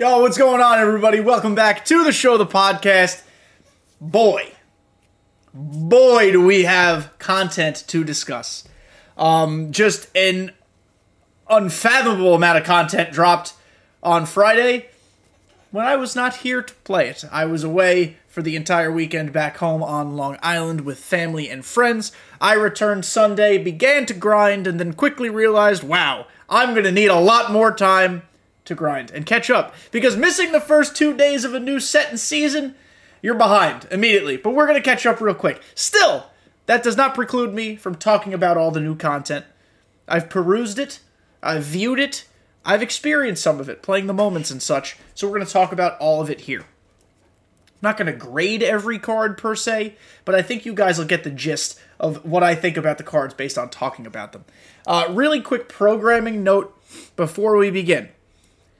Yo, 0.00 0.20
what's 0.20 0.38
going 0.38 0.60
on, 0.60 0.78
everybody? 0.78 1.18
Welcome 1.18 1.56
back 1.56 1.84
to 1.86 2.04
the 2.04 2.12
show, 2.12 2.38
the 2.38 2.46
podcast. 2.46 3.20
Boy, 4.00 4.52
boy, 5.52 6.30
do 6.30 6.40
we 6.40 6.62
have 6.62 7.18
content 7.18 7.82
to 7.88 8.04
discuss. 8.04 8.62
Um, 9.16 9.72
just 9.72 10.06
an 10.16 10.52
unfathomable 11.50 12.36
amount 12.36 12.58
of 12.58 12.64
content 12.64 13.10
dropped 13.10 13.54
on 14.00 14.24
Friday 14.24 14.86
when 15.72 15.84
I 15.84 15.96
was 15.96 16.14
not 16.14 16.36
here 16.36 16.62
to 16.62 16.74
play 16.84 17.08
it. 17.08 17.24
I 17.32 17.46
was 17.46 17.64
away 17.64 18.18
for 18.28 18.40
the 18.40 18.54
entire 18.54 18.92
weekend 18.92 19.32
back 19.32 19.56
home 19.56 19.82
on 19.82 20.16
Long 20.16 20.38
Island 20.44 20.82
with 20.82 21.00
family 21.00 21.50
and 21.50 21.64
friends. 21.64 22.12
I 22.40 22.54
returned 22.54 23.04
Sunday, 23.04 23.58
began 23.58 24.06
to 24.06 24.14
grind, 24.14 24.68
and 24.68 24.78
then 24.78 24.92
quickly 24.92 25.28
realized, 25.28 25.82
wow, 25.82 26.28
I'm 26.48 26.70
going 26.70 26.84
to 26.84 26.92
need 26.92 27.08
a 27.08 27.18
lot 27.18 27.50
more 27.50 27.74
time 27.74 28.22
to 28.68 28.74
grind 28.74 29.10
and 29.10 29.26
catch 29.26 29.50
up. 29.50 29.74
Because 29.90 30.16
missing 30.16 30.52
the 30.52 30.60
first 30.60 30.94
two 30.94 31.16
days 31.16 31.44
of 31.44 31.54
a 31.54 31.60
new 31.60 31.80
set 31.80 32.10
and 32.10 32.20
season, 32.20 32.74
you're 33.20 33.34
behind 33.34 33.86
immediately. 33.90 34.36
But 34.36 34.54
we're 34.54 34.66
going 34.66 34.80
to 34.80 34.88
catch 34.88 35.04
up 35.04 35.20
real 35.20 35.34
quick. 35.34 35.60
Still, 35.74 36.26
that 36.66 36.82
does 36.82 36.96
not 36.96 37.14
preclude 37.14 37.52
me 37.52 37.76
from 37.76 37.96
talking 37.96 38.32
about 38.32 38.56
all 38.56 38.70
the 38.70 38.80
new 38.80 38.94
content. 38.94 39.44
I've 40.06 40.30
perused 40.30 40.78
it, 40.78 41.00
I've 41.42 41.64
viewed 41.64 41.98
it, 41.98 42.26
I've 42.64 42.82
experienced 42.82 43.42
some 43.42 43.60
of 43.60 43.68
it, 43.68 43.82
playing 43.82 44.06
the 44.06 44.14
moments 44.14 44.50
and 44.50 44.62
such. 44.62 44.96
So 45.14 45.26
we're 45.26 45.36
going 45.36 45.46
to 45.46 45.52
talk 45.52 45.72
about 45.72 45.98
all 45.98 46.20
of 46.20 46.30
it 46.30 46.42
here. 46.42 46.60
I'm 46.60 47.90
not 47.90 47.96
going 47.96 48.06
to 48.06 48.12
grade 48.12 48.62
every 48.62 48.98
card 48.98 49.38
per 49.38 49.54
se, 49.54 49.96
but 50.24 50.34
I 50.34 50.42
think 50.42 50.66
you 50.66 50.74
guys 50.74 50.98
will 50.98 51.06
get 51.06 51.24
the 51.24 51.30
gist 51.30 51.78
of 52.00 52.24
what 52.24 52.42
I 52.42 52.54
think 52.54 52.76
about 52.76 52.98
the 52.98 53.04
cards 53.04 53.34
based 53.34 53.56
on 53.56 53.70
talking 53.70 54.06
about 54.06 54.32
them. 54.32 54.44
Uh, 54.86 55.06
really 55.10 55.40
quick 55.40 55.68
programming 55.68 56.42
note 56.42 56.74
before 57.16 57.56
we 57.56 57.70
begin. 57.70 58.08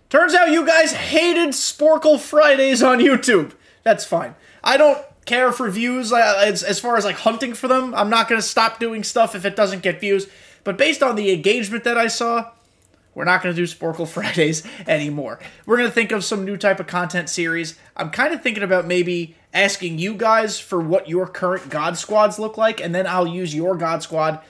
Turns 0.09 0.35
out 0.35 0.51
you 0.51 0.67
guys 0.67 0.93
hated 0.93 1.51
Sporcle 1.51 2.19
Fridays 2.19 2.83
on 2.83 2.98
YouTube. 2.98 3.53
That's 3.83 4.07
fine. 4.07 4.34
I 4.65 4.79
don't 4.79 4.98
care 5.27 5.53
for 5.53 5.69
views 5.70 6.12
uh, 6.12 6.42
as, 6.47 6.62
as 6.62 6.81
far 6.81 6.97
as 6.97 7.05
like 7.05 7.17
hunting 7.17 7.53
for 7.53 7.69
them. 7.69 7.95
I'm 7.95 8.09
not 8.09 8.27
going 8.27 8.41
to 8.41 8.47
stop 8.47 8.81
doing 8.81 9.05
stuff 9.05 9.34
if 9.34 9.45
it 9.45 9.55
doesn't 9.55 9.83
get 9.83 10.01
views. 10.01 10.27
But 10.64 10.79
based 10.79 11.03
on 11.03 11.17
the 11.17 11.31
engagement 11.31 11.84
that 11.84 11.98
I 11.98 12.06
saw, 12.06 12.53
we're 13.14 13.25
not 13.25 13.42
going 13.42 13.55
to 13.55 13.61
do 13.61 13.67
Sporcle 13.67 14.09
Fridays 14.12 14.67
anymore. 14.86 15.41
We're 15.67 15.77
going 15.77 15.91
to 15.91 15.95
think 15.95 16.11
of 16.11 16.25
some 16.25 16.47
new 16.47 16.56
type 16.56 16.81
of 16.81 16.86
content 16.86 17.29
series. 17.29 17.79
I'm 17.95 18.09
kind 18.09 18.33
of 18.33 18.42
thinking 18.42 18.62
about 18.62 18.86
maybe 18.86 19.36
asking 19.53 19.98
you 19.98 20.14
guys 20.14 20.59
for 20.59 20.81
what 20.81 21.06
your 21.06 21.27
current 21.27 21.69
God 21.69 21.98
Squads 21.98 22.39
look 22.39 22.56
like, 22.56 22.81
and 22.81 22.95
then 22.95 23.06
I'll 23.06 23.27
use 23.27 23.55
your 23.55 23.77
God 23.77 24.03
Squad 24.03 24.41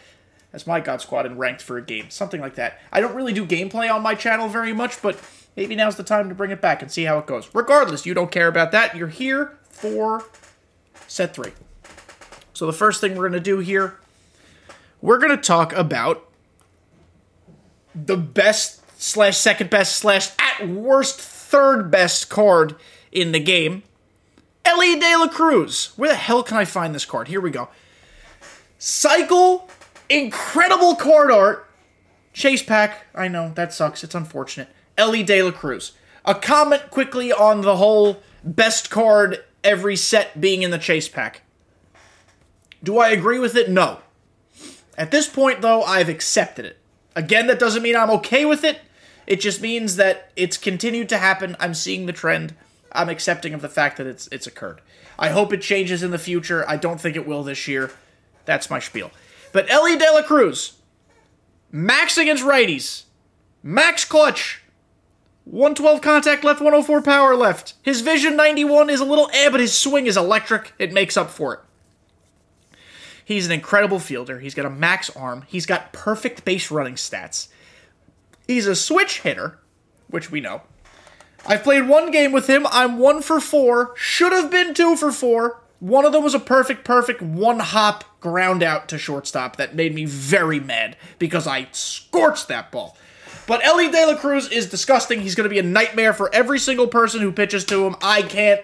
as 0.53 0.69
my 0.69 0.79
God 0.79 1.01
Squad 1.01 1.27
and 1.27 1.36
ranked 1.36 1.62
for 1.62 1.79
a 1.79 1.83
game. 1.83 2.11
Something 2.11 2.41
like 2.41 2.55
that. 2.55 2.79
I 2.92 3.01
don't 3.01 3.17
really 3.17 3.33
do 3.33 3.45
gameplay 3.45 3.92
on 3.92 4.03
my 4.03 4.14
channel 4.14 4.48
very 4.48 4.73
much, 4.73 5.03
but 5.03 5.19
maybe 5.59 5.75
now's 5.75 5.97
the 5.97 6.05
time 6.05 6.28
to 6.28 6.37
bring 6.37 6.53
it 6.53 6.61
back 6.61 6.83
and 6.83 6.91
see 6.91 7.03
how 7.03 7.19
it 7.19 7.27
goes. 7.27 7.51
Regardless, 7.53 8.06
you 8.06 8.14
don't 8.14 8.31
care 8.31 8.47
about 8.47 8.70
that. 8.70 8.97
You're 8.97 9.09
here 9.09 9.59
for 9.69 10.25
set 11.09 11.34
three. 11.34 11.51
So 12.53 12.64
the 12.64 12.73
first 12.73 13.01
thing 13.01 13.17
we're 13.17 13.28
going 13.28 13.33
to 13.33 13.41
do 13.41 13.59
here, 13.59 13.97
we're 15.03 15.19
going 15.19 15.36
to 15.36 15.36
talk 15.36 15.73
about 15.73 16.31
the 17.92 18.17
best 18.17 18.84
slash 19.03 19.36
second 19.36 19.69
best 19.69 19.97
slash 19.97 20.31
at 20.39 20.69
worst 20.69 21.20
third 21.20 21.91
best 21.91 22.29
card 22.31 22.77
in 23.11 23.33
the 23.33 23.41
game. 23.41 23.83
Elly 24.64 24.97
De 25.01 25.17
La 25.17 25.27
Cruz. 25.27 25.91
Where 25.97 26.11
the 26.11 26.14
hell 26.14 26.45
can 26.45 26.56
I 26.56 26.67
find 26.67 26.95
this 26.95 27.05
card? 27.05 27.27
Here 27.27 27.41
we 27.41 27.51
go. 27.51 27.69
Cycle, 28.79 29.69
incredible 30.09 30.95
card 30.95 31.33
art. 31.33 31.69
Chase 32.33 32.62
pack. 32.62 33.06
I 33.12 33.27
know 33.27 33.51
that 33.56 33.73
sucks. 33.73 34.05
It's 34.05 34.14
unfortunate. 34.14 34.69
Elly 34.99 35.23
De 35.23 35.43
La 35.43 35.53
Cruz. 35.53 35.93
A 36.25 36.35
comment 36.35 36.91
quickly 36.91 37.33
on 37.33 37.63
the 37.63 37.77
whole 37.77 38.23
best 38.45 38.91
card 38.91 39.43
every 39.65 39.97
set 39.97 40.41
being 40.41 40.63
in 40.63 40.71
the 40.71 40.79
chase 40.79 41.09
pack. 41.09 41.43
Do 42.83 42.99
I 42.99 43.09
agree 43.09 43.39
with 43.39 43.57
it? 43.57 43.71
No. 43.71 44.01
At 44.97 45.11
this 45.11 45.29
point, 45.29 45.63
though, 45.63 45.83
I've 45.83 46.08
accepted 46.08 46.64
it. 46.67 46.79
Again, 47.17 47.47
that 47.47 47.58
doesn't 47.58 47.83
mean 47.83 47.97
I'm 47.97 48.11
okay 48.11 48.45
with 48.45 48.64
it. 48.64 48.81
It 49.27 49.41
just 49.41 49.61
means 49.61 49.97
that 49.97 50.31
it's 50.37 50.57
continued 50.57 51.08
to 51.11 51.19
happen. 51.19 51.57
I'm 51.61 51.75
seeing 51.75 52.07
the 52.07 52.13
trend. 52.13 52.55
I'm 52.92 53.08
accepting 53.08 53.55
of 53.55 53.61
the 53.61 53.69
fact 53.69 53.97
that 53.98 54.07
it's 54.07 54.29
it's 54.29 54.47
occurred. 54.47 54.81
I 55.19 55.29
hope 55.29 55.53
it 55.53 55.61
changes 55.61 56.03
in 56.03 56.11
the 56.11 56.19
future. 56.19 56.69
I 56.69 56.77
don't 56.77 57.01
think 57.01 57.17
it 57.17 57.27
will 57.27 57.42
this 57.42 57.69
year. 57.69 57.91
That's 58.45 58.70
my 58.70 58.79
spiel. 58.79 59.11
But 59.53 59.70
Elly 59.70 59.97
De 59.98 60.11
La 60.13 60.23
Cruz, 60.23 60.79
max 61.70 62.17
against 62.17 62.45
righties, 62.45 63.05
max 63.63 64.05
clutch, 64.05 64.63
112 65.58 66.01
contact 66.01 66.45
left, 66.45 66.61
104 66.61 67.02
power 67.02 67.35
left. 67.35 67.74
His 67.83 68.01
vision 68.01 68.36
91 68.36 68.91
is 68.91 69.01
a 69.01 69.05
little 69.05 69.29
eh, 69.35 69.51
but 69.51 69.58
his 69.58 69.77
swing 69.77 70.07
is 70.07 70.17
electric. 70.17 70.73
It 70.79 70.92
makes 70.92 71.17
up 71.17 71.30
for 71.30 71.52
it. 71.55 71.61
He's 73.24 73.45
an 73.45 73.51
incredible 73.51 73.98
fielder. 73.98 74.39
He's 74.39 74.55
got 74.55 74.67
a 74.67 74.70
max 74.70 75.11
arm. 75.17 75.42
He's 75.48 75.67
got 75.67 75.92
perfect 75.92 76.45
base 76.45 76.70
running 76.70 76.95
stats. 76.95 77.48
He's 78.46 78.69
a 78.69 78.77
switch 78.77 79.23
hitter, 79.23 79.58
which 80.08 80.30
we 80.30 80.41
know. 80.41 80.63
I've 81.45 81.64
played 81.64 81.89
one 81.89 82.13
game 82.13 82.30
with 82.30 82.48
him. 82.48 82.64
I'm 82.70 82.96
one 82.96 83.20
for 83.20 83.40
four. 83.40 83.95
Should 83.96 84.30
have 84.30 84.52
been 84.52 84.75
two 84.75 84.95
for 84.95 85.11
four. 85.11 85.61
One 85.80 86.05
of 86.05 86.13
them 86.13 86.23
was 86.23 86.35
a 86.35 86.40
perfect, 86.40 86.85
perfect 86.85 87.20
one 87.20 87.58
hop 87.58 88.20
ground 88.20 88.63
out 88.63 88.86
to 88.90 88.96
shortstop 88.96 89.57
that 89.57 89.75
made 89.75 89.92
me 89.92 90.05
very 90.05 90.61
mad 90.61 90.96
because 91.19 91.48
I 91.48 91.67
scorched 91.73 92.46
that 92.46 92.70
ball. 92.70 92.96
But 93.46 93.64
Elly 93.64 93.90
De 93.90 94.06
La 94.06 94.16
Cruz 94.16 94.48
is 94.48 94.68
disgusting. 94.68 95.20
He's 95.20 95.34
going 95.34 95.44
to 95.44 95.50
be 95.50 95.58
a 95.58 95.62
nightmare 95.62 96.12
for 96.12 96.33
every 96.34 96.58
single 96.58 96.86
person 96.86 97.20
who 97.20 97.33
pitches 97.33 97.64
to 97.66 97.86
him. 97.86 97.96
I 98.02 98.22
can't 98.22 98.61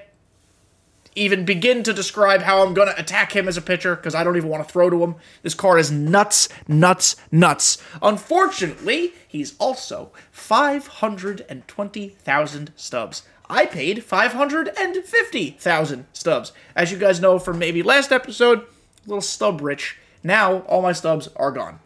even 1.16 1.44
begin 1.44 1.82
to 1.84 1.92
describe 1.92 2.42
how 2.42 2.64
I'm 2.64 2.75
going 2.75 2.88
to 2.88 3.00
attack 3.00 3.34
him 3.34 3.48
as 3.48 3.56
a 3.56 3.62
pitcher 3.62 3.97
because 3.97 4.14
I 4.14 4.22
don't 4.25 4.36
even 4.36 4.48
want 4.48 4.66
to 4.66 4.72
throw 4.72 4.91
to 4.91 5.02
him. 5.02 5.14
This 5.42 5.54
card 5.54 5.80
is 5.80 5.91
nuts, 5.91 6.48
nuts, 6.66 7.16
nuts. 7.30 7.78
Unfortunately, 8.02 9.14
he's 9.28 9.54
also 9.58 10.10
520,000 10.32 12.72
stubs. 12.76 13.22
I 13.48 13.66
paid 13.66 14.02
550,000 14.02 16.06
stubs. 16.12 16.52
As 16.75 16.91
you 16.91 16.98
guys 16.98 17.20
know 17.20 17.38
from 17.38 17.58
maybe 17.58 17.82
last 17.82 18.10
episode, 18.10 18.60
a 18.60 18.64
little 19.06 19.20
stub 19.20 19.60
rich. 19.60 19.98
Now, 20.22 20.60
all 20.60 20.81
my 20.82 20.92
stubs 20.92 21.28
are 21.36 21.52
gone. 21.52 21.81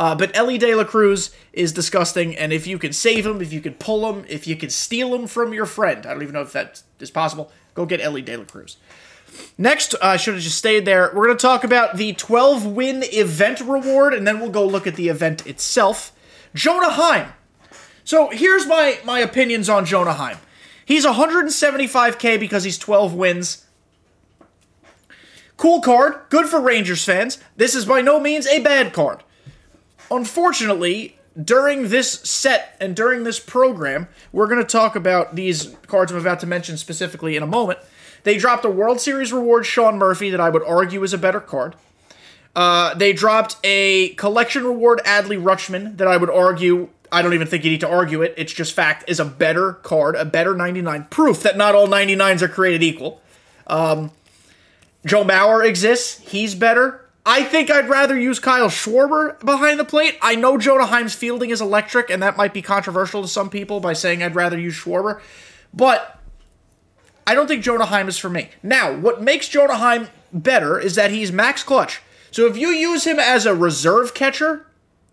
Uh, 0.00 0.14
but 0.14 0.34
Elly 0.34 0.56
De 0.56 0.74
La 0.74 0.84
Cruz 0.84 1.30
is 1.52 1.74
disgusting, 1.74 2.34
and 2.34 2.54
if 2.54 2.66
you 2.66 2.78
can 2.78 2.90
save 2.90 3.26
him, 3.26 3.42
if 3.42 3.52
you 3.52 3.60
can 3.60 3.74
pull 3.74 4.10
him, 4.10 4.24
if 4.30 4.46
you 4.46 4.56
can 4.56 4.70
steal 4.70 5.14
him 5.14 5.26
from 5.26 5.52
your 5.52 5.66
friend, 5.66 6.06
I 6.06 6.14
don't 6.14 6.22
even 6.22 6.32
know 6.32 6.40
if 6.40 6.54
that 6.54 6.82
is 7.00 7.10
possible, 7.10 7.52
go 7.74 7.84
get 7.84 8.00
Elly 8.00 8.22
De 8.22 8.34
La 8.34 8.44
Cruz. 8.44 8.78
Next, 9.58 9.94
I 10.00 10.14
uh, 10.14 10.16
should 10.16 10.32
have 10.32 10.42
just 10.42 10.56
stayed 10.56 10.86
there. 10.86 11.12
We're 11.14 11.26
going 11.26 11.36
to 11.36 11.42
talk 11.42 11.64
about 11.64 11.98
the 11.98 12.14
12 12.14 12.64
win 12.64 13.02
event 13.12 13.60
reward, 13.60 14.14
and 14.14 14.26
then 14.26 14.40
we'll 14.40 14.48
go 14.48 14.66
look 14.66 14.86
at 14.86 14.96
the 14.96 15.10
event 15.10 15.46
itself. 15.46 16.12
Jonah 16.54 16.92
Heim. 16.92 17.34
So 18.02 18.30
here's 18.30 18.66
my, 18.66 19.00
my 19.04 19.18
opinions 19.18 19.68
on 19.68 19.84
Jonah 19.84 20.14
Heim. 20.14 20.38
He's 20.82 21.04
175k 21.04 22.40
because 22.40 22.64
he's 22.64 22.78
12 22.78 23.12
wins. 23.12 23.66
Cool 25.58 25.82
card, 25.82 26.22
good 26.30 26.46
for 26.46 26.58
Rangers 26.58 27.04
fans. 27.04 27.38
This 27.54 27.74
is 27.74 27.84
by 27.84 28.00
no 28.00 28.18
means 28.18 28.46
a 28.46 28.60
bad 28.60 28.94
card. 28.94 29.22
Unfortunately, 30.10 31.16
during 31.42 31.88
this 31.88 32.12
set 32.12 32.76
and 32.80 32.96
during 32.96 33.24
this 33.24 33.38
program, 33.38 34.08
we're 34.32 34.46
going 34.46 34.58
to 34.60 34.64
talk 34.64 34.96
about 34.96 35.36
these 35.36 35.74
cards 35.86 36.10
I'm 36.10 36.18
about 36.18 36.40
to 36.40 36.46
mention 36.46 36.76
specifically 36.76 37.36
in 37.36 37.42
a 37.42 37.46
moment. 37.46 37.78
They 38.24 38.36
dropped 38.36 38.64
a 38.64 38.70
World 38.70 39.00
Series 39.00 39.32
reward, 39.32 39.64
Sean 39.64 39.98
Murphy, 39.98 40.30
that 40.30 40.40
I 40.40 40.50
would 40.50 40.62
argue 40.64 41.02
is 41.02 41.12
a 41.12 41.18
better 41.18 41.40
card. 41.40 41.76
Uh, 42.54 42.94
they 42.94 43.12
dropped 43.12 43.56
a 43.62 44.10
collection 44.10 44.64
reward, 44.64 45.00
Adley 45.04 45.40
Rutschman, 45.40 45.96
that 45.98 46.08
I 46.08 46.16
would 46.16 46.30
argue, 46.30 46.88
I 47.12 47.22
don't 47.22 47.32
even 47.32 47.46
think 47.46 47.64
you 47.64 47.70
need 47.70 47.80
to 47.80 47.88
argue 47.88 48.22
it, 48.22 48.34
it's 48.36 48.52
just 48.52 48.74
fact, 48.74 49.08
is 49.08 49.20
a 49.20 49.24
better 49.24 49.74
card, 49.74 50.16
a 50.16 50.24
better 50.24 50.54
99. 50.54 51.06
Proof 51.10 51.42
that 51.44 51.56
not 51.56 51.74
all 51.74 51.86
99s 51.86 52.42
are 52.42 52.48
created 52.48 52.82
equal. 52.82 53.22
Um, 53.68 54.10
Joe 55.06 55.24
Mauer 55.24 55.64
exists, 55.64 56.20
he's 56.20 56.54
better. 56.54 56.99
I 57.24 57.44
think 57.44 57.70
I'd 57.70 57.88
rather 57.88 58.18
use 58.18 58.38
Kyle 58.38 58.68
Schwarber 58.68 59.38
behind 59.44 59.78
the 59.78 59.84
plate. 59.84 60.18
I 60.22 60.36
know 60.36 60.56
Jonah 60.56 60.86
Heim's 60.86 61.14
fielding 61.14 61.50
is 61.50 61.60
electric, 61.60 62.08
and 62.08 62.22
that 62.22 62.36
might 62.36 62.54
be 62.54 62.62
controversial 62.62 63.22
to 63.22 63.28
some 63.28 63.50
people 63.50 63.80
by 63.80 63.92
saying 63.92 64.22
I'd 64.22 64.34
rather 64.34 64.58
use 64.58 64.74
Schwarber. 64.74 65.20
But 65.74 66.18
I 67.26 67.34
don't 67.34 67.46
think 67.46 67.62
Jonah 67.62 67.84
Heim 67.84 68.08
is 68.08 68.18
for 68.18 68.30
me. 68.30 68.50
Now, 68.62 68.96
what 68.96 69.22
makes 69.22 69.48
Jonah 69.48 69.76
Heim 69.76 70.08
better 70.32 70.78
is 70.78 70.94
that 70.94 71.10
he's 71.10 71.30
max 71.30 71.62
clutch. 71.62 72.00
So 72.30 72.46
if 72.46 72.56
you 72.56 72.68
use 72.68 73.06
him 73.06 73.18
as 73.18 73.44
a 73.44 73.54
reserve 73.54 74.14
catcher, 74.14 74.66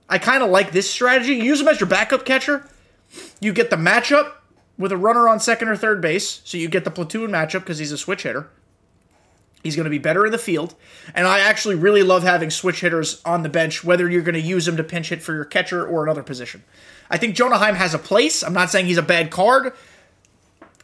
I 0.10 0.18
kind 0.18 0.44
of 0.44 0.50
like 0.50 0.72
this 0.72 0.90
strategy. 0.90 1.36
You 1.36 1.44
use 1.44 1.62
him 1.62 1.68
as 1.68 1.80
your 1.80 1.90
backup 1.90 2.26
catcher. 2.26 2.70
You 3.40 3.52
get 3.52 3.70
the 3.70 3.76
matchup 3.76 4.34
with 4.78 4.92
a 4.92 4.98
runner 4.98 5.28
on 5.28 5.40
second 5.40 5.68
or 5.68 5.76
third 5.76 6.02
base, 6.02 6.42
so 6.46 6.58
you 6.58 6.70
get 6.70 6.86
the 6.86 6.92
platoon 6.92 7.32
matchup 7.32 7.62
because 7.62 7.80
he's 7.80 7.92
a 7.92 7.98
switch 7.98 8.24
hitter. 8.24 8.50
He's 9.68 9.76
going 9.76 9.84
to 9.84 9.90
be 9.90 9.98
better 9.98 10.26
in 10.26 10.32
the 10.32 10.38
field. 10.38 10.76
And 11.14 11.28
I 11.28 11.40
actually 11.40 11.76
really 11.76 12.02
love 12.02 12.24
having 12.24 12.50
switch 12.50 12.80
hitters 12.80 13.22
on 13.26 13.44
the 13.44 13.50
bench, 13.50 13.84
whether 13.84 14.10
you're 14.10 14.22
going 14.22 14.36
to 14.36 14.42
use 14.42 14.66
them 14.66 14.78
to 14.78 14.84
pinch 14.84 15.10
hit 15.10 15.22
for 15.22 15.34
your 15.34 15.44
catcher 15.44 15.86
or 15.86 16.04
another 16.04 16.24
position. 16.24 16.64
I 17.10 17.18
think 17.18 17.36
Jonah 17.36 17.58
Heim 17.58 17.76
has 17.76 17.94
a 17.94 18.00
place. 18.00 18.44
I'm 18.44 18.54
not 18.54 18.70
saying 18.70 18.86
he's 18.86 18.98
a 18.98 19.04
bad 19.04 19.30
card. 19.30 19.74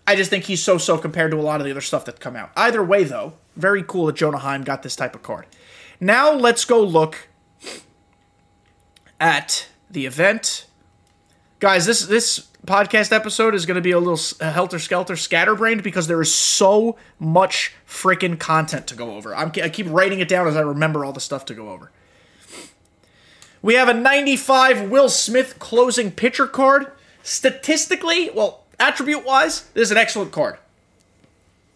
I 0.06 0.18
just 0.18 0.30
think 0.30 0.44
he's 0.44 0.62
so 0.62 0.78
so 0.78 0.98
compared 0.98 1.32
to 1.32 1.38
a 1.38 1.42
lot 1.42 1.62
of 1.62 1.66
the 1.66 1.72
other 1.72 1.82
stuff 1.82 2.04
that 2.06 2.20
come 2.20 2.36
out. 2.36 2.52
Either 2.58 2.84
way, 2.84 3.06
though, 3.06 3.34
very 3.56 3.84
cool 3.84 4.08
that 4.08 4.18
Jonah 4.18 4.40
Heim 4.40 4.64
got 4.64 4.84
this 4.84 4.98
type 4.98 5.16
of 5.16 5.24
card. 5.24 5.46
Now 6.00 6.34
let's 6.34 6.66
go 6.66 6.84
look 6.84 7.30
at 9.20 9.70
the 9.90 10.06
event. 10.06 10.66
Guys, 11.60 11.86
this 11.86 12.06
this 12.06 12.48
podcast 12.66 13.12
episode 13.12 13.54
is 13.56 13.66
going 13.66 13.76
to 13.76 13.82
be 13.82 13.92
a 13.92 14.00
little 14.00 14.20
helter 14.40 14.80
skelter 14.80 15.16
scatterbrained 15.16 15.84
because 15.84 16.08
there 16.08 16.22
is 16.22 16.34
so 16.34 16.98
much 17.20 17.74
freaking 17.88 18.40
content 18.40 18.88
to 18.88 18.96
go 18.96 19.16
over. 19.16 19.36
I'm, 19.36 19.52
I 19.62 19.70
keep 19.70 19.88
writing 19.90 20.20
it 20.20 20.28
down 20.28 20.48
as 20.48 20.56
I 20.56 20.62
remember 20.62 21.04
all 21.04 21.14
the 21.14 21.20
stuff 21.20 21.46
to 21.46 21.54
go 21.54 21.70
over. 21.70 21.92
We 23.62 23.76
have 23.76 23.88
a 23.88 23.94
95 23.94 24.90
Will 24.90 25.10
Smith 25.10 25.58
closing 25.60 26.12
pitcher 26.12 26.48
card. 26.48 26.92
Statistically, 27.22 28.30
well, 28.32 28.66
attribute 28.80 29.26
wise, 29.26 29.62
this 29.74 29.84
is 29.84 29.92
an 29.92 29.98
excellent 29.98 30.34
card, 30.34 30.58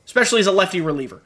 especially 0.06 0.42
as 0.42 0.48
a 0.48 0.52
lefty 0.52 0.82
reliever. 0.82 1.22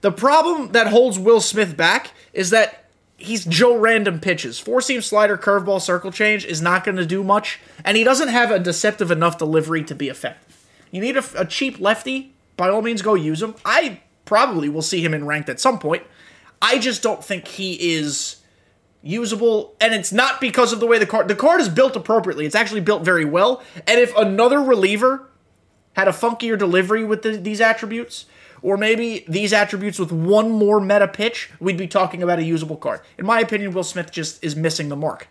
The 0.00 0.12
problem 0.12 0.72
that 0.72 0.86
holds 0.86 1.18
Will 1.18 1.40
Smith 1.40 1.76
back 1.76 2.12
is 2.32 2.50
that 2.50 2.85
he's 3.16 3.44
Joe 3.44 3.76
Random 3.76 4.20
pitches. 4.20 4.58
Four 4.58 4.80
seam 4.80 5.00
slider, 5.00 5.36
curveball, 5.36 5.80
circle 5.80 6.12
change 6.12 6.44
is 6.44 6.62
not 6.62 6.84
going 6.84 6.96
to 6.96 7.06
do 7.06 7.22
much, 7.22 7.60
and 7.84 7.96
he 7.96 8.04
doesn't 8.04 8.28
have 8.28 8.50
a 8.50 8.58
deceptive 8.58 9.10
enough 9.10 9.38
delivery 9.38 9.82
to 9.84 9.94
be 9.94 10.08
effective. 10.08 10.64
You 10.90 11.00
need 11.00 11.16
a, 11.16 11.24
a, 11.36 11.44
cheap 11.44 11.80
lefty. 11.80 12.34
By 12.56 12.68
all 12.68 12.82
means, 12.82 13.02
go 13.02 13.14
use 13.14 13.42
him. 13.42 13.54
I 13.64 14.00
probably 14.24 14.68
will 14.68 14.82
see 14.82 15.04
him 15.04 15.12
in 15.12 15.26
ranked 15.26 15.48
at 15.48 15.60
some 15.60 15.78
point. 15.78 16.02
I 16.62 16.78
just 16.78 17.02
don't 17.02 17.22
think 17.22 17.48
he 17.48 17.94
is 17.94 18.36
usable, 19.02 19.74
and 19.80 19.94
it's 19.94 20.12
not 20.12 20.40
because 20.40 20.72
of 20.72 20.80
the 20.80 20.86
way 20.86 20.98
the 20.98 21.06
card. 21.06 21.28
The 21.28 21.34
card 21.34 21.60
is 21.60 21.68
built 21.68 21.96
appropriately. 21.96 22.46
It's 22.46 22.54
actually 22.54 22.80
built 22.80 23.04
very 23.04 23.24
well. 23.24 23.62
And 23.86 24.00
if 24.00 24.16
another 24.16 24.60
reliever 24.62 25.28
had 25.94 26.08
a 26.08 26.12
funkier 26.12 26.58
delivery 26.58 27.04
with 27.04 27.22
the, 27.22 27.36
these 27.36 27.60
attributes, 27.60 28.26
or 28.62 28.76
maybe 28.76 29.24
these 29.28 29.52
attributes 29.52 29.98
with 29.98 30.12
one 30.12 30.50
more 30.50 30.80
meta 30.80 31.08
pitch, 31.08 31.50
we'd 31.60 31.76
be 31.76 31.86
talking 31.86 32.22
about 32.22 32.38
a 32.38 32.42
usable 32.42 32.76
card. 32.76 33.00
In 33.18 33.26
my 33.26 33.40
opinion, 33.40 33.72
Will 33.72 33.84
Smith 33.84 34.10
just 34.10 34.42
is 34.42 34.56
missing 34.56 34.88
the 34.88 34.96
mark. 34.96 35.28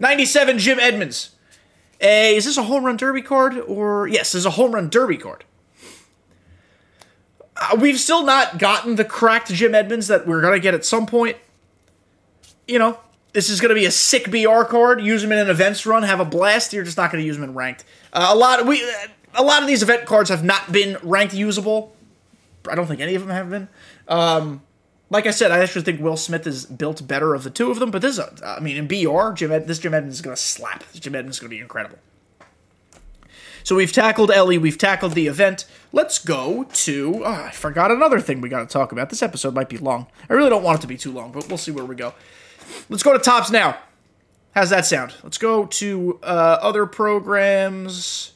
97 0.00 0.58
Jim 0.58 0.78
Edmonds. 0.80 1.30
A, 2.00 2.36
is 2.36 2.44
this 2.44 2.56
a 2.56 2.64
home 2.64 2.84
run 2.84 2.96
derby 2.96 3.22
card? 3.22 3.58
Or, 3.58 4.06
yes, 4.08 4.32
this 4.32 4.40
is 4.40 4.46
a 4.46 4.50
home 4.50 4.72
run 4.72 4.88
derby 4.90 5.16
card. 5.16 5.44
Uh, 7.56 7.76
we've 7.80 8.00
still 8.00 8.24
not 8.24 8.58
gotten 8.58 8.96
the 8.96 9.04
cracked 9.04 9.48
Jim 9.48 9.74
Edmonds 9.74 10.08
that 10.08 10.26
we're 10.26 10.40
going 10.40 10.54
to 10.54 10.60
get 10.60 10.74
at 10.74 10.84
some 10.84 11.06
point. 11.06 11.36
You 12.66 12.78
know, 12.78 12.98
this 13.32 13.48
is 13.48 13.60
going 13.60 13.68
to 13.68 13.74
be 13.74 13.84
a 13.84 13.90
sick 13.90 14.30
BR 14.30 14.62
card. 14.64 15.00
Use 15.00 15.22
them 15.22 15.32
in 15.32 15.38
an 15.38 15.50
events 15.50 15.86
run, 15.86 16.02
have 16.02 16.20
a 16.20 16.24
blast. 16.24 16.72
You're 16.72 16.84
just 16.84 16.96
not 16.96 17.12
going 17.12 17.22
to 17.22 17.26
use 17.26 17.36
them 17.36 17.44
in 17.44 17.54
ranked. 17.54 17.84
Uh, 18.12 18.28
a 18.30 18.34
lot. 18.34 18.66
We 18.66 18.82
a 19.34 19.42
lot 19.42 19.62
of 19.62 19.68
these 19.68 19.82
event 19.82 20.06
cards 20.06 20.30
have 20.30 20.44
not 20.44 20.72
been 20.72 20.96
ranked 21.02 21.34
usable. 21.34 21.94
I 22.68 22.74
don't 22.74 22.86
think 22.86 23.00
any 23.00 23.14
of 23.14 23.22
them 23.22 23.30
have 23.30 23.50
been. 23.50 23.68
Um, 24.08 24.62
like 25.10 25.26
I 25.26 25.30
said, 25.30 25.50
I 25.50 25.58
actually 25.58 25.82
think 25.82 26.00
Will 26.00 26.16
Smith 26.16 26.46
is 26.46 26.66
built 26.66 27.06
better 27.06 27.34
of 27.34 27.44
the 27.44 27.50
two 27.50 27.70
of 27.70 27.78
them. 27.78 27.90
But 27.90 28.02
this, 28.02 28.18
I 28.44 28.60
mean, 28.60 28.76
in 28.76 28.86
BR, 28.86 29.32
Jim 29.32 29.52
Ed, 29.52 29.66
this 29.66 29.78
Jim 29.78 29.94
Edmonds 29.94 30.16
is 30.16 30.22
going 30.22 30.34
to 30.34 30.40
slap. 30.40 30.82
This 30.90 31.00
Jim 31.00 31.14
Edmonds 31.14 31.36
is 31.36 31.40
going 31.40 31.50
to 31.50 31.56
be 31.56 31.60
incredible. 31.60 31.98
So 33.64 33.76
we've 33.76 33.92
tackled 33.92 34.30
Elly, 34.30 34.58
we've 34.58 34.76
tackled 34.76 35.12
the 35.12 35.26
event. 35.26 35.64
Let's 35.90 36.18
go 36.18 36.64
to. 36.64 37.22
Oh, 37.24 37.32
I 37.32 37.50
forgot 37.50 37.90
another 37.90 38.20
thing 38.20 38.42
we 38.42 38.50
got 38.50 38.60
to 38.60 38.66
talk 38.66 38.92
about. 38.92 39.08
This 39.08 39.22
episode 39.22 39.54
might 39.54 39.70
be 39.70 39.78
long. 39.78 40.06
I 40.28 40.34
really 40.34 40.50
don't 40.50 40.62
want 40.62 40.80
it 40.80 40.82
to 40.82 40.86
be 40.86 40.98
too 40.98 41.12
long, 41.12 41.32
but 41.32 41.48
we'll 41.48 41.56
see 41.56 41.70
where 41.70 41.84
we 41.84 41.94
go. 41.94 42.12
Let's 42.90 43.02
go 43.02 43.14
to 43.14 43.18
Topps 43.18 43.50
now. 43.50 43.78
How's 44.54 44.68
that 44.70 44.84
sound? 44.84 45.14
Let's 45.22 45.38
go 45.38 45.64
to 45.64 46.20
uh, 46.22 46.58
other 46.60 46.84
programs. 46.84 48.33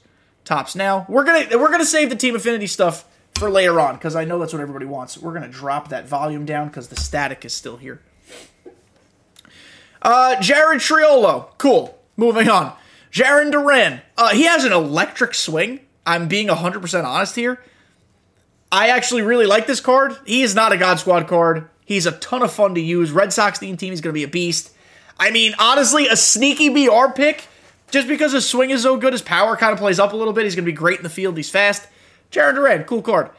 Topps 0.49 0.75
now. 0.75 1.05
We're 1.11 1.25
gonna 1.25 1.59
we're 1.59 1.71
gonna 1.71 1.85
save 1.85 2.09
the 2.09 2.17
Team 2.17 2.35
Affinity 2.35 2.69
stuff 2.69 3.05
for 3.35 3.51
later 3.51 3.79
on 3.79 3.97
because 3.97 4.17
I 4.17 4.25
know 4.25 4.39
that's 4.39 4.55
what 4.55 4.63
everybody 4.63 4.87
wants. 4.87 5.19
We're 5.19 5.35
gonna 5.35 5.47
drop 5.47 5.89
that 5.89 6.09
volume 6.09 6.47
down 6.47 6.69
because 6.69 6.89
the 6.89 6.97
static 6.97 7.45
is 7.45 7.53
still 7.53 7.77
here. 7.77 8.01
Uh, 10.01 10.41
Jared 10.41 10.81
Triolo, 10.81 11.49
cool. 11.59 11.99
Moving 12.17 12.49
on. 12.49 12.73
Jarren 13.13 13.53
Duran, 13.53 14.01
uh, 14.17 14.31
he 14.31 14.45
has 14.45 14.65
an 14.65 14.73
electric 14.73 15.35
swing. 15.35 15.81
I'm 16.07 16.29
being 16.29 16.49
100% 16.49 17.05
honest 17.05 17.37
here. 17.37 17.61
I 18.73 18.89
actually 18.89 19.21
really 19.21 19.45
like 19.45 19.67
this 19.67 19.81
card. 19.81 20.17
He 20.25 20.41
is 20.41 20.55
not 20.55 20.73
a 20.73 20.79
God 20.79 20.99
Squad 20.99 21.29
card. 21.29 21.69
He's 21.85 22.07
a 22.07 22.13
ton 22.13 22.43
of 22.43 22.51
fun 22.51 22.75
to 22.75 22.81
use. 22.81 23.11
Red 23.11 23.35
Sox 23.35 23.59
team 23.59 23.77
team, 23.77 23.91
he's 23.91 24.01
going 24.01 24.15
to 24.15 24.19
be 24.19 24.25
a 24.25 24.29
beast. 24.29 24.73
I 25.19 25.31
mean, 25.31 25.53
honestly, 25.59 26.07
a 26.07 26.17
sneaky 26.17 26.71
BR 26.71 27.13
pick 27.15 27.48
just 27.91 28.09
because 28.09 28.33
his 28.33 28.49
swing 28.49 28.71
is 28.71 28.83
so 28.83 28.97
good, 28.97 29.13
his 29.13 29.23
power 29.23 29.57
kind 29.57 29.73
of 29.73 29.79
plays 29.79 29.99
up 29.99 30.13
a 30.13 30.17
little 30.17 30.33
bit. 30.33 30.45
He's 30.45 30.55
going 30.55 30.65
to 30.65 30.71
be 30.71 30.77
great 30.77 30.99
in 30.99 31.03
the 31.03 31.11
field. 31.11 31.37
He's 31.37 31.51
fast. 31.51 31.89
Jarren 32.31 32.55
Duran, 32.55 32.85
cool 32.85 33.03
card. 33.03 33.31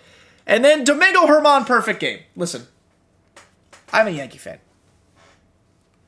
And 0.48 0.66
then 0.66 0.84
Domingo 0.84 1.28
Herman, 1.28 1.66
perfect 1.66 2.00
game. 2.00 2.20
Listen, 2.36 2.66
I'm 3.94 4.08
a 4.08 4.12
Yankee 4.12 4.40
fan. 4.40 4.60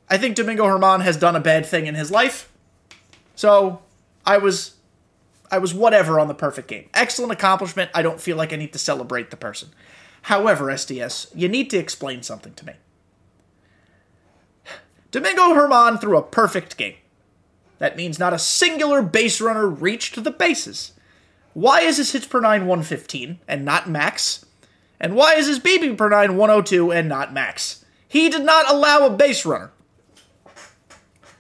I 0.10 0.18
think 0.18 0.36
Domingo 0.36 0.66
Herman 0.66 1.02
has 1.02 1.16
done 1.16 1.36
a 1.36 1.40
bad 1.40 1.66
thing 1.66 1.86
in 1.86 1.96
his 1.96 2.12
life. 2.12 2.52
So 3.36 3.82
I 4.26 4.38
was 4.38 4.76
I 5.52 5.58
was 5.58 5.74
whatever 5.74 6.20
on 6.20 6.28
the 6.28 6.34
perfect 6.34 6.68
game. 6.68 6.90
Excellent 6.94 7.32
accomplishment. 7.32 7.92
I 7.94 8.02
don't 8.02 8.20
feel 8.22 8.38
like 8.38 8.54
I 8.54 8.56
need 8.56 8.74
to 8.74 8.80
celebrate 8.80 9.32
the 9.32 9.38
person. 9.38 9.70
However, 10.24 10.66
SDS, 10.68 11.32
you 11.36 11.48
need 11.48 11.70
to 11.72 11.78
explain 11.78 12.24
something 12.24 12.54
to 12.54 12.66
me. 12.66 12.74
Domingo 15.12 15.54
Herman 15.54 15.98
threw 15.98 16.18
a 16.18 16.24
perfect 16.24 16.78
game. 16.78 16.96
That 17.82 17.98
means 17.98 18.20
not 18.20 18.32
a 18.32 18.38
singular 18.38 19.02
base 19.02 19.42
runner 19.42 19.66
reached 19.66 20.24
the 20.24 20.30
bases. 20.30 20.92
Why 21.56 21.82
is 21.82 21.98
his 21.98 22.12
hits 22.12 22.28
per 22.28 22.40
9 22.40 22.68
115 22.68 23.40
and 23.48 23.66
not 23.66 23.90
max? 23.90 24.46
And 25.00 25.16
why 25.16 25.34
is 25.34 25.48
his 25.48 25.60
BB 25.60 25.98
per 25.98 26.08
9 26.08 26.38
102 26.38 26.92
and 26.92 27.10
not 27.10 27.34
max? 27.34 27.84
He 28.08 28.30
did 28.30 28.46
not 28.46 28.70
allow 28.70 29.08
a 29.08 29.10
base 29.10 29.48
runner. 29.48 29.72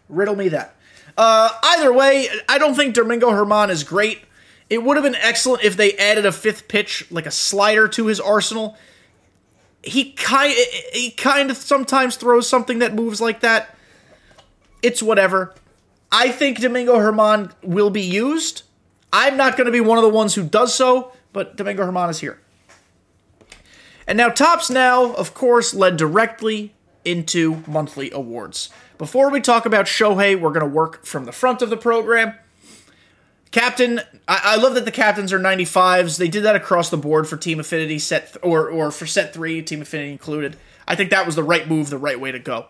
Riddle 0.09 0.35
me 0.35 0.49
that. 0.49 0.75
Uh, 1.15 1.51
either 1.61 1.93
way, 1.93 2.27
I 2.49 2.57
don't 2.57 2.73
think 2.73 2.95
Domingo 2.95 3.29
Herman 3.29 3.69
is 3.69 3.83
great. 3.83 4.21
It 4.67 4.81
would 4.81 4.97
have 4.97 5.03
been 5.03 5.13
excellent 5.13 5.63
if 5.63 5.77
they 5.77 5.93
added 5.93 6.25
a 6.25 6.31
fifth 6.31 6.67
pitch, 6.67 7.05
like 7.11 7.27
a 7.27 7.31
slider, 7.31 7.87
to 7.89 8.07
his 8.07 8.19
arsenal. 8.19 8.79
He 9.83 10.13
kind 10.13 10.55
he 10.91 11.11
kind 11.11 11.51
of 11.51 11.57
sometimes 11.57 12.15
throws 12.15 12.49
something 12.49 12.79
that 12.79 12.95
moves 12.95 13.21
like 13.21 13.41
that. 13.41 13.75
It's 14.81 15.03
whatever. 15.03 15.53
I 16.11 16.29
think 16.29 16.59
Domingo 16.59 16.99
Herman 16.99 17.51
will 17.63 17.89
be 17.89 18.01
used. 18.01 18.63
I'm 19.13 19.37
not 19.37 19.57
going 19.57 19.65
to 19.65 19.71
be 19.71 19.81
one 19.81 19.97
of 19.97 20.03
the 20.03 20.09
ones 20.09 20.35
who 20.35 20.43
does 20.43 20.73
so, 20.75 21.11
but 21.33 21.55
Domingo 21.55 21.85
Herman 21.85 22.09
is 22.09 22.19
here. 22.19 22.39
And 24.07 24.17
now 24.17 24.29
Topps 24.29 24.69
Now, 24.69 25.13
of 25.13 25.33
course, 25.33 25.73
led 25.73 25.97
directly 25.97 26.73
into 27.05 27.63
monthly 27.67 28.11
awards. 28.11 28.69
Before 28.97 29.31
we 29.31 29.41
talk 29.41 29.65
about 29.65 29.85
Shohei, 29.85 30.39
we're 30.39 30.51
going 30.51 30.65
to 30.65 30.65
work 30.65 31.05
from 31.05 31.25
the 31.25 31.31
front 31.31 31.61
of 31.61 31.69
the 31.69 31.77
program. 31.77 32.35
Captain, 33.51 33.99
I, 34.27 34.41
I, 34.43 34.55
love 34.57 34.75
that 34.75 34.85
the 34.85 34.91
captains 34.91 35.33
are 35.33 35.39
95s. 35.39 36.17
They 36.17 36.29
did 36.29 36.43
that 36.43 36.55
across 36.55 36.89
the 36.89 36.97
board 36.97 37.27
for 37.27 37.35
Team 37.35 37.59
Affinity 37.59 37.99
set 37.99 38.33
th- 38.33 38.37
or 38.43 38.69
or 38.69 38.91
for 38.91 39.05
set 39.05 39.33
three, 39.33 39.61
Team 39.61 39.81
Affinity 39.81 40.11
included. 40.11 40.55
I 40.87 40.95
think 40.95 41.09
that 41.09 41.25
was 41.25 41.35
the 41.35 41.43
right 41.43 41.67
move, 41.67 41.89
the 41.89 41.97
right 41.97 42.19
way 42.19 42.31
to 42.31 42.39
go. 42.39 42.67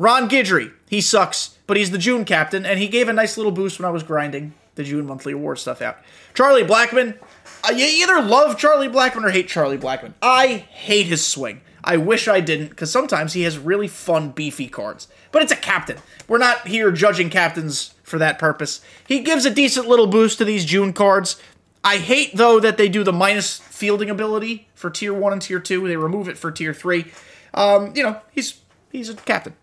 Ron 0.00 0.30
Guidry, 0.30 0.72
he 0.88 1.02
sucks, 1.02 1.58
but 1.66 1.76
he's 1.76 1.90
the 1.90 1.98
June 1.98 2.24
captain, 2.24 2.64
and 2.64 2.80
he 2.80 2.88
gave 2.88 3.10
a 3.10 3.12
nice 3.12 3.36
little 3.36 3.52
boost 3.52 3.78
when 3.78 3.86
I 3.86 3.90
was 3.92 4.02
grinding 4.02 4.54
the 4.74 4.82
June 4.82 5.04
monthly 5.04 5.34
award 5.34 5.58
stuff 5.58 5.82
out. 5.82 5.98
Charlie 6.32 6.64
Blackmon, 6.64 7.18
uh, 7.62 7.72
you 7.72 7.84
either 7.84 8.22
love 8.22 8.56
Charlie 8.56 8.88
Blackmon 8.88 9.24
or 9.24 9.30
hate 9.30 9.46
Charlie 9.46 9.76
Blackmon. 9.76 10.14
I 10.22 10.64
hate 10.70 11.04
his 11.04 11.26
swing. 11.26 11.60
I 11.84 11.98
wish 11.98 12.28
I 12.28 12.40
didn't, 12.40 12.70
because 12.70 12.90
sometimes 12.90 13.34
he 13.34 13.42
has 13.42 13.58
really 13.58 13.88
fun, 13.88 14.30
beefy 14.30 14.68
cards. 14.68 15.06
But 15.32 15.42
it's 15.42 15.52
a 15.52 15.56
captain. 15.56 15.98
We're 16.26 16.38
not 16.38 16.66
here 16.66 16.90
judging 16.92 17.28
captains 17.28 17.92
for 18.02 18.18
that 18.18 18.38
purpose. 18.38 18.80
He 19.06 19.20
gives 19.20 19.44
a 19.44 19.50
decent 19.50 19.86
little 19.86 20.06
boost 20.06 20.38
to 20.38 20.46
these 20.46 20.64
June 20.64 20.94
cards. 20.94 21.38
I 21.84 21.98
hate, 21.98 22.34
though, 22.34 22.58
that 22.58 22.78
they 22.78 22.88
do 22.88 23.04
the 23.04 23.12
minus 23.12 23.58
fielding 23.58 24.08
ability 24.08 24.66
for 24.74 24.88
tier 24.88 25.12
1 25.12 25.34
and 25.34 25.42
tier 25.42 25.60
2. 25.60 25.86
They 25.86 25.96
remove 25.96 26.26
it 26.26 26.38
for 26.38 26.50
tier 26.50 26.72
3. 26.72 27.04
Um, 27.52 27.94
you 27.94 28.02
know, 28.02 28.22
he's 28.32 28.62
he's 28.90 29.10
a 29.10 29.14
captain. 29.14 29.56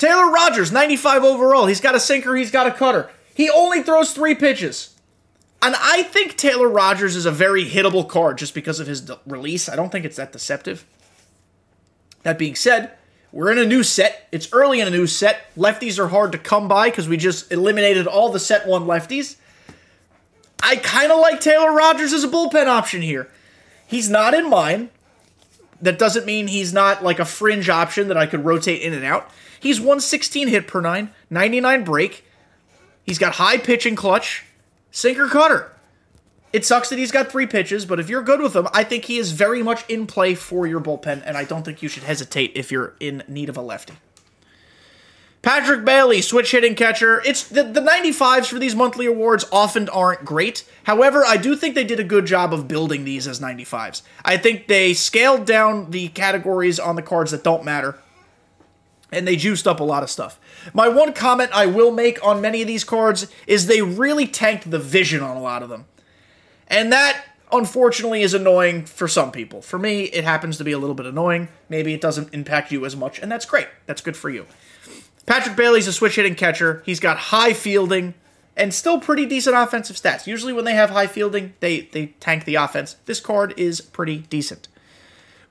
Taylor 0.00 0.30
Rogers, 0.30 0.72
95 0.72 1.24
overall. 1.24 1.66
He's 1.66 1.82
got 1.82 1.94
a 1.94 2.00
sinker, 2.00 2.34
he's 2.34 2.50
got 2.50 2.66
a 2.66 2.72
cutter. 2.72 3.10
He 3.34 3.50
only 3.50 3.82
throws 3.82 4.12
three 4.12 4.34
pitches. 4.34 4.96
And 5.60 5.76
I 5.78 6.04
think 6.04 6.38
Taylor 6.38 6.70
Rogers 6.70 7.16
is 7.16 7.26
a 7.26 7.30
very 7.30 7.66
hittable 7.66 8.08
card 8.08 8.38
just 8.38 8.54
because 8.54 8.80
of 8.80 8.86
his 8.86 9.02
de- 9.02 9.20
release. 9.26 9.68
I 9.68 9.76
don't 9.76 9.92
think 9.92 10.06
it's 10.06 10.16
that 10.16 10.32
deceptive. 10.32 10.86
That 12.22 12.38
being 12.38 12.54
said, 12.54 12.92
we're 13.30 13.52
in 13.52 13.58
a 13.58 13.66
new 13.66 13.82
set. 13.82 14.26
It's 14.32 14.50
early 14.54 14.80
in 14.80 14.88
a 14.88 14.90
new 14.90 15.06
set. 15.06 15.54
Lefties 15.54 15.98
are 15.98 16.08
hard 16.08 16.32
to 16.32 16.38
come 16.38 16.66
by 16.66 16.88
because 16.88 17.06
we 17.06 17.18
just 17.18 17.52
eliminated 17.52 18.06
all 18.06 18.32
the 18.32 18.40
set 18.40 18.66
one 18.66 18.84
lefties. 18.84 19.36
I 20.62 20.76
kind 20.76 21.12
of 21.12 21.20
like 21.20 21.40
Taylor 21.40 21.74
Rogers 21.74 22.14
as 22.14 22.24
a 22.24 22.28
bullpen 22.28 22.68
option 22.68 23.02
here. 23.02 23.28
He's 23.86 24.08
not 24.08 24.32
in 24.32 24.48
mine. 24.48 24.88
That 25.82 25.98
doesn't 25.98 26.26
mean 26.26 26.46
he's 26.46 26.72
not 26.72 27.02
like 27.02 27.18
a 27.18 27.24
fringe 27.24 27.68
option 27.68 28.08
that 28.08 28.16
I 28.16 28.26
could 28.26 28.44
rotate 28.44 28.82
in 28.82 28.92
and 28.92 29.04
out. 29.04 29.30
He's 29.58 29.80
116 29.80 30.48
hit 30.48 30.66
per 30.66 30.80
nine, 30.80 31.10
99 31.30 31.84
break. 31.84 32.24
He's 33.04 33.18
got 33.18 33.34
high 33.34 33.56
pitch 33.56 33.86
and 33.86 33.96
clutch, 33.96 34.44
sinker 34.90 35.28
cutter. 35.28 35.72
It 36.52 36.66
sucks 36.66 36.88
that 36.90 36.98
he's 36.98 37.12
got 37.12 37.30
three 37.30 37.46
pitches, 37.46 37.86
but 37.86 38.00
if 38.00 38.08
you're 38.08 38.22
good 38.22 38.40
with 38.40 38.56
him, 38.56 38.66
I 38.72 38.82
think 38.82 39.04
he 39.04 39.18
is 39.18 39.32
very 39.32 39.62
much 39.62 39.88
in 39.88 40.06
play 40.06 40.34
for 40.34 40.66
your 40.66 40.80
bullpen, 40.80 41.22
and 41.24 41.36
I 41.36 41.44
don't 41.44 41.64
think 41.64 41.82
you 41.82 41.88
should 41.88 42.02
hesitate 42.02 42.52
if 42.56 42.72
you're 42.72 42.94
in 42.98 43.22
need 43.28 43.48
of 43.48 43.56
a 43.56 43.62
lefty. 43.62 43.94
Patrick 45.42 45.86
Bailey, 45.86 46.20
switch 46.20 46.50
hitting 46.50 46.74
catcher. 46.74 47.22
It's 47.24 47.44
the, 47.44 47.62
the 47.62 47.80
95s 47.80 48.46
for 48.46 48.58
these 48.58 48.76
monthly 48.76 49.06
awards 49.06 49.46
often 49.50 49.88
aren't 49.88 50.24
great. 50.24 50.64
However, 50.82 51.24
I 51.26 51.38
do 51.38 51.56
think 51.56 51.74
they 51.74 51.84
did 51.84 51.98
a 51.98 52.04
good 52.04 52.26
job 52.26 52.52
of 52.52 52.68
building 52.68 53.04
these 53.04 53.26
as 53.26 53.40
95s. 53.40 54.02
I 54.22 54.36
think 54.36 54.66
they 54.66 54.92
scaled 54.92 55.46
down 55.46 55.92
the 55.92 56.08
categories 56.08 56.78
on 56.78 56.96
the 56.96 57.02
cards 57.02 57.30
that 57.30 57.42
don't 57.42 57.64
matter, 57.64 57.98
and 59.10 59.26
they 59.26 59.34
juiced 59.34 59.66
up 59.66 59.80
a 59.80 59.84
lot 59.84 60.02
of 60.02 60.10
stuff. 60.10 60.38
My 60.74 60.88
one 60.88 61.14
comment 61.14 61.50
I 61.54 61.64
will 61.64 61.90
make 61.90 62.22
on 62.24 62.42
many 62.42 62.60
of 62.60 62.68
these 62.68 62.84
cards 62.84 63.26
is 63.46 63.66
they 63.66 63.80
really 63.80 64.26
tanked 64.26 64.70
the 64.70 64.78
vision 64.78 65.22
on 65.22 65.38
a 65.38 65.42
lot 65.42 65.62
of 65.62 65.70
them. 65.70 65.86
And 66.68 66.92
that, 66.92 67.24
unfortunately, 67.50 68.20
is 68.20 68.34
annoying 68.34 68.84
for 68.84 69.08
some 69.08 69.32
people. 69.32 69.62
For 69.62 69.78
me, 69.78 70.02
it 70.04 70.24
happens 70.24 70.58
to 70.58 70.64
be 70.64 70.72
a 70.72 70.78
little 70.78 70.94
bit 70.94 71.06
annoying. 71.06 71.48
Maybe 71.70 71.94
it 71.94 72.02
doesn't 72.02 72.34
impact 72.34 72.70
you 72.70 72.84
as 72.84 72.94
much, 72.94 73.18
and 73.18 73.32
that's 73.32 73.46
great. 73.46 73.68
That's 73.86 74.02
good 74.02 74.18
for 74.18 74.28
you. 74.28 74.44
Patrick 75.26 75.56
Bailey's 75.56 75.86
a 75.86 75.92
switch 75.92 76.16
hitting 76.16 76.34
catcher. 76.34 76.82
He's 76.86 77.00
got 77.00 77.16
high 77.16 77.52
fielding 77.52 78.14
and 78.56 78.74
still 78.74 79.00
pretty 79.00 79.26
decent 79.26 79.56
offensive 79.56 79.96
stats. 79.96 80.26
Usually, 80.26 80.52
when 80.52 80.64
they 80.64 80.74
have 80.74 80.90
high 80.90 81.06
fielding, 81.06 81.54
they, 81.60 81.82
they 81.82 82.06
tank 82.20 82.44
the 82.44 82.56
offense. 82.56 82.96
This 83.06 83.20
card 83.20 83.54
is 83.56 83.80
pretty 83.80 84.18
decent. 84.18 84.68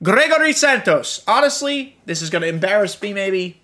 Gregory 0.02 0.52
Santos. 0.52 1.22
Honestly, 1.26 1.96
this 2.06 2.22
is 2.22 2.30
going 2.30 2.42
to 2.42 2.48
embarrass 2.48 3.00
me, 3.02 3.12
maybe. 3.12 3.60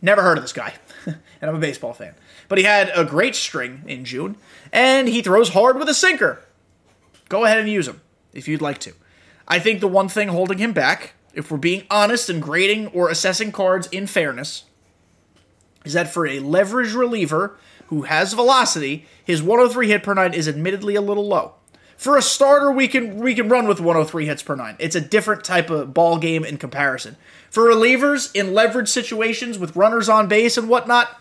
Never 0.00 0.22
heard 0.22 0.38
of 0.38 0.44
this 0.44 0.52
guy. 0.52 0.74
and 1.06 1.16
I'm 1.42 1.56
a 1.56 1.60
baseball 1.60 1.92
fan. 1.92 2.14
But 2.48 2.58
he 2.58 2.64
had 2.64 2.90
a 2.94 3.04
great 3.04 3.34
string 3.34 3.82
in 3.86 4.04
June, 4.04 4.36
and 4.72 5.08
he 5.08 5.22
throws 5.22 5.50
hard 5.50 5.78
with 5.78 5.88
a 5.88 5.94
sinker. 5.94 6.42
Go 7.28 7.44
ahead 7.44 7.58
and 7.58 7.68
use 7.68 7.88
him 7.88 8.00
if 8.32 8.48
you'd 8.48 8.62
like 8.62 8.78
to. 8.78 8.94
I 9.46 9.58
think 9.58 9.80
the 9.80 9.88
one 9.88 10.08
thing 10.08 10.28
holding 10.28 10.58
him 10.58 10.72
back, 10.72 11.14
if 11.34 11.50
we're 11.50 11.58
being 11.58 11.84
honest 11.90 12.30
and 12.30 12.40
grading 12.40 12.88
or 12.88 13.10
assessing 13.10 13.52
cards 13.52 13.86
in 13.88 14.06
fairness, 14.06 14.64
is 15.84 15.92
that 15.92 16.12
for 16.12 16.26
a 16.26 16.40
leverage 16.40 16.92
reliever 16.92 17.56
who 17.86 18.02
has 18.02 18.34
velocity, 18.34 19.06
his 19.24 19.42
103 19.42 19.88
hit 19.88 20.02
per 20.02 20.14
nine 20.14 20.34
is 20.34 20.48
admittedly 20.48 20.94
a 20.94 21.00
little 21.00 21.26
low. 21.26 21.54
For 21.96 22.16
a 22.16 22.22
starter, 22.22 22.70
we 22.70 22.86
can 22.86 23.18
we 23.18 23.34
can 23.34 23.48
run 23.48 23.66
with 23.66 23.80
103 23.80 24.26
hits 24.26 24.42
per 24.42 24.54
nine. 24.54 24.76
It's 24.78 24.94
a 24.94 25.00
different 25.00 25.42
type 25.42 25.68
of 25.68 25.92
ball 25.92 26.18
game 26.18 26.44
in 26.44 26.56
comparison. 26.56 27.16
For 27.50 27.64
relievers 27.64 28.30
in 28.36 28.54
leverage 28.54 28.88
situations 28.88 29.58
with 29.58 29.74
runners 29.74 30.08
on 30.08 30.28
base 30.28 30.56
and 30.56 30.68
whatnot, 30.68 31.20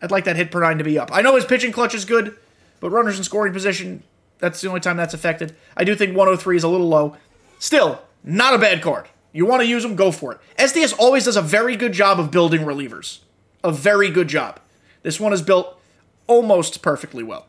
I'd 0.00 0.12
like 0.12 0.24
that 0.24 0.36
hit 0.36 0.52
per 0.52 0.60
nine 0.60 0.78
to 0.78 0.84
be 0.84 0.98
up. 0.98 1.10
I 1.12 1.22
know 1.22 1.34
his 1.34 1.44
pitching 1.44 1.72
clutch 1.72 1.94
is 1.94 2.04
good, 2.04 2.36
but 2.78 2.90
runners 2.90 3.18
in 3.18 3.24
scoring 3.24 3.52
position, 3.52 4.04
that's 4.38 4.60
the 4.60 4.68
only 4.68 4.80
time 4.80 4.96
that's 4.96 5.14
affected. 5.14 5.56
I 5.76 5.84
do 5.84 5.96
think 5.96 6.16
103 6.16 6.56
is 6.56 6.62
a 6.62 6.68
little 6.68 6.88
low. 6.88 7.16
Still, 7.58 8.00
not 8.22 8.54
a 8.54 8.58
bad 8.58 8.82
card. 8.82 9.08
You 9.32 9.44
want 9.46 9.62
to 9.62 9.68
use 9.68 9.82
them, 9.82 9.96
go 9.96 10.12
for 10.12 10.32
it. 10.32 10.40
SDS 10.56 10.94
always 10.98 11.24
does 11.24 11.36
a 11.36 11.42
very 11.42 11.76
good 11.76 11.92
job 11.92 12.20
of 12.20 12.30
building 12.30 12.60
relievers 12.60 13.20
a 13.62 13.72
very 13.72 14.10
good 14.10 14.28
job. 14.28 14.60
This 15.02 15.18
one 15.18 15.32
is 15.32 15.42
built 15.42 15.78
almost 16.26 16.82
perfectly 16.82 17.22
well. 17.22 17.46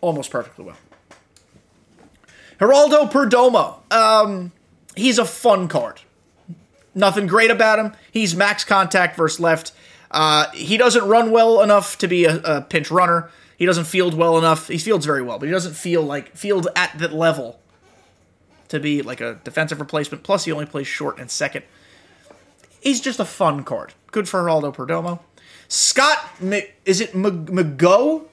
Almost 0.00 0.30
perfectly 0.30 0.64
well. 0.64 0.76
Geraldo 2.58 3.10
Perdomo. 3.10 3.92
Um, 3.92 4.52
he's 4.94 5.18
a 5.18 5.24
fun 5.24 5.68
card. 5.68 6.00
Nothing 6.94 7.26
great 7.26 7.50
about 7.50 7.78
him. 7.78 7.92
He's 8.10 8.34
max 8.34 8.64
contact 8.64 9.16
versus 9.16 9.38
left. 9.38 9.72
Uh, 10.10 10.50
he 10.52 10.76
doesn't 10.76 11.06
run 11.06 11.30
well 11.30 11.60
enough 11.62 11.98
to 11.98 12.08
be 12.08 12.24
a, 12.24 12.36
a, 12.38 12.60
pinch 12.62 12.90
runner. 12.90 13.30
He 13.58 13.66
doesn't 13.66 13.84
field 13.84 14.14
well 14.14 14.38
enough. 14.38 14.68
He 14.68 14.78
fields 14.78 15.04
very 15.04 15.22
well, 15.22 15.38
but 15.38 15.46
he 15.46 15.52
doesn't 15.52 15.74
feel 15.74 16.02
like 16.02 16.34
field 16.36 16.68
at 16.74 16.96
that 16.98 17.12
level 17.12 17.60
to 18.68 18.80
be 18.80 19.02
like 19.02 19.20
a 19.20 19.38
defensive 19.44 19.80
replacement. 19.80 20.24
Plus, 20.24 20.44
he 20.44 20.52
only 20.52 20.66
plays 20.66 20.86
short 20.86 21.18
and 21.18 21.30
second. 21.30 21.64
He's 22.80 23.00
just 23.00 23.20
a 23.20 23.24
fun 23.24 23.64
card. 23.64 23.94
Good 24.10 24.28
for 24.28 24.40
Geraldo 24.42 24.74
Perdomo. 24.74 25.20
Scott, 25.68 26.18
is 26.84 27.00
it 27.00 27.12
McGo? 27.12 28.26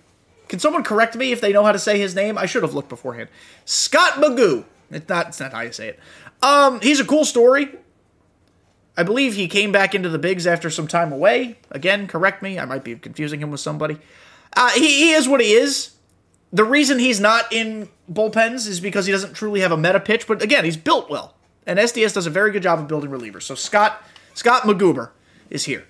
Can 0.50 0.60
someone 0.60 0.84
correct 0.84 1.16
me 1.16 1.32
if 1.32 1.42
they 1.42 1.52
know 1.52 1.64
how 1.64 1.72
to 1.72 1.80
say 1.80 1.98
his 1.98 2.14
name? 2.16 2.38
I 2.38 2.46
should 2.46 2.64
have 2.64 2.74
looked 2.74 2.90
beforehand. 2.90 3.30
Scott 3.66 4.14
Magoo. 4.14 4.66
It's 4.92 5.10
not. 5.10 5.30
It's 5.30 5.40
not 5.40 5.54
how 5.54 5.62
you 5.62 5.72
say 5.72 5.90
it. 5.90 6.00
Um, 6.42 6.80
he's 6.82 7.00
a 7.00 7.06
cool 7.06 7.26
story. 7.26 7.70
I 8.96 9.04
believe 9.04 9.34
he 9.34 9.48
came 9.48 9.72
back 9.72 9.96
into 9.96 10.10
the 10.10 10.20
bigs 10.20 10.46
after 10.46 10.70
some 10.70 10.88
time 10.88 11.12
away. 11.12 11.58
Again, 11.72 12.08
correct 12.08 12.44
me. 12.44 12.60
I 12.60 12.66
might 12.66 12.84
be 12.84 12.96
confusing 12.96 13.40
him 13.40 13.50
with 13.50 13.60
somebody. 13.60 13.98
Uh, 14.56 14.70
he, 14.72 15.06
he 15.06 15.12
is 15.14 15.28
what 15.28 15.42
he 15.42 15.54
is. 15.54 15.96
The 16.52 16.64
reason 16.64 17.00
he's 17.00 17.20
not 17.20 17.52
in 17.52 17.90
bullpens 18.12 18.68
is 18.68 18.80
because 18.80 19.08
he 19.08 19.12
doesn't 19.12 19.34
truly 19.34 19.62
have 19.62 19.72
a 19.72 19.78
meta 19.78 20.00
pitch. 20.00 20.28
But 20.28 20.44
again, 20.44 20.66
he's 20.66 20.78
built 20.78 21.10
well, 21.10 21.34
and 21.66 21.80
SDS 21.80 22.14
does 22.14 22.28
a 22.28 22.30
very 22.30 22.52
good 22.52 22.62
job 22.62 22.78
of 22.78 22.88
building 22.88 23.10
relievers. 23.10 23.42
So 23.44 23.56
Scott 23.56 24.04
Scott 24.36 24.64
Magoober 24.64 25.10
is 25.50 25.66
here. 25.66 25.86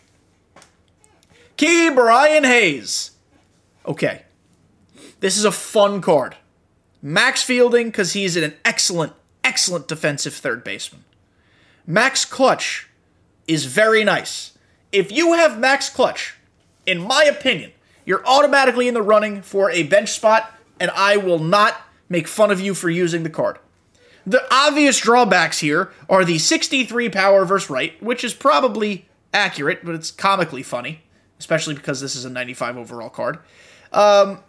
Ke'Bryan 1.58 2.46
Hayes. 2.46 3.12
Okay. 3.86 4.24
This 5.20 5.38
is 5.38 5.46
a 5.46 5.52
fun 5.52 6.02
card. 6.02 6.36
Max 7.02 7.44
fielding 7.44 7.88
because 7.88 8.14
he's 8.14 8.36
an 8.36 8.54
excellent, 8.66 9.14
excellent 9.44 9.88
defensive 9.88 10.34
third 10.34 10.64
baseman. 10.64 11.04
Max 11.86 12.26
clutch 12.26 12.90
is 13.48 13.66
very 13.66 14.04
nice. 14.04 14.58
If 14.92 15.12
you 15.12 15.34
have 15.34 15.60
max 15.60 15.90
clutch, 15.90 16.36
in 16.86 17.00
my 17.00 17.24
opinion, 17.24 17.72
you're 18.06 18.26
automatically 18.26 18.88
in 18.88 18.94
the 18.94 19.02
running 19.02 19.42
for 19.42 19.70
a 19.70 19.84
bench 19.84 20.10
spot, 20.10 20.54
and 20.80 20.92
I 20.92 21.18
will 21.18 21.40
not 21.40 21.76
make 22.10 22.28
fun 22.28 22.52
of 22.52 22.60
you 22.60 22.74
for 22.74 22.90
using 22.90 23.24
the 23.24 23.30
card. 23.30 23.60
The 24.26 24.44
obvious 24.54 25.00
drawbacks 25.00 25.60
here 25.60 25.92
are 26.10 26.24
the 26.24 26.38
63 26.38 27.10
power 27.10 27.46
versus 27.46 27.70
right, 27.70 28.02
which 28.02 28.24
is 28.24 28.34
probably 28.34 29.08
accurate, 29.34 29.84
but 29.84 29.96
it's 29.96 30.12
comically 30.12 30.64
funny 30.64 31.02
especially 31.44 31.76
because 31.76 32.00
this 32.00 32.16
is 32.16 32.24
a 32.24 32.30
95 32.30 32.78
overall 32.78 33.10
card. 33.10 33.38
Um, 33.92 34.40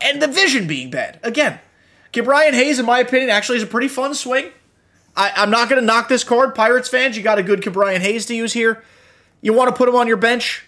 and 0.00 0.22
the 0.22 0.28
vision 0.28 0.68
being 0.68 0.90
bad. 0.90 1.18
Again, 1.24 1.58
Ke'Bryan 2.12 2.52
Hayes, 2.52 2.78
in 2.78 2.86
my 2.86 3.00
opinion, 3.00 3.30
actually 3.30 3.56
is 3.56 3.64
a 3.64 3.66
pretty 3.66 3.88
fun 3.88 4.14
swing. 4.14 4.52
I, 5.16 5.42
am 5.42 5.50
not 5.50 5.68
going 5.68 5.80
to 5.80 5.86
knock 5.86 6.08
this 6.08 6.22
card. 6.22 6.54
Pirates 6.54 6.88
fans, 6.88 7.16
you 7.16 7.24
got 7.24 7.40
a 7.40 7.42
good 7.42 7.62
Ke'Bryan 7.62 7.98
Hayes 7.98 8.26
to 8.26 8.34
use 8.36 8.52
here. 8.52 8.84
You 9.40 9.54
want 9.54 9.68
to 9.68 9.76
put 9.76 9.88
him 9.88 9.96
on 9.96 10.06
your 10.06 10.16
bench? 10.16 10.64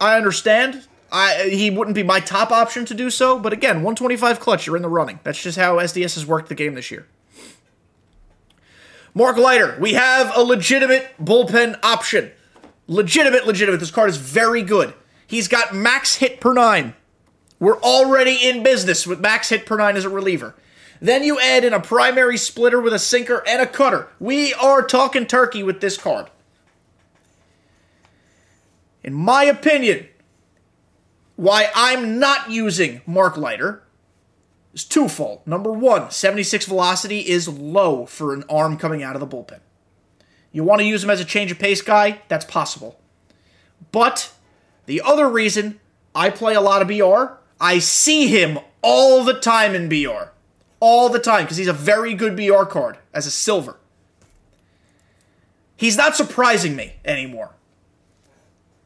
I 0.00 0.16
understand. 0.16 0.86
I, 1.10 1.48
he 1.50 1.68
wouldn't 1.70 1.96
be 1.96 2.04
my 2.04 2.20
top 2.20 2.52
option 2.52 2.84
to 2.84 2.94
do 2.94 3.10
so, 3.10 3.40
but 3.40 3.52
again, 3.52 3.76
125 3.76 4.38
clutch, 4.38 4.64
you're 4.66 4.76
in 4.76 4.82
the 4.82 4.88
running. 4.88 5.18
That's 5.24 5.42
just 5.42 5.58
how 5.58 5.78
SDS 5.78 6.14
has 6.14 6.24
worked 6.24 6.48
the 6.48 6.54
game 6.54 6.74
this 6.74 6.92
year. 6.92 7.08
Mark 9.12 9.38
Leiter, 9.38 9.76
we 9.80 9.94
have 9.94 10.30
a 10.36 10.42
legitimate 10.42 11.08
bullpen 11.20 11.80
option. 11.82 12.30
Legitimate, 12.88 13.46
legitimate. 13.46 13.80
This 13.80 13.90
card 13.90 14.10
is 14.10 14.16
very 14.16 14.62
good. 14.62 14.94
He's 15.26 15.48
got 15.48 15.74
max 15.74 16.16
hit 16.16 16.40
per 16.40 16.52
nine. 16.52 16.94
We're 17.58 17.80
already 17.80 18.48
in 18.48 18.62
business 18.62 19.06
with 19.06 19.20
max 19.20 19.48
hit 19.48 19.66
per 19.66 19.76
nine 19.76 19.96
as 19.96 20.04
a 20.04 20.08
reliever. 20.08 20.54
Then 21.00 21.22
you 21.22 21.38
add 21.40 21.64
in 21.64 21.72
a 21.72 21.80
primary 21.80 22.36
splitter 22.36 22.80
with 22.80 22.92
a 22.92 22.98
sinker 22.98 23.42
and 23.46 23.60
a 23.60 23.66
cutter. 23.66 24.08
We 24.18 24.54
are 24.54 24.82
talking 24.82 25.26
turkey 25.26 25.62
with 25.62 25.80
this 25.80 25.96
card. 25.96 26.30
In 29.02 29.12
my 29.12 29.44
opinion, 29.44 30.08
why 31.36 31.70
I'm 31.74 32.18
not 32.18 32.50
using 32.50 33.02
Mark 33.06 33.36
Leiter 33.36 33.82
is 34.72 34.84
twofold. 34.84 35.46
Number 35.46 35.72
one, 35.72 36.10
76 36.10 36.66
velocity 36.66 37.20
is 37.20 37.48
low 37.48 38.06
for 38.06 38.32
an 38.32 38.44
arm 38.48 38.76
coming 38.78 39.02
out 39.02 39.14
of 39.14 39.20
the 39.20 39.26
bullpen. 39.26 39.60
You 40.52 40.64
want 40.64 40.80
to 40.80 40.86
use 40.86 41.04
him 41.04 41.10
as 41.10 41.20
a 41.20 41.24
change 41.24 41.50
of 41.50 41.58
pace 41.58 41.82
guy? 41.82 42.20
That's 42.28 42.44
possible. 42.44 42.98
But 43.92 44.32
the 44.86 45.02
other 45.02 45.28
reason 45.28 45.80
I 46.14 46.30
play 46.30 46.54
a 46.54 46.60
lot 46.60 46.82
of 46.82 46.88
BR, 46.88 47.34
I 47.60 47.78
see 47.78 48.28
him 48.28 48.58
all 48.82 49.24
the 49.24 49.38
time 49.38 49.74
in 49.74 49.88
BR. 49.88 50.30
All 50.80 51.08
the 51.08 51.18
time, 51.18 51.44
because 51.44 51.56
he's 51.56 51.68
a 51.68 51.72
very 51.72 52.14
good 52.14 52.36
BR 52.36 52.64
card 52.64 52.98
as 53.12 53.26
a 53.26 53.30
silver. 53.30 53.76
He's 55.76 55.96
not 55.96 56.16
surprising 56.16 56.76
me 56.76 56.94
anymore. 57.04 57.54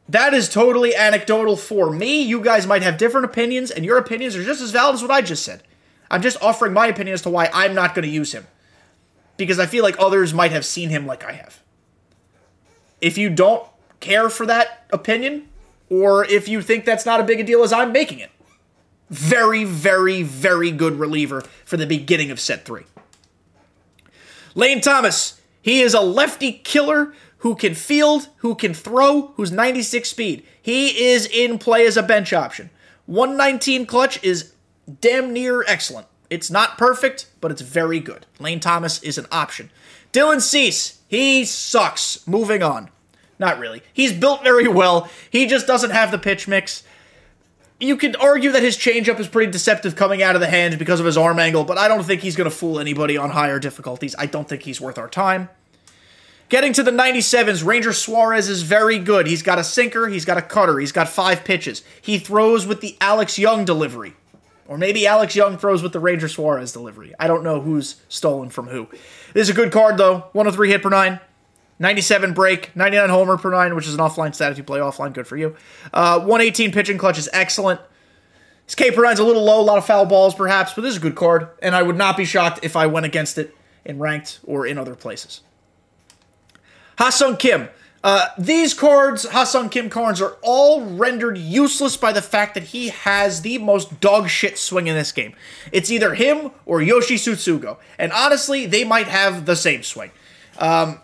That 0.08 0.34
is 0.34 0.48
totally 0.48 0.94
anecdotal 0.94 1.56
for 1.56 1.90
me. 1.90 2.22
You 2.22 2.40
guys 2.40 2.66
might 2.66 2.82
have 2.82 2.98
different 2.98 3.26
opinions, 3.26 3.70
and 3.70 3.84
your 3.84 3.98
opinions 3.98 4.34
are 4.34 4.42
just 4.42 4.60
as 4.60 4.70
valid 4.72 4.94
as 4.94 5.02
what 5.02 5.10
I 5.10 5.20
just 5.20 5.44
said. 5.44 5.62
I'm 6.10 6.22
just 6.22 6.42
offering 6.42 6.72
my 6.72 6.86
opinion 6.88 7.14
as 7.14 7.22
to 7.22 7.30
why 7.30 7.48
I'm 7.52 7.74
not 7.74 7.94
going 7.94 8.04
to 8.04 8.12
use 8.12 8.32
him 8.32 8.46
because 9.46 9.58
I 9.58 9.66
feel 9.66 9.82
like 9.82 9.96
others 9.98 10.32
might 10.32 10.52
have 10.52 10.64
seen 10.64 10.88
him 10.90 11.06
like 11.06 11.24
I 11.24 11.32
have. 11.32 11.62
If 13.00 13.18
you 13.18 13.30
don't 13.30 13.66
care 14.00 14.28
for 14.30 14.46
that 14.46 14.86
opinion, 14.92 15.48
or 15.88 16.24
if 16.24 16.48
you 16.48 16.62
think 16.62 16.84
that's 16.84 17.06
not 17.06 17.20
a 17.20 17.24
big 17.24 17.40
a 17.40 17.44
deal 17.44 17.62
as 17.62 17.72
I'm 17.72 17.92
making 17.92 18.20
it, 18.20 18.30
very, 19.08 19.64
very, 19.64 20.22
very 20.22 20.70
good 20.70 20.98
reliever 20.98 21.42
for 21.64 21.76
the 21.76 21.86
beginning 21.86 22.30
of 22.30 22.38
set 22.38 22.64
three. 22.64 22.84
Lane 24.54 24.80
Thomas, 24.80 25.40
he 25.60 25.80
is 25.80 25.94
a 25.94 26.00
lefty 26.00 26.52
killer 26.52 27.12
who 27.38 27.54
can 27.54 27.74
field, 27.74 28.28
who 28.38 28.54
can 28.54 28.74
throw, 28.74 29.28
who's 29.36 29.50
96 29.50 30.08
speed. 30.08 30.46
He 30.60 31.06
is 31.08 31.26
in 31.26 31.58
play 31.58 31.86
as 31.86 31.96
a 31.96 32.02
bench 32.02 32.32
option. 32.32 32.70
119 33.06 33.86
clutch 33.86 34.22
is 34.22 34.52
damn 35.00 35.32
near 35.32 35.64
excellent. 35.66 36.06
It's 36.30 36.50
not 36.50 36.78
perfect, 36.78 37.26
but 37.40 37.50
it's 37.50 37.60
very 37.60 37.98
good. 37.98 38.24
Lane 38.38 38.60
Thomas 38.60 39.02
is 39.02 39.18
an 39.18 39.26
option. 39.32 39.70
Dylan 40.12 40.40
Cease, 40.40 41.00
he 41.08 41.44
sucks. 41.44 42.26
Moving 42.26 42.62
on. 42.62 42.88
Not 43.38 43.58
really. 43.58 43.82
He's 43.92 44.12
built 44.12 44.44
very 44.44 44.68
well. 44.68 45.08
He 45.28 45.46
just 45.46 45.66
doesn't 45.66 45.90
have 45.90 46.10
the 46.10 46.18
pitch 46.18 46.46
mix. 46.46 46.84
You 47.80 47.96
could 47.96 48.14
argue 48.16 48.52
that 48.52 48.62
his 48.62 48.76
changeup 48.76 49.18
is 49.18 49.26
pretty 49.26 49.50
deceptive 49.50 49.96
coming 49.96 50.22
out 50.22 50.34
of 50.34 50.40
the 50.40 50.46
hand 50.46 50.78
because 50.78 51.00
of 51.00 51.06
his 51.06 51.16
arm 51.16 51.38
angle, 51.38 51.64
but 51.64 51.78
I 51.78 51.88
don't 51.88 52.04
think 52.04 52.20
he's 52.20 52.36
going 52.36 52.48
to 52.48 52.54
fool 52.54 52.78
anybody 52.78 53.16
on 53.16 53.30
higher 53.30 53.58
difficulties. 53.58 54.14
I 54.18 54.26
don't 54.26 54.46
think 54.46 54.62
he's 54.62 54.80
worth 54.80 54.98
our 54.98 55.08
time. 55.08 55.48
Getting 56.50 56.72
to 56.74 56.82
the 56.82 56.90
97s, 56.90 57.64
Ranger 57.64 57.92
Suarez 57.92 58.48
is 58.48 58.62
very 58.62 58.98
good. 58.98 59.26
He's 59.26 59.42
got 59.42 59.58
a 59.58 59.64
sinker, 59.64 60.08
he's 60.08 60.24
got 60.24 60.36
a 60.36 60.42
cutter, 60.42 60.78
he's 60.78 60.92
got 60.92 61.08
five 61.08 61.44
pitches. 61.44 61.82
He 62.02 62.18
throws 62.18 62.66
with 62.66 62.80
the 62.80 62.96
Alex 63.00 63.38
Young 63.38 63.64
delivery. 63.64 64.14
Or 64.70 64.78
maybe 64.78 65.04
Alex 65.04 65.34
Young 65.34 65.58
throws 65.58 65.82
with 65.82 65.92
the 65.92 65.98
Ranger 65.98 66.28
Suarez 66.28 66.70
delivery. 66.70 67.12
I 67.18 67.26
don't 67.26 67.42
know 67.42 67.60
who's 67.60 67.96
stolen 68.08 68.50
from 68.50 68.68
who. 68.68 68.86
This 69.34 69.48
is 69.48 69.50
a 69.50 69.52
good 69.52 69.72
card, 69.72 69.98
though. 69.98 70.28
103 70.30 70.70
hit 70.70 70.80
per 70.80 70.88
nine. 70.88 71.18
97 71.80 72.34
break, 72.34 72.76
99 72.76 73.08
homer 73.08 73.36
per 73.36 73.50
nine, 73.50 73.74
which 73.74 73.88
is 73.88 73.94
an 73.94 73.98
offline 73.98 74.32
stat 74.32 74.52
if 74.52 74.58
you 74.58 74.62
play 74.62 74.78
offline. 74.78 75.12
Good 75.12 75.26
for 75.26 75.36
you. 75.36 75.56
Uh, 75.92 76.20
118 76.20 76.70
pitching 76.70 76.98
clutch 76.98 77.18
is 77.18 77.28
excellent. 77.32 77.80
His 78.64 78.76
K 78.76 78.92
per 78.92 79.02
nine's 79.02 79.18
a 79.18 79.24
little 79.24 79.42
low, 79.42 79.60
a 79.60 79.62
lot 79.62 79.76
of 79.76 79.84
foul 79.84 80.06
balls 80.06 80.36
perhaps, 80.36 80.72
but 80.74 80.82
this 80.82 80.92
is 80.92 80.98
a 80.98 81.00
good 81.00 81.16
card, 81.16 81.48
and 81.60 81.74
I 81.74 81.82
would 81.82 81.96
not 81.96 82.16
be 82.16 82.24
shocked 82.24 82.60
if 82.62 82.76
I 82.76 82.86
went 82.86 83.06
against 83.06 83.38
it 83.38 83.52
in 83.84 83.98
ranked 83.98 84.38
or 84.44 84.68
in 84.68 84.78
other 84.78 84.94
places. 84.94 85.40
Ha-Seong 86.98 87.40
Kim. 87.40 87.70
Uh, 88.02 88.28
these 88.38 88.72
cards, 88.72 89.28
Ha-Seong 89.28 89.70
Kim 89.70 89.90
cards, 89.90 90.22
are 90.22 90.38
all 90.40 90.82
rendered 90.82 91.36
useless 91.36 91.98
by 91.98 92.12
the 92.12 92.22
fact 92.22 92.54
that 92.54 92.64
he 92.64 92.88
has 92.88 93.42
the 93.42 93.58
most 93.58 94.00
dog 94.00 94.28
shit 94.28 94.56
swing 94.56 94.86
in 94.86 94.94
this 94.94 95.12
game. 95.12 95.34
It's 95.70 95.90
either 95.90 96.14
him 96.14 96.50
or 96.64 96.80
Yoshi 96.80 97.16
Tsutsugo, 97.16 97.76
and 97.98 98.10
honestly, 98.12 98.64
they 98.64 98.84
might 98.84 99.08
have 99.08 99.44
the 99.44 99.54
same 99.54 99.82
swing. 99.82 100.12
Um, 100.58 101.00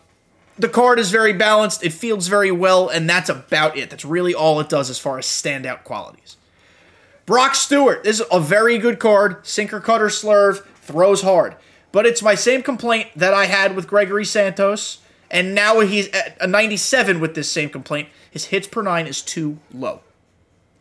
the 0.59 0.71
card 0.71 0.99
is 0.99 1.11
very 1.11 1.35
balanced, 1.35 1.85
it 1.85 1.93
fields 1.93 2.29
very 2.29 2.51
well, 2.51 2.89
and 2.89 3.09
that's 3.09 3.29
about 3.29 3.77
it. 3.77 3.91
That's 3.91 4.07
really 4.07 4.35
all 4.35 4.59
it 4.61 4.71
does 4.71 4.89
as 4.89 4.99
far 4.99 5.19
as 5.19 5.27
standout 5.27 5.85
qualities. 5.85 6.39
Brock 7.27 7.55
Stewart 7.55 8.05
this 8.05 8.21
is 8.21 8.27
a 8.33 8.41
very 8.41 8.79
good 8.79 8.99
card, 8.99 9.47
sinker 9.47 9.81
cutter 9.81 10.07
slurve, 10.07 10.65
throws 10.77 11.23
hard. 11.23 11.57
But 11.93 12.07
it's 12.07 12.23
my 12.23 12.35
same 12.35 12.63
complaint 12.63 13.09
that 13.17 13.35
I 13.35 13.47
had 13.47 13.77
with 13.77 13.87
Gregory 13.87 14.25
Santos, 14.25 14.99
and 15.31 15.55
now 15.55 15.81
he's 15.81 16.09
at 16.09 16.37
a 16.41 16.47
97 16.47 17.21
with 17.21 17.35
this 17.35 17.51
same 17.51 17.71
complaint. 17.71 18.09
His 18.31 18.47
hits 18.47 18.67
per 18.67 18.83
nine 18.83 19.07
is 19.07 19.23
too 19.23 19.59
low. 19.73 20.01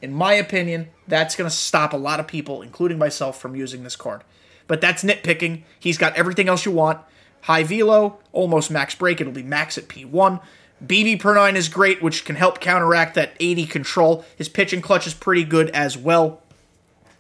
In 0.02 0.14
my 0.14 0.34
opinion, 0.34 0.90
that's 1.08 1.36
going 1.36 1.50
to 1.50 1.56
stop 1.56 1.94
a 1.94 1.98
lot 1.98 2.20
of 2.20 2.28
people, 2.28 2.62
including 2.62 2.98
myself, 2.98 3.40
from 3.40 3.56
using 3.56 3.84
this 3.84 3.96
card. 3.96 4.24
But 4.68 4.82
that's 4.82 5.04
nitpicking. 5.04 5.64
He's 5.80 5.98
got 5.98 6.16
everything 6.16 6.48
else 6.48 6.66
you 6.66 6.72
want. 6.72 7.00
High 7.42 7.64
velo, 7.64 8.20
almost 8.32 8.72
max 8.72 8.96
break. 8.96 9.22
It'll 9.22 9.34
be 9.34 9.44
max 9.44 9.78
at 9.78 9.88
P1. 9.88 10.42
BB 10.86 11.20
per 11.20 11.34
9 11.34 11.56
is 11.56 11.70
great, 11.70 12.02
which 12.02 12.26
can 12.26 12.36
help 12.36 12.60
counteract 12.60 13.16
that 13.16 13.34
80 13.40 13.66
control. 13.68 14.26
His 14.36 14.50
pitch 14.50 14.74
and 14.74 14.84
clutch 14.84 15.08
is 15.08 15.14
pretty 15.14 15.44
good 15.44 15.70
as 15.70 15.98
well. 15.98 16.42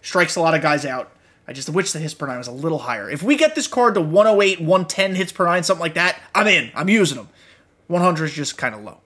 Strikes 0.01 0.35
a 0.35 0.41
lot 0.41 0.53
of 0.53 0.61
guys 0.61 0.85
out. 0.85 1.11
I 1.47 1.53
just 1.53 1.69
wish 1.69 1.91
the 1.91 1.99
hits 1.99 2.13
per 2.13 2.27
9 2.27 2.37
was 2.37 2.47
a 2.47 2.51
little 2.51 2.79
higher. 2.79 3.09
If 3.09 3.21
we 3.21 3.35
get 3.35 3.55
this 3.55 3.67
card 3.67 3.93
to 3.95 4.01
108, 4.01 4.59
110 4.61 5.15
hits 5.15 5.31
per 5.31 5.45
9, 5.45 5.63
something 5.63 5.81
like 5.81 5.93
that, 5.93 6.19
I'm 6.33 6.47
in. 6.47 6.71
I'm 6.75 6.89
using 6.89 7.17
them. 7.17 7.29
100 7.87 8.25
is 8.25 8.33
just 8.33 8.57
kind 8.57 8.73
of 8.73 8.83
low. 8.83 8.97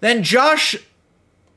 Then 0.00 0.22
Josh 0.22 0.76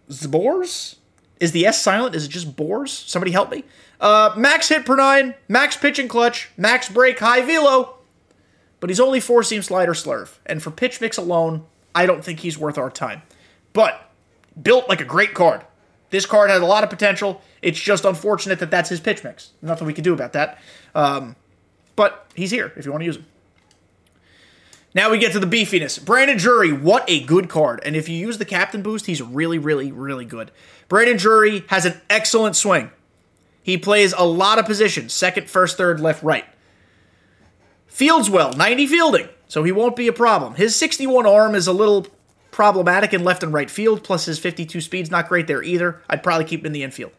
Sborz? 0.09 0.95
Is 1.39 1.51
the 1.51 1.65
S 1.65 1.81
silent? 1.81 2.15
Is 2.15 2.25
it 2.25 2.29
just 2.29 2.55
Bors? 2.55 2.91
Somebody 2.91 3.31
help 3.31 3.51
me. 3.51 3.63
Uh, 3.99 4.33
max 4.37 4.69
hit 4.69 4.85
per 4.85 4.95
9, 4.95 5.35
max 5.47 5.75
pitch 5.77 5.99
and 5.99 6.09
clutch, 6.09 6.49
max 6.57 6.89
break, 6.89 7.19
high 7.19 7.41
velo 7.41 7.97
but 8.79 8.89
he's 8.89 8.99
only 8.99 9.19
four 9.19 9.43
seam 9.43 9.61
slider 9.61 9.93
slurve. 9.93 10.37
And 10.45 10.61
for 10.61 10.71
pitch 10.71 11.01
mix 11.01 11.17
alone, 11.17 11.65
I 11.95 12.05
don't 12.05 12.23
think 12.23 12.39
he's 12.39 12.57
worth 12.57 12.77
our 12.77 12.89
time. 12.89 13.23
But 13.73 14.11
built 14.61 14.87
like 14.87 15.01
a 15.01 15.05
great 15.05 15.33
card. 15.33 15.61
This 16.09 16.25
card 16.25 16.49
has 16.49 16.61
a 16.61 16.65
lot 16.65 16.83
of 16.83 16.89
potential. 16.89 17.41
It's 17.61 17.79
just 17.79 18.05
unfortunate 18.05 18.59
that 18.59 18.71
that's 18.71 18.89
his 18.89 18.99
pitch 18.99 19.23
mix. 19.23 19.51
Nothing 19.61 19.87
we 19.87 19.93
can 19.93 20.03
do 20.03 20.13
about 20.13 20.33
that. 20.33 20.59
Um, 20.95 21.35
but 21.95 22.31
he's 22.35 22.51
here 22.51 22.71
if 22.75 22.85
you 22.85 22.91
want 22.91 23.01
to 23.01 23.05
use 23.05 23.17
him. 23.17 23.25
Now 24.93 25.11
we 25.11 25.19
get 25.19 25.33
to 25.33 25.39
the 25.39 25.47
beefiness. 25.47 26.03
Brandon 26.03 26.37
Drury, 26.37 26.71
what 26.71 27.03
a 27.07 27.23
good 27.23 27.49
card. 27.49 27.81
And 27.85 27.95
if 27.95 28.07
you 28.09 28.15
use 28.15 28.37
the 28.37 28.45
captain 28.45 28.81
boost, 28.81 29.05
he's 29.05 29.21
really, 29.21 29.57
really, 29.57 29.91
really 29.91 30.25
good. 30.25 30.51
Brandon 30.87 31.17
Drury 31.17 31.65
has 31.67 31.85
an 31.85 32.01
excellent 32.09 32.55
swing. 32.55 32.89
He 33.61 33.77
plays 33.77 34.13
a 34.13 34.23
lot 34.23 34.59
of 34.59 34.65
positions 34.65 35.13
second, 35.13 35.49
first, 35.49 35.77
third, 35.77 35.99
left, 35.99 36.23
right. 36.23 36.45
Fields 37.87 38.29
well, 38.29 38.53
90 38.53 38.87
fielding, 38.87 39.29
so 39.47 39.63
he 39.63 39.71
won't 39.71 39.95
be 39.95 40.07
a 40.07 40.13
problem. 40.13 40.55
His 40.55 40.75
61 40.75 41.25
arm 41.25 41.53
is 41.53 41.67
a 41.67 41.73
little 41.73 42.07
problematic 42.51 43.13
in 43.13 43.23
left 43.23 43.43
and 43.43 43.53
right 43.53 43.69
field, 43.69 44.03
plus 44.03 44.25
his 44.25 44.39
52 44.39 44.81
speed's 44.81 45.11
not 45.11 45.29
great 45.29 45.47
there 45.47 45.63
either. 45.63 46.01
I'd 46.09 46.23
probably 46.23 46.45
keep 46.45 46.61
him 46.61 46.67
in 46.67 46.71
the 46.71 46.83
infield. 46.83 47.11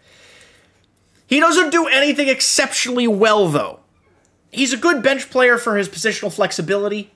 He 1.27 1.41
doesn't 1.41 1.71
do 1.71 1.87
anything 1.87 2.29
exceptionally 2.29 3.07
well, 3.07 3.49
though. 3.49 3.81
He's 4.51 4.73
a 4.73 4.79
good 4.79 5.03
bench 5.03 5.31
player 5.31 5.59
for 5.59 5.77
his 5.77 5.89
positional 5.89 6.33
flexibility. 6.33 7.11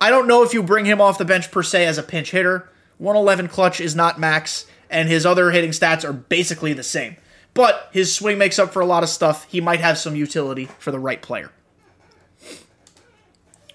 I 0.00 0.10
don't 0.10 0.28
know 0.28 0.42
if 0.42 0.52
you 0.52 0.62
bring 0.62 0.84
him 0.84 1.00
off 1.00 1.16
the 1.16 1.24
bench 1.24 1.50
per 1.50 1.62
se 1.62 1.86
as 1.86 1.96
a 1.96 2.02
pinch 2.02 2.32
hitter. 2.32 2.68
111 2.98 3.48
clutch 3.48 3.80
is 3.80 3.96
not 3.96 4.20
max, 4.20 4.66
and 4.90 5.08
his 5.08 5.24
other 5.24 5.50
hitting 5.50 5.70
stats 5.70 6.04
are 6.04 6.12
basically 6.12 6.72
the 6.72 6.82
same. 6.82 7.16
But 7.54 7.88
his 7.92 8.14
swing 8.14 8.38
makes 8.38 8.58
up 8.58 8.72
for 8.72 8.80
a 8.80 8.86
lot 8.86 9.02
of 9.02 9.08
stuff. 9.08 9.46
He 9.50 9.60
might 9.60 9.80
have 9.80 9.98
some 9.98 10.16
utility 10.16 10.66
for 10.78 10.90
the 10.90 10.98
right 10.98 11.20
player. 11.20 11.50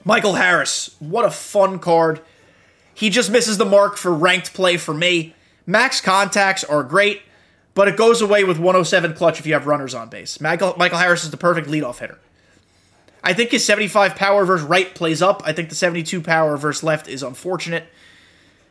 Michael 0.04 0.36
Harris, 0.36 0.96
what 1.00 1.26
a 1.26 1.32
fun 1.32 1.80
card. 1.80 2.22
He 2.98 3.12
just 3.12 3.30
misses 3.30 3.60
the 3.60 3.66
mark 3.66 3.96
for 3.96 4.12
ranked 4.12 4.56
play 4.56 4.76
for 4.76 4.92
me. 4.92 5.36
Max 5.68 6.02
contacts 6.02 6.64
are 6.64 6.82
great, 6.82 7.22
but 7.76 7.88
it 7.88 7.96
goes 7.96 8.24
away 8.24 8.44
with 8.44 8.58
107 8.58 9.14
clutch 9.14 9.40
if 9.40 9.46
you 9.46 9.54
have 9.54 9.68
runners 9.68 9.94
on 9.94 10.10
base. 10.10 10.42
Michael, 10.42 10.74
Michael 10.80 10.98
Harris 10.98 11.24
is 11.24 11.30
the 11.30 11.38
perfect 11.38 11.68
leadoff 11.68 12.00
hitter. 12.00 12.18
I 13.24 13.34
think 13.34 13.52
his 13.52 13.64
75 13.64 14.16
power 14.16 14.46
versus 14.46 14.66
right 14.66 14.96
plays 14.96 15.22
up. 15.22 15.44
I 15.46 15.54
think 15.54 15.70
the 15.70 15.76
72 15.76 16.22
power 16.22 16.58
versus 16.58 16.82
left 16.82 17.08
is 17.08 17.22
unfortunate. 17.22 17.86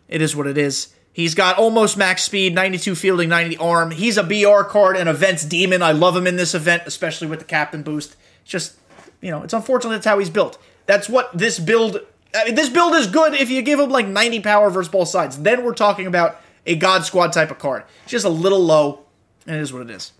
It 0.08 0.20
is 0.20 0.34
what 0.34 0.48
it 0.48 0.58
is. 0.58 0.92
He's 1.12 1.36
got 1.36 1.56
almost 1.56 1.96
max 1.96 2.24
speed, 2.24 2.52
92 2.52 2.96
fielding, 2.96 3.28
90 3.28 3.58
arm. 3.58 3.92
He's 3.92 4.16
a 4.16 4.24
BR 4.24 4.68
card 4.68 4.96
and 4.96 5.08
events 5.08 5.44
demon. 5.44 5.82
I 5.82 5.92
love 5.92 6.16
him 6.16 6.26
in 6.26 6.34
this 6.34 6.52
event, 6.52 6.82
especially 6.84 7.28
with 7.28 7.38
the 7.38 7.44
captain 7.44 7.84
boost. 7.84 8.16
It's 8.42 8.50
just, 8.50 8.74
you 9.20 9.30
know, 9.30 9.44
it's 9.44 9.54
unfortunate 9.54 9.92
that's 9.92 10.06
how 10.06 10.18
he's 10.18 10.30
built. 10.30 10.58
That's 10.86 11.08
what 11.08 11.30
this 11.32 11.60
build. 11.60 12.00
I 12.36 12.44
mean, 12.44 12.54
this 12.54 12.68
build 12.68 12.94
is 12.94 13.06
good 13.06 13.34
if 13.34 13.50
you 13.50 13.62
give 13.62 13.80
him 13.80 13.90
like 13.90 14.06
90 14.06 14.40
power 14.40 14.70
versus 14.70 14.90
both 14.90 15.08
sides. 15.08 15.38
Then 15.38 15.64
we're 15.64 15.74
talking 15.74 16.06
about 16.06 16.40
a 16.66 16.76
God 16.76 17.04
Squad 17.04 17.32
type 17.32 17.50
of 17.50 17.58
card. 17.58 17.84
It's 18.02 18.12
just 18.12 18.24
a 18.24 18.30
little 18.30 18.64
low, 18.64 19.04
and 19.46 19.56
it 19.56 19.62
is 19.62 19.72
what 19.72 19.82
it 19.82 19.90
is. 19.90 20.12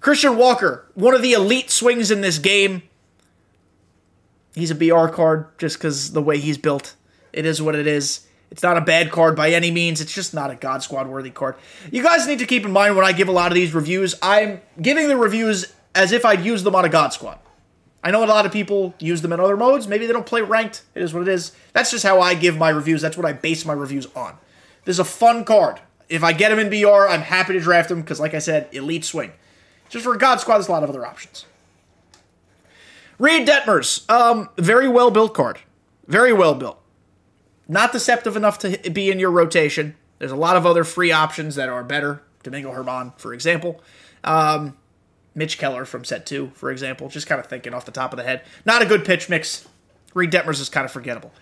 Christian 0.00 0.36
Walker, 0.36 0.86
one 0.94 1.14
of 1.14 1.22
the 1.22 1.32
elite 1.32 1.70
swings 1.70 2.10
in 2.10 2.20
this 2.20 2.38
game. 2.38 2.82
He's 4.54 4.70
a 4.70 4.74
BR 4.74 5.08
card 5.08 5.46
just 5.58 5.76
because 5.76 6.12
the 6.12 6.22
way 6.22 6.38
he's 6.38 6.58
built. 6.58 6.94
It 7.32 7.44
is 7.44 7.60
what 7.60 7.74
it 7.74 7.86
is. 7.86 8.26
It's 8.50 8.62
not 8.62 8.78
a 8.78 8.80
bad 8.80 9.10
card 9.10 9.36
by 9.36 9.50
any 9.50 9.70
means. 9.70 10.00
It's 10.00 10.12
just 10.12 10.32
not 10.32 10.50
a 10.50 10.54
God 10.54 10.82
Squad 10.82 11.06
worthy 11.06 11.30
card. 11.30 11.56
You 11.92 12.02
guys 12.02 12.26
need 12.26 12.38
to 12.38 12.46
keep 12.46 12.64
in 12.64 12.72
mind 12.72 12.96
when 12.96 13.04
I 13.04 13.12
give 13.12 13.28
a 13.28 13.32
lot 13.32 13.52
of 13.52 13.54
these 13.54 13.74
reviews, 13.74 14.14
I'm 14.22 14.60
giving 14.80 15.08
the 15.08 15.16
reviews 15.16 15.72
as 15.94 16.12
if 16.12 16.24
I'd 16.24 16.44
use 16.44 16.62
them 16.62 16.74
on 16.74 16.84
a 16.84 16.88
God 16.88 17.12
Squad. 17.12 17.38
I 18.02 18.10
know 18.10 18.24
a 18.24 18.26
lot 18.26 18.46
of 18.46 18.52
people 18.52 18.94
use 19.00 19.22
them 19.22 19.32
in 19.32 19.40
other 19.40 19.56
modes. 19.56 19.88
Maybe 19.88 20.06
they 20.06 20.12
don't 20.12 20.26
play 20.26 20.40
ranked. 20.40 20.82
It 20.94 21.02
is 21.02 21.12
what 21.12 21.22
it 21.22 21.28
is. 21.28 21.52
That's 21.72 21.90
just 21.90 22.04
how 22.04 22.20
I 22.20 22.34
give 22.34 22.56
my 22.56 22.68
reviews. 22.68 23.02
That's 23.02 23.16
what 23.16 23.26
I 23.26 23.32
base 23.32 23.64
my 23.64 23.72
reviews 23.72 24.06
on. 24.14 24.36
This 24.84 24.96
is 24.96 25.00
a 25.00 25.04
fun 25.04 25.44
card. 25.44 25.80
If 26.08 26.22
I 26.22 26.32
get 26.32 26.52
him 26.52 26.58
in 26.58 26.70
BR, 26.70 27.08
I'm 27.08 27.20
happy 27.20 27.52
to 27.54 27.60
draft 27.60 27.90
him 27.90 28.00
because, 28.00 28.20
like 28.20 28.34
I 28.34 28.38
said, 28.38 28.68
elite 28.72 29.04
swing. 29.04 29.32
Just 29.90 30.04
for 30.04 30.16
God 30.16 30.40
Squad, 30.40 30.54
there's 30.54 30.68
a 30.68 30.72
lot 30.72 30.82
of 30.82 30.90
other 30.90 31.04
options. 31.04 31.44
Reid 33.18 33.48
Detmers, 33.48 34.08
um, 34.10 34.48
very 34.56 34.88
well 34.88 35.10
built 35.10 35.34
card. 35.34 35.58
Very 36.06 36.32
well 36.32 36.54
built. 36.54 36.80
Not 37.66 37.92
deceptive 37.92 38.36
enough 38.36 38.58
to 38.60 38.90
be 38.90 39.10
in 39.10 39.18
your 39.18 39.30
rotation. 39.30 39.96
There's 40.18 40.32
a 40.32 40.36
lot 40.36 40.56
of 40.56 40.64
other 40.64 40.84
free 40.84 41.12
options 41.12 41.56
that 41.56 41.68
are 41.68 41.84
better. 41.84 42.22
Domingo 42.42 42.72
Herman, 42.72 43.12
for 43.18 43.34
example. 43.34 43.82
Um, 44.24 44.77
Mitch 45.38 45.56
Keller 45.56 45.84
from 45.84 46.04
set 46.04 46.26
two, 46.26 46.50
for 46.54 46.70
example. 46.70 47.08
Just 47.08 47.26
kind 47.26 47.40
of 47.40 47.46
thinking 47.46 47.72
off 47.72 47.84
the 47.84 47.92
top 47.92 48.12
of 48.12 48.16
the 48.16 48.24
head. 48.24 48.42
Not 48.66 48.82
a 48.82 48.86
good 48.86 49.04
pitch 49.04 49.28
mix. 49.28 49.66
Reid 50.12 50.32
Detmers 50.32 50.60
is 50.60 50.68
kind 50.68 50.84
of 50.84 50.92
forgettable. 50.92 51.32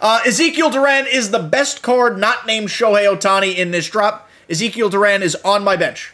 Uh, 0.00 0.20
Ezekiel 0.26 0.70
Duran 0.70 1.06
is 1.06 1.30
the 1.30 1.40
best 1.40 1.82
card 1.82 2.18
not 2.18 2.46
named 2.46 2.68
Shohei 2.68 3.12
Ohtani 3.12 3.56
in 3.56 3.70
this 3.70 3.88
drop. 3.88 4.28
Ezekiel 4.48 4.90
Duran 4.90 5.22
is 5.22 5.34
on 5.36 5.64
my 5.64 5.76
bench. 5.76 6.12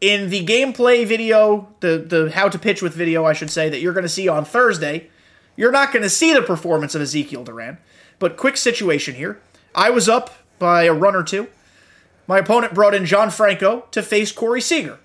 In 0.00 0.28
the 0.30 0.44
gameplay 0.44 1.06
video, 1.06 1.68
the, 1.80 1.98
the 1.98 2.30
how 2.32 2.48
to 2.48 2.58
pitch 2.58 2.82
with 2.82 2.94
video, 2.94 3.24
I 3.24 3.32
should 3.32 3.50
say, 3.50 3.68
that 3.68 3.80
you're 3.80 3.92
going 3.92 4.02
to 4.02 4.08
see 4.08 4.28
on 4.28 4.44
Thursday, 4.44 5.08
you're 5.56 5.72
not 5.72 5.92
going 5.92 6.02
to 6.02 6.10
see 6.10 6.34
the 6.34 6.42
performance 6.42 6.94
of 6.94 7.00
Ezekiel 7.00 7.44
Duran 7.44 7.78
But 8.18 8.36
quick 8.36 8.56
situation 8.56 9.14
here. 9.14 9.40
I 9.74 9.90
was 9.90 10.08
up 10.08 10.34
by 10.58 10.84
a 10.84 10.92
run 10.92 11.14
or 11.14 11.22
two. 11.22 11.48
My 12.26 12.38
opponent 12.38 12.74
brought 12.74 12.94
in 12.94 13.06
John 13.06 13.30
Franco 13.30 13.86
to 13.92 14.02
face 14.02 14.32
Corey 14.32 14.60
Seager. 14.60 14.98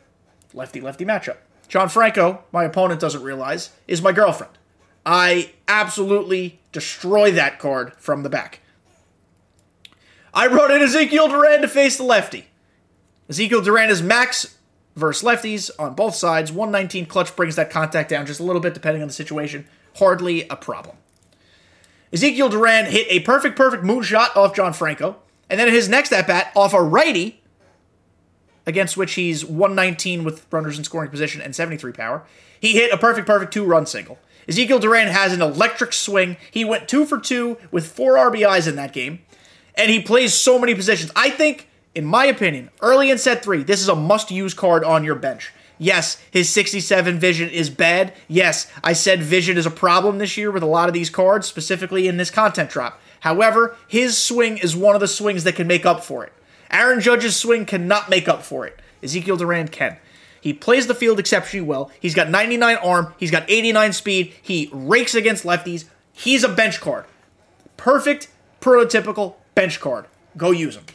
Lefty 0.53 0.81
lefty 0.81 1.05
matchup. 1.05 1.37
John 1.67 1.89
Franco, 1.89 2.43
my 2.51 2.65
opponent 2.65 2.99
doesn't 2.99 3.23
realize, 3.23 3.69
is 3.87 4.01
my 4.01 4.11
girlfriend. 4.11 4.57
I 5.05 5.53
absolutely 5.67 6.59
destroy 6.71 7.31
that 7.31 7.59
card 7.59 7.93
from 7.97 8.23
the 8.23 8.29
back. 8.29 8.59
I 10.33 10.47
brought 10.47 10.71
in 10.71 10.81
Ezekiel 10.81 11.27
Duran 11.27 11.61
to 11.61 11.67
face 11.67 11.97
the 11.97 12.03
lefty. 12.03 12.47
Ezekiel 13.29 13.61
Duran 13.61 13.89
is 13.89 14.01
max 14.01 14.57
versus 14.95 15.27
lefties 15.27 15.71
on 15.79 15.93
both 15.93 16.15
sides. 16.15 16.51
119 16.51 17.05
clutch 17.05 17.35
brings 17.35 17.55
that 17.55 17.69
contact 17.69 18.09
down 18.09 18.25
just 18.25 18.39
a 18.39 18.43
little 18.43 18.61
bit 18.61 18.73
depending 18.73 19.01
on 19.01 19.07
the 19.07 19.13
situation. 19.13 19.67
Hardly 19.97 20.47
a 20.49 20.55
problem. 20.55 20.97
Ezekiel 22.13 22.49
Duran 22.49 22.85
hit 22.85 23.07
a 23.09 23.21
perfect, 23.21 23.55
perfect 23.55 23.83
moonshot 23.83 24.35
off 24.35 24.55
John 24.55 24.73
Franco. 24.73 25.17
And 25.49 25.59
then 25.59 25.67
in 25.67 25.73
his 25.73 25.89
next 25.89 26.13
at 26.13 26.27
bat 26.27 26.51
off 26.55 26.73
a 26.73 26.81
righty, 26.81 27.40
against 28.65 28.97
which 28.97 29.13
he's 29.13 29.45
119 29.45 30.23
with 30.23 30.45
runners 30.51 30.77
in 30.77 30.83
scoring 30.83 31.09
position 31.09 31.41
and 31.41 31.55
73 31.55 31.91
power. 31.91 32.23
He 32.59 32.73
hit 32.73 32.91
a 32.91 32.97
perfect, 32.97 33.27
perfect 33.27 33.53
two 33.53 33.65
run 33.65 33.85
single. 33.85 34.19
Ezekiel 34.47 34.79
Duran 34.79 35.07
has 35.07 35.33
an 35.33 35.41
electric 35.41 35.93
swing. 35.93 36.37
He 36.49 36.65
went 36.65 36.87
two 36.87 37.05
for 37.05 37.19
two 37.19 37.57
with 37.71 37.87
four 37.87 38.15
RBIs 38.15 38.67
in 38.67 38.75
that 38.75 38.93
game, 38.93 39.21
and 39.75 39.89
he 39.89 40.01
plays 40.01 40.33
so 40.33 40.59
many 40.59 40.75
positions. 40.75 41.11
I 41.15 41.29
think, 41.29 41.69
in 41.95 42.05
my 42.05 42.25
opinion, 42.25 42.69
early 42.81 43.09
in 43.09 43.17
set 43.17 43.43
three, 43.43 43.63
this 43.63 43.81
is 43.81 43.87
a 43.87 43.95
must 43.95 44.31
use 44.31 44.53
card 44.53 44.83
on 44.83 45.03
your 45.03 45.15
bench. 45.15 45.53
Yes, 45.77 46.21
his 46.29 46.47
67 46.49 47.17
vision 47.17 47.49
is 47.49 47.71
bad. 47.71 48.13
Yes, 48.27 48.71
I 48.83 48.93
said 48.93 49.23
vision 49.23 49.57
is 49.57 49.65
a 49.65 49.71
problem 49.71 50.19
this 50.19 50.37
year 50.37 50.51
with 50.51 50.61
a 50.61 50.67
lot 50.67 50.87
of 50.87 50.93
these 50.93 51.09
cards, 51.09 51.47
specifically 51.47 52.07
in 52.07 52.17
this 52.17 52.29
content 52.29 52.69
drop. 52.69 53.01
However, 53.21 53.75
his 53.87 54.15
swing 54.15 54.57
is 54.59 54.75
one 54.75 54.93
of 54.93 55.01
the 55.01 55.07
swings 55.07 55.43
that 55.43 55.55
can 55.55 55.65
make 55.65 55.85
up 55.85 56.03
for 56.03 56.23
it. 56.23 56.33
Aaron 56.71 57.01
Judge's 57.01 57.35
swing 57.35 57.65
cannot 57.65 58.09
make 58.09 58.27
up 58.27 58.43
for 58.43 58.65
it. 58.65 58.79
Ezekiel 59.03 59.37
Duran 59.37 59.67
can. 59.67 59.97
He 60.39 60.53
plays 60.53 60.87
the 60.87 60.95
field 60.95 61.19
exceptionally 61.19 61.65
well. 61.65 61.91
He's 61.99 62.15
got 62.15 62.29
99 62.29 62.77
arm, 62.77 63.13
he's 63.17 63.31
got 63.31 63.49
89 63.49 63.93
speed, 63.93 64.33
he 64.41 64.69
rakes 64.73 65.13
against 65.13 65.43
lefties. 65.43 65.85
He's 66.13 66.43
a 66.43 66.49
bench 66.49 66.81
card. 66.81 67.05
Perfect, 67.77 68.27
prototypical 68.59 69.35
bench 69.55 69.79
card. 69.79 70.05
Go 70.37 70.51
use 70.51 70.75
him. 70.75 70.85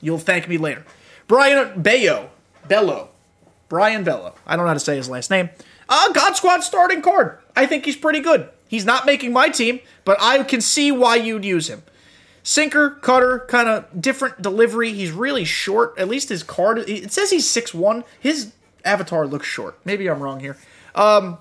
You'll 0.00 0.18
thank 0.18 0.48
me 0.48 0.58
later. 0.58 0.84
Brian 1.26 1.80
Bayo, 1.80 2.30
Bello, 2.68 3.10
Brian 3.68 4.04
Bello. 4.04 4.34
I 4.46 4.56
don't 4.56 4.64
know 4.64 4.68
how 4.68 4.74
to 4.74 4.80
say 4.80 4.96
his 4.96 5.08
last 5.08 5.30
name. 5.30 5.50
Uh, 5.88 6.12
God 6.12 6.36
Squad 6.36 6.60
starting 6.60 7.02
card. 7.02 7.38
I 7.56 7.66
think 7.66 7.84
he's 7.84 7.96
pretty 7.96 8.20
good. 8.20 8.48
He's 8.68 8.84
not 8.84 9.06
making 9.06 9.32
my 9.32 9.48
team, 9.48 9.80
but 10.04 10.16
I 10.20 10.42
can 10.42 10.60
see 10.60 10.90
why 10.90 11.16
you'd 11.16 11.44
use 11.44 11.68
him. 11.68 11.82
Sinker, 12.42 12.90
cutter, 12.90 13.46
kind 13.48 13.68
of 13.68 14.00
different 14.00 14.42
delivery. 14.42 14.92
He's 14.92 15.12
really 15.12 15.44
short. 15.44 15.94
At 15.96 16.08
least 16.08 16.28
his 16.28 16.42
card. 16.42 16.78
It 16.78 17.12
says 17.12 17.30
he's 17.30 17.48
six 17.48 17.72
one. 17.72 18.04
His 18.18 18.52
avatar 18.84 19.26
looks 19.26 19.46
short. 19.46 19.78
Maybe 19.84 20.08
I'm 20.08 20.20
wrong 20.20 20.40
here. 20.40 20.56
Um, 20.94 21.38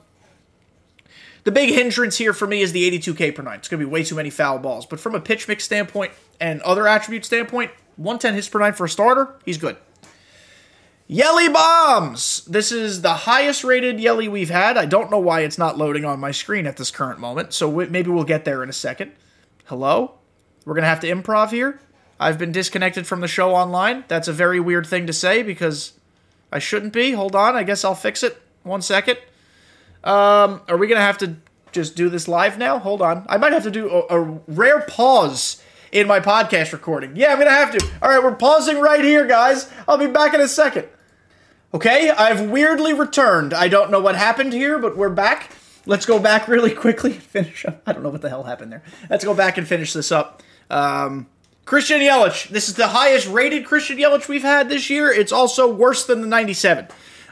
the 1.43 1.51
big 1.51 1.73
hindrance 1.73 2.17
here 2.17 2.33
for 2.33 2.45
me 2.45 2.61
is 2.61 2.71
the 2.71 2.89
82k 2.99 3.33
per 3.35 3.41
nine. 3.41 3.57
It's 3.57 3.67
going 3.67 3.79
to 3.79 3.85
be 3.85 3.91
way 3.91 4.03
too 4.03 4.15
many 4.15 4.29
foul 4.29 4.59
balls. 4.59 4.85
But 4.85 4.99
from 4.99 5.15
a 5.15 5.19
pitch 5.19 5.47
mix 5.47 5.63
standpoint 5.63 6.11
and 6.39 6.61
other 6.61 6.87
attribute 6.87 7.25
standpoint, 7.25 7.71
110 7.95 8.35
hits 8.35 8.47
per 8.47 8.59
nine 8.59 8.73
for 8.73 8.85
a 8.85 8.89
starter, 8.89 9.35
he's 9.43 9.57
good. 9.57 9.77
Yelly 11.07 11.49
Bombs! 11.49 12.45
This 12.45 12.71
is 12.71 13.01
the 13.01 13.13
highest 13.13 13.65
rated 13.65 13.99
Yelly 13.99 14.29
we've 14.29 14.49
had. 14.49 14.77
I 14.77 14.85
don't 14.85 15.11
know 15.11 15.19
why 15.19 15.41
it's 15.41 15.57
not 15.57 15.77
loading 15.77 16.05
on 16.05 16.21
my 16.21 16.31
screen 16.31 16.65
at 16.65 16.77
this 16.77 16.89
current 16.89 17.19
moment, 17.19 17.53
so 17.53 17.69
maybe 17.69 18.09
we'll 18.09 18.23
get 18.23 18.45
there 18.45 18.63
in 18.63 18.69
a 18.69 18.73
second. 18.73 19.11
Hello? 19.65 20.20
We're 20.65 20.73
going 20.73 20.83
to 20.83 20.89
have 20.89 20.99
to 21.01 21.07
improv 21.07 21.51
here. 21.51 21.79
I've 22.19 22.37
been 22.37 22.51
disconnected 22.51 23.07
from 23.07 23.21
the 23.21 23.27
show 23.27 23.55
online. 23.55 24.05
That's 24.07 24.27
a 24.27 24.33
very 24.33 24.59
weird 24.59 24.85
thing 24.85 25.07
to 25.07 25.13
say 25.13 25.41
because 25.41 25.93
I 26.51 26.59
shouldn't 26.59 26.93
be. 26.93 27.11
Hold 27.11 27.35
on, 27.35 27.55
I 27.55 27.63
guess 27.63 27.83
I'll 27.83 27.95
fix 27.95 28.21
it. 28.21 28.41
One 28.63 28.81
second. 28.81 29.17
Um, 30.03 30.61
are 30.67 30.77
we 30.77 30.87
going 30.87 30.99
to 30.99 31.05
have 31.05 31.17
to 31.19 31.37
just 31.71 31.95
do 31.95 32.09
this 32.09 32.27
live 32.27 32.57
now? 32.57 32.77
Hold 32.77 33.01
on. 33.01 33.25
I 33.27 33.37
might 33.37 33.53
have 33.53 33.63
to 33.63 33.71
do 33.71 33.89
a, 33.89 34.19
a 34.19 34.41
rare 34.47 34.81
pause 34.81 35.61
in 35.91 36.07
my 36.07 36.19
podcast 36.19 36.73
recording. 36.73 37.15
Yeah, 37.15 37.31
I'm 37.31 37.37
going 37.37 37.47
to 37.47 37.53
have 37.53 37.75
to. 37.77 37.89
All 38.01 38.09
right, 38.09 38.21
we're 38.21 38.35
pausing 38.35 38.79
right 38.79 39.03
here, 39.03 39.25
guys. 39.25 39.71
I'll 39.87 39.97
be 39.97 40.07
back 40.07 40.33
in 40.33 40.41
a 40.41 40.47
second. 40.47 40.87
Okay, 41.73 42.09
I've 42.09 42.49
weirdly 42.49 42.93
returned. 42.93 43.53
I 43.53 43.67
don't 43.67 43.91
know 43.91 43.99
what 43.99 44.15
happened 44.15 44.53
here, 44.53 44.77
but 44.77 44.97
we're 44.97 45.09
back. 45.09 45.51
Let's 45.85 46.05
go 46.05 46.19
back 46.19 46.47
really 46.47 46.71
quickly 46.75 47.13
and 47.13 47.23
finish 47.23 47.65
up. 47.65 47.81
I 47.85 47.93
don't 47.93 48.03
know 48.03 48.09
what 48.09 48.21
the 48.21 48.29
hell 48.29 48.43
happened 48.43 48.71
there. 48.71 48.83
Let's 49.09 49.25
go 49.25 49.33
back 49.33 49.57
and 49.57 49.67
finish 49.67 49.93
this 49.93 50.11
up. 50.11 50.43
Um, 50.69 51.27
Christian 51.65 51.99
Yelich. 51.99 52.49
This 52.49 52.67
is 52.67 52.75
the 52.75 52.87
highest 52.87 53.27
rated 53.27 53.65
Christian 53.65 53.97
Yelich 53.97 54.27
we've 54.27 54.41
had 54.41 54.69
this 54.69 54.89
year. 54.89 55.11
It's 55.11 55.31
also 55.31 55.71
worse 55.71 56.05
than 56.05 56.21
the 56.21 56.27
97. 56.27 56.87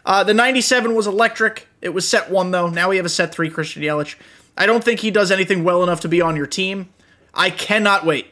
Uh, 0.05 0.23
the 0.23 0.33
97 0.33 0.95
was 0.95 1.07
electric. 1.07 1.67
It 1.81 1.89
was 1.89 2.07
set 2.07 2.29
one, 2.29 2.51
though. 2.51 2.69
Now 2.69 2.89
we 2.89 2.97
have 2.97 3.05
a 3.05 3.09
set 3.09 3.33
three 3.33 3.49
Christian 3.49 3.83
Yelich. 3.83 4.15
I 4.57 4.65
don't 4.65 4.83
think 4.83 4.99
he 4.99 5.12
does 5.12 5.31
anything 5.31 5.63
well 5.63 5.83
enough 5.83 6.01
to 6.01 6.07
be 6.07 6.21
on 6.21 6.35
your 6.35 6.47
team. 6.47 6.89
I 7.33 7.49
cannot 7.49 8.05
wait. 8.05 8.27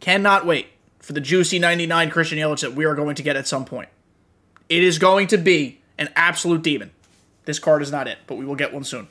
Cannot 0.00 0.46
wait 0.46 0.68
for 0.98 1.12
the 1.12 1.20
juicy 1.20 1.58
99 1.58 2.10
Christian 2.10 2.38
Yelich 2.38 2.60
that 2.60 2.74
we 2.74 2.84
are 2.84 2.94
going 2.94 3.16
to 3.16 3.22
get 3.22 3.36
at 3.36 3.46
some 3.46 3.64
point. 3.64 3.88
It 4.68 4.82
is 4.82 4.98
going 4.98 5.28
to 5.28 5.38
be 5.38 5.80
an 5.98 6.10
absolute 6.16 6.62
demon. 6.62 6.90
This 7.46 7.58
card 7.58 7.80
is 7.80 7.90
not 7.90 8.06
it, 8.06 8.18
but 8.26 8.36
we 8.36 8.44
will 8.44 8.54
get 8.54 8.72
one 8.72 8.84
soon. 8.84 9.08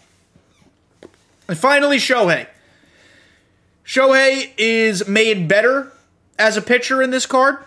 And 1.48 1.58
finally, 1.58 1.98
Shohei. 1.98 2.48
Shohei 3.86 4.52
is 4.58 5.08
made 5.08 5.48
better 5.48 5.92
as 6.38 6.58
a 6.58 6.62
pitcher 6.62 7.02
in 7.02 7.10
this 7.10 7.26
card 7.26 7.58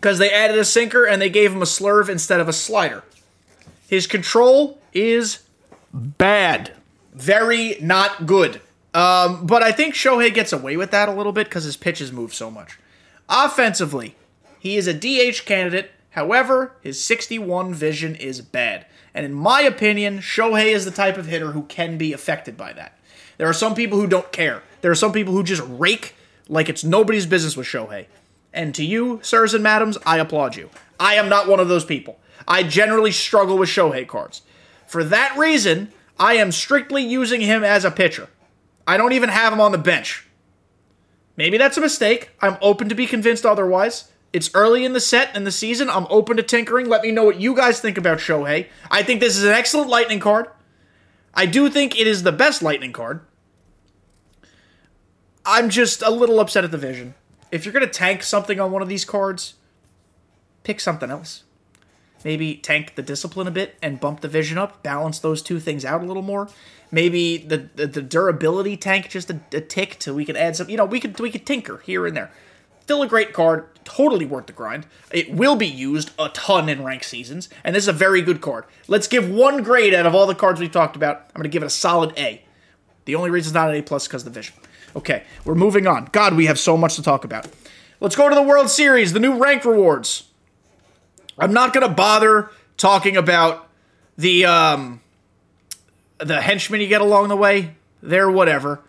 because 0.00 0.18
they 0.18 0.32
added 0.32 0.58
a 0.58 0.64
sinker 0.64 1.04
and 1.04 1.22
they 1.22 1.30
gave 1.30 1.52
him 1.52 1.62
a 1.62 1.66
slurve 1.66 2.08
instead 2.08 2.40
of 2.40 2.48
a 2.48 2.52
slider. 2.52 3.04
His 3.88 4.06
control 4.06 4.80
is 4.92 5.44
bad. 5.92 6.72
Very 7.14 7.76
not 7.80 8.26
good. 8.26 8.60
Um, 8.94 9.46
but 9.46 9.62
I 9.62 9.70
think 9.70 9.94
Shohei 9.94 10.32
gets 10.32 10.52
away 10.52 10.76
with 10.76 10.90
that 10.90 11.08
a 11.08 11.12
little 11.12 11.32
bit 11.32 11.48
because 11.48 11.64
his 11.64 11.76
pitches 11.76 12.10
move 12.10 12.34
so 12.34 12.50
much. 12.50 12.78
Offensively, 13.28 14.14
he 14.58 14.76
is 14.76 14.86
a 14.86 14.94
DH 14.94 15.44
candidate 15.44 15.90
However, 16.18 16.72
his 16.80 17.04
61 17.04 17.74
vision 17.74 18.16
is 18.16 18.40
bad. 18.40 18.86
And 19.18 19.26
in 19.26 19.34
my 19.34 19.62
opinion, 19.62 20.20
Shohei 20.20 20.66
is 20.66 20.84
the 20.84 20.92
type 20.92 21.18
of 21.18 21.26
hitter 21.26 21.50
who 21.50 21.64
can 21.64 21.98
be 21.98 22.12
affected 22.12 22.56
by 22.56 22.72
that. 22.74 22.96
There 23.36 23.48
are 23.48 23.52
some 23.52 23.74
people 23.74 23.98
who 23.98 24.06
don't 24.06 24.30
care. 24.30 24.62
There 24.80 24.92
are 24.92 24.94
some 24.94 25.10
people 25.10 25.32
who 25.32 25.42
just 25.42 25.64
rake 25.66 26.14
like 26.48 26.68
it's 26.68 26.84
nobody's 26.84 27.26
business 27.26 27.56
with 27.56 27.66
Shohei. 27.66 28.06
And 28.52 28.72
to 28.76 28.84
you, 28.84 29.18
sirs 29.24 29.54
and 29.54 29.62
madams, 29.64 29.98
I 30.06 30.18
applaud 30.18 30.54
you. 30.54 30.70
I 31.00 31.16
am 31.16 31.28
not 31.28 31.48
one 31.48 31.58
of 31.58 31.66
those 31.66 31.84
people. 31.84 32.20
I 32.46 32.62
generally 32.62 33.10
struggle 33.10 33.58
with 33.58 33.68
Shohei 33.68 34.06
cards. 34.06 34.42
For 34.86 35.02
that 35.02 35.36
reason, 35.36 35.92
I 36.20 36.34
am 36.34 36.52
strictly 36.52 37.02
using 37.02 37.40
him 37.40 37.64
as 37.64 37.84
a 37.84 37.90
pitcher. 37.90 38.28
I 38.86 38.96
don't 38.96 39.14
even 39.14 39.30
have 39.30 39.52
him 39.52 39.60
on 39.60 39.72
the 39.72 39.78
bench. 39.78 40.28
Maybe 41.36 41.58
that's 41.58 41.76
a 41.76 41.80
mistake. 41.80 42.30
I'm 42.40 42.56
open 42.62 42.88
to 42.88 42.94
be 42.94 43.06
convinced 43.06 43.44
otherwise. 43.44 44.12
It's 44.32 44.50
early 44.54 44.84
in 44.84 44.92
the 44.92 45.00
set 45.00 45.34
and 45.34 45.46
the 45.46 45.52
season. 45.52 45.88
I'm 45.88 46.06
open 46.10 46.36
to 46.36 46.42
tinkering. 46.42 46.88
Let 46.88 47.02
me 47.02 47.10
know 47.10 47.24
what 47.24 47.40
you 47.40 47.54
guys 47.54 47.80
think 47.80 47.96
about 47.96 48.18
Shohei. 48.18 48.66
I 48.90 49.02
think 49.02 49.20
this 49.20 49.36
is 49.36 49.44
an 49.44 49.52
excellent 49.52 49.88
lightning 49.88 50.20
card. 50.20 50.48
I 51.34 51.46
do 51.46 51.70
think 51.70 51.98
it 51.98 52.06
is 52.06 52.22
the 52.22 52.32
best 52.32 52.62
lightning 52.62 52.92
card. 52.92 53.20
I'm 55.46 55.70
just 55.70 56.02
a 56.02 56.10
little 56.10 56.40
upset 56.40 56.64
at 56.64 56.70
the 56.70 56.78
vision. 56.78 57.14
If 57.50 57.64
you're 57.64 57.72
going 57.72 57.86
to 57.86 57.90
tank 57.90 58.22
something 58.22 58.60
on 58.60 58.70
one 58.70 58.82
of 58.82 58.88
these 58.88 59.06
cards, 59.06 59.54
pick 60.62 60.80
something 60.80 61.10
else. 61.10 61.44
Maybe 62.24 62.56
tank 62.56 62.96
the 62.96 63.02
discipline 63.02 63.46
a 63.46 63.50
bit 63.50 63.76
and 63.80 64.00
bump 64.00 64.20
the 64.20 64.28
vision 64.28 64.58
up, 64.58 64.82
balance 64.82 65.20
those 65.20 65.40
two 65.40 65.60
things 65.60 65.84
out 65.84 66.02
a 66.02 66.06
little 66.06 66.22
more. 66.22 66.48
Maybe 66.90 67.38
the 67.38 67.68
the, 67.74 67.86
the 67.86 68.02
durability 68.02 68.76
tank 68.76 69.08
just 69.08 69.30
a, 69.30 69.40
a 69.52 69.60
tick 69.60 69.98
till 69.98 70.14
we 70.14 70.24
can 70.24 70.36
add 70.36 70.56
some. 70.56 70.68
You 70.68 70.76
know, 70.76 70.84
we 70.84 71.00
could 71.00 71.18
we 71.20 71.30
could 71.30 71.46
tinker 71.46 71.78
here 71.78 72.06
and 72.06 72.16
there. 72.16 72.32
Still 72.88 73.02
a 73.02 73.06
great 73.06 73.34
card, 73.34 73.68
totally 73.84 74.24
worth 74.24 74.46
the 74.46 74.54
grind. 74.54 74.86
It 75.12 75.30
will 75.30 75.56
be 75.56 75.66
used 75.66 76.10
a 76.18 76.30
ton 76.30 76.70
in 76.70 76.82
rank 76.82 77.04
seasons, 77.04 77.50
and 77.62 77.76
this 77.76 77.84
is 77.84 77.88
a 77.88 77.92
very 77.92 78.22
good 78.22 78.40
card. 78.40 78.64
Let's 78.86 79.06
give 79.06 79.28
one 79.28 79.62
grade 79.62 79.92
out 79.92 80.06
of 80.06 80.14
all 80.14 80.26
the 80.26 80.34
cards 80.34 80.58
we've 80.58 80.72
talked 80.72 80.96
about. 80.96 81.16
I'm 81.16 81.34
going 81.34 81.42
to 81.42 81.50
give 81.50 81.62
it 81.62 81.66
a 81.66 81.68
solid 81.68 82.14
A. 82.16 82.42
The 83.04 83.14
only 83.14 83.28
reason 83.28 83.50
it's 83.50 83.54
not 83.54 83.68
an 83.68 83.76
A 83.76 83.82
plus 83.82 84.08
because 84.08 84.22
of 84.22 84.32
the 84.32 84.40
vision. 84.40 84.54
Okay, 84.96 85.24
we're 85.44 85.54
moving 85.54 85.86
on. 85.86 86.08
God, 86.12 86.34
we 86.34 86.46
have 86.46 86.58
so 86.58 86.78
much 86.78 86.96
to 86.96 87.02
talk 87.02 87.24
about. 87.24 87.46
Let's 88.00 88.16
go 88.16 88.26
to 88.26 88.34
the 88.34 88.40
World 88.40 88.70
Series, 88.70 89.12
the 89.12 89.20
new 89.20 89.36
rank 89.36 89.66
rewards. 89.66 90.30
I'm 91.38 91.52
not 91.52 91.74
going 91.74 91.86
to 91.86 91.92
bother 91.92 92.48
talking 92.78 93.18
about 93.18 93.68
the 94.16 94.46
um, 94.46 95.02
the 96.16 96.40
henchmen 96.40 96.80
you 96.80 96.86
get 96.86 97.02
along 97.02 97.28
the 97.28 97.36
way. 97.36 97.74
They're 98.02 98.30
whatever. 98.30 98.80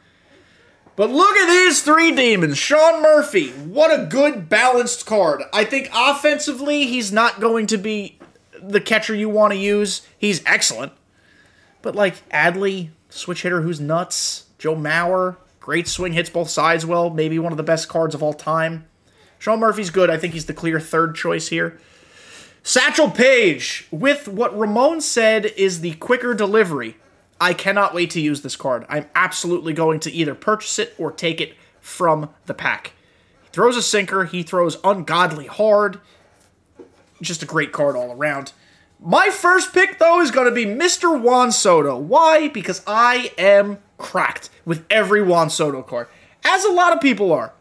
But 1.00 1.12
look 1.12 1.38
at 1.38 1.48
these 1.48 1.82
three 1.82 2.12
demons. 2.12 2.58
Sean 2.58 3.02
Murphy, 3.02 3.52
what 3.52 3.98
a 3.98 4.04
good 4.04 4.50
balanced 4.50 5.06
card. 5.06 5.42
I 5.54 5.64
think 5.64 5.90
offensively, 5.96 6.88
he's 6.88 7.10
not 7.10 7.40
going 7.40 7.68
to 7.68 7.78
be 7.78 8.20
the 8.62 8.82
catcher 8.82 9.16
you 9.16 9.30
want 9.30 9.54
to 9.54 9.58
use. 9.58 10.06
He's 10.18 10.44
excellent. 10.46 10.92
But 11.82 11.96
like 11.96 12.28
Adley, 12.32 12.90
switch 13.08 13.44
hitter 13.44 13.62
who's 13.62 13.80
nuts, 13.80 14.48
Joe 14.58 14.76
Mauer, 14.76 15.38
Great 15.62 15.88
swing, 15.88 16.12
hits 16.12 16.30
both 16.30 16.50
sides 16.50 16.86
well. 16.86 17.10
Maybe 17.10 17.40
one 17.40 17.54
of 17.54 17.58
the 17.58 17.64
best 17.64 17.88
cards 17.88 18.14
of 18.14 18.22
all 18.22 18.34
time. 18.34 18.86
Sean 19.38 19.62
Murphy's 19.62 19.92
good. 19.92 20.10
I 20.10 20.18
think 20.18 20.34
he's 20.34 20.48
the 20.48 20.54
clear 20.54 20.82
third 20.82 21.16
choice 21.16 21.48
here. 21.48 21.80
Satchel 22.62 23.10
Paige, 23.10 23.88
with 23.90 24.28
what 24.28 24.58
Ramon 24.60 25.00
said 25.00 25.46
is 25.46 25.80
the 25.80 25.94
quicker 25.94 26.34
delivery. 26.34 26.98
I 27.42 27.54
cannot 27.54 27.94
wait 27.94 28.10
to 28.12 28.22
use 28.22 28.42
this 28.42 28.56
card. 28.56 28.86
I'm 28.90 29.08
absolutely 29.16 29.74
going 29.74 30.00
to 30.02 30.12
either 30.12 30.36
purchase 30.36 30.80
it 30.80 30.94
or 30.98 31.12
take 31.12 31.40
it 31.40 31.56
from 31.80 32.30
the 32.46 32.54
pack. 32.54 32.94
He 33.44 33.50
throws 33.52 33.78
a 33.78 33.82
sinker, 33.82 34.26
he 34.26 34.44
throws 34.44 34.78
ungodly 34.84 35.48
hard. 35.48 36.00
Just 37.22 37.44
a 37.44 37.46
great 37.46 37.72
card 37.72 37.96
all 37.96 38.12
around. 38.12 38.54
My 39.02 39.30
first 39.30 39.74
pick, 39.74 39.98
though, 39.98 40.20
is 40.20 40.32
going 40.32 40.48
to 40.48 40.54
be 40.54 40.66
Mr. 40.66 41.20
Juan 41.20 41.52
Soto. 41.52 41.98
Why? 41.98 42.50
Because 42.50 42.82
I 42.86 43.32
am 43.38 43.80
cracked 43.98 44.50
with 44.66 44.86
every 44.90 45.22
Juan 45.22 45.50
Soto 45.50 45.82
card, 45.82 46.08
as 46.44 46.66
a 46.66 46.72
lot 46.72 46.94
of 46.94 47.00
people 47.00 47.32
are. 47.32 47.54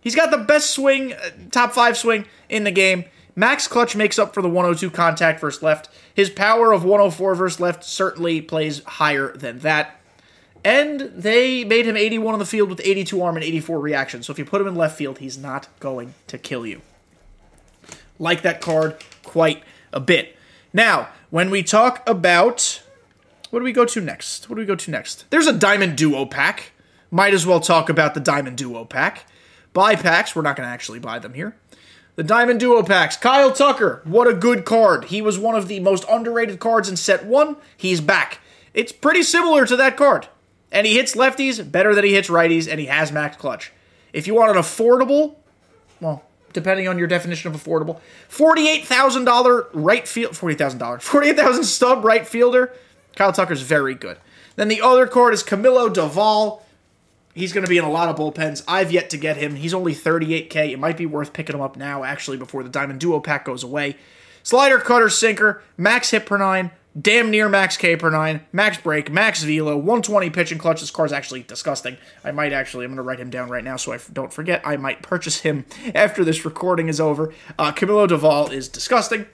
He's 0.00 0.14
got 0.14 0.30
the 0.30 0.38
best 0.38 0.70
swing, 0.70 1.12
uh, 1.12 1.30
top 1.50 1.72
five 1.72 1.96
swing 1.96 2.26
in 2.48 2.64
the 2.64 2.70
game. 2.70 3.06
Max 3.38 3.68
Clutch 3.68 3.94
makes 3.94 4.18
up 4.18 4.32
for 4.32 4.40
the 4.40 4.48
102 4.48 4.90
contact 4.90 5.40
versus 5.40 5.62
left. 5.62 5.90
His 6.12 6.30
power 6.30 6.72
of 6.72 6.84
104 6.84 7.34
versus 7.34 7.60
left 7.60 7.84
certainly 7.84 8.40
plays 8.40 8.82
higher 8.84 9.36
than 9.36 9.58
that. 9.58 10.00
And 10.64 11.00
they 11.14 11.62
made 11.62 11.86
him 11.86 11.96
81 11.96 12.32
on 12.32 12.38
the 12.38 12.46
field 12.46 12.70
with 12.70 12.80
82 12.82 13.22
arm 13.22 13.36
and 13.36 13.44
84 13.44 13.78
reaction. 13.78 14.22
So 14.22 14.32
if 14.32 14.38
you 14.38 14.46
put 14.46 14.62
him 14.62 14.66
in 14.66 14.74
left 14.74 14.96
field, 14.96 15.18
he's 15.18 15.36
not 15.36 15.68
going 15.78 16.14
to 16.28 16.38
kill 16.38 16.66
you. 16.66 16.80
Like 18.18 18.40
that 18.40 18.62
card 18.62 18.96
quite 19.22 19.62
a 19.92 20.00
bit. 20.00 20.34
Now, 20.72 21.10
when 21.28 21.50
we 21.50 21.62
talk 21.62 22.02
about 22.08 22.82
what 23.50 23.60
do 23.60 23.64
we 23.64 23.72
go 23.72 23.84
to 23.84 24.00
next? 24.00 24.48
What 24.48 24.56
do 24.56 24.60
we 24.60 24.66
go 24.66 24.74
to 24.74 24.90
next? 24.90 25.24
There's 25.30 25.46
a 25.46 25.52
Diamond 25.52 25.96
Duo 25.96 26.24
pack. 26.24 26.72
Might 27.10 27.34
as 27.34 27.46
well 27.46 27.60
talk 27.60 27.88
about 27.88 28.14
the 28.14 28.20
Diamond 28.20 28.56
Duo 28.56 28.84
pack. 28.84 29.26
Buy 29.72 29.94
packs, 29.94 30.34
we're 30.34 30.42
not 30.42 30.56
going 30.56 30.66
to 30.66 30.72
actually 30.72 30.98
buy 30.98 31.18
them 31.18 31.34
here. 31.34 31.54
The 32.16 32.24
Diamond 32.24 32.60
Duo 32.60 32.82
packs. 32.82 33.14
Kyle 33.18 33.52
Tucker, 33.52 34.00
what 34.04 34.26
a 34.26 34.32
good 34.32 34.64
card. 34.64 35.04
He 35.04 35.20
was 35.20 35.38
one 35.38 35.54
of 35.54 35.68
the 35.68 35.80
most 35.80 36.02
underrated 36.08 36.58
cards 36.58 36.88
in 36.88 36.96
set 36.96 37.26
one. 37.26 37.56
He's 37.76 38.00
back. 38.00 38.40
It's 38.72 38.90
pretty 38.90 39.22
similar 39.22 39.66
to 39.66 39.76
that 39.76 39.98
card. 39.98 40.26
And 40.72 40.86
he 40.86 40.94
hits 40.94 41.14
lefties 41.14 41.70
better 41.70 41.94
than 41.94 42.04
he 42.04 42.14
hits 42.14 42.30
righties, 42.30 42.70
and 42.70 42.80
he 42.80 42.86
has 42.86 43.12
max 43.12 43.36
clutch. 43.36 43.70
If 44.14 44.26
you 44.26 44.34
want 44.34 44.56
an 44.56 44.56
affordable, 44.56 45.36
well, 46.00 46.24
depending 46.54 46.88
on 46.88 46.96
your 46.96 47.06
definition 47.06 47.54
of 47.54 47.62
affordable, 47.62 48.00
$48,000 48.30 49.66
right 49.74 50.08
field, 50.08 50.32
$48,000, 50.32 51.02
48000 51.02 51.64
stub 51.64 52.02
right 52.02 52.26
fielder, 52.26 52.72
Kyle 53.14 53.32
Tucker's 53.32 53.60
very 53.60 53.94
good. 53.94 54.16
Then 54.56 54.68
the 54.68 54.80
other 54.80 55.06
card 55.06 55.34
is 55.34 55.44
Camilo 55.44 55.92
Doval. 55.92 56.62
He's 57.36 57.52
going 57.52 57.64
to 57.64 57.68
be 57.68 57.76
in 57.76 57.84
a 57.84 57.90
lot 57.90 58.08
of 58.08 58.16
bullpens. 58.16 58.64
I've 58.66 58.90
yet 58.90 59.10
to 59.10 59.18
get 59.18 59.36
him. 59.36 59.56
He's 59.56 59.74
only 59.74 59.94
38K. 59.94 60.72
It 60.72 60.78
might 60.78 60.96
be 60.96 61.04
worth 61.04 61.34
picking 61.34 61.54
him 61.54 61.60
up 61.60 61.76
now, 61.76 62.02
actually, 62.02 62.38
before 62.38 62.62
the 62.62 62.70
Diamond 62.70 62.98
Duo 62.98 63.20
pack 63.20 63.44
goes 63.44 63.62
away. 63.62 63.96
Slider, 64.42 64.78
cutter, 64.78 65.10
sinker, 65.10 65.62
max 65.76 66.12
hit 66.12 66.24
per 66.24 66.38
nine, 66.38 66.70
damn 66.98 67.30
near 67.30 67.50
max 67.50 67.76
K 67.76 67.94
per 67.94 68.08
nine, 68.08 68.40
max 68.52 68.78
break, 68.78 69.12
max 69.12 69.42
velo, 69.42 69.76
120 69.76 70.30
pitch 70.30 70.50
and 70.50 70.58
clutch. 70.58 70.80
This 70.80 70.90
car's 70.90 71.12
actually 71.12 71.42
disgusting. 71.42 71.98
I 72.24 72.30
might 72.30 72.54
actually, 72.54 72.86
I'm 72.86 72.92
going 72.92 72.96
to 72.96 73.02
write 73.02 73.20
him 73.20 73.28
down 73.28 73.50
right 73.50 73.64
now 73.64 73.76
so 73.76 73.92
I 73.92 73.98
don't 74.14 74.32
forget. 74.32 74.62
I 74.64 74.78
might 74.78 75.02
purchase 75.02 75.40
him 75.40 75.66
after 75.94 76.24
this 76.24 76.46
recording 76.46 76.88
is 76.88 77.00
over. 77.00 77.34
Uh, 77.58 77.70
Camilo 77.70 78.08
Doval 78.08 78.50
is 78.50 78.66
disgusting. 78.66 79.26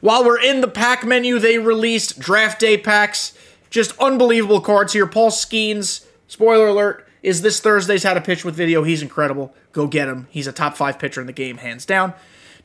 While 0.00 0.24
we're 0.24 0.40
in 0.40 0.60
the 0.60 0.66
pack 0.66 1.04
menu, 1.04 1.38
they 1.38 1.58
released 1.58 2.18
draft 2.18 2.58
day 2.58 2.76
packs. 2.76 3.38
Just 3.70 3.96
unbelievable 3.98 4.60
cards 4.60 4.92
here. 4.92 5.06
Paul 5.06 5.30
Skenes, 5.30 6.03
Spoiler 6.34 6.66
alert 6.66 7.06
is 7.22 7.42
this 7.42 7.60
Thursday's 7.60 8.02
How 8.02 8.12
to 8.14 8.20
Pitch 8.20 8.44
with 8.44 8.56
video. 8.56 8.82
He's 8.82 9.02
incredible. 9.02 9.54
Go 9.70 9.86
get 9.86 10.08
him. 10.08 10.26
He's 10.32 10.48
a 10.48 10.52
top 10.52 10.76
five 10.76 10.98
pitcher 10.98 11.20
in 11.20 11.28
the 11.28 11.32
game, 11.32 11.58
hands 11.58 11.86
down. 11.86 12.12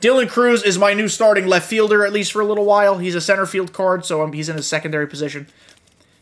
Dylan 0.01 0.27
Crews 0.27 0.63
is 0.63 0.79
my 0.79 0.95
new 0.95 1.07
starting 1.07 1.45
left 1.45 1.69
fielder, 1.69 2.03
at 2.03 2.11
least 2.11 2.31
for 2.31 2.41
a 2.41 2.45
little 2.45 2.65
while. 2.65 2.97
He's 2.97 3.13
a 3.13 3.21
center 3.21 3.45
field 3.45 3.71
card, 3.71 4.05
so 4.05 4.23
um, 4.23 4.33
he's 4.33 4.49
in 4.49 4.57
a 4.57 4.63
secondary 4.63 5.05
position. 5.05 5.45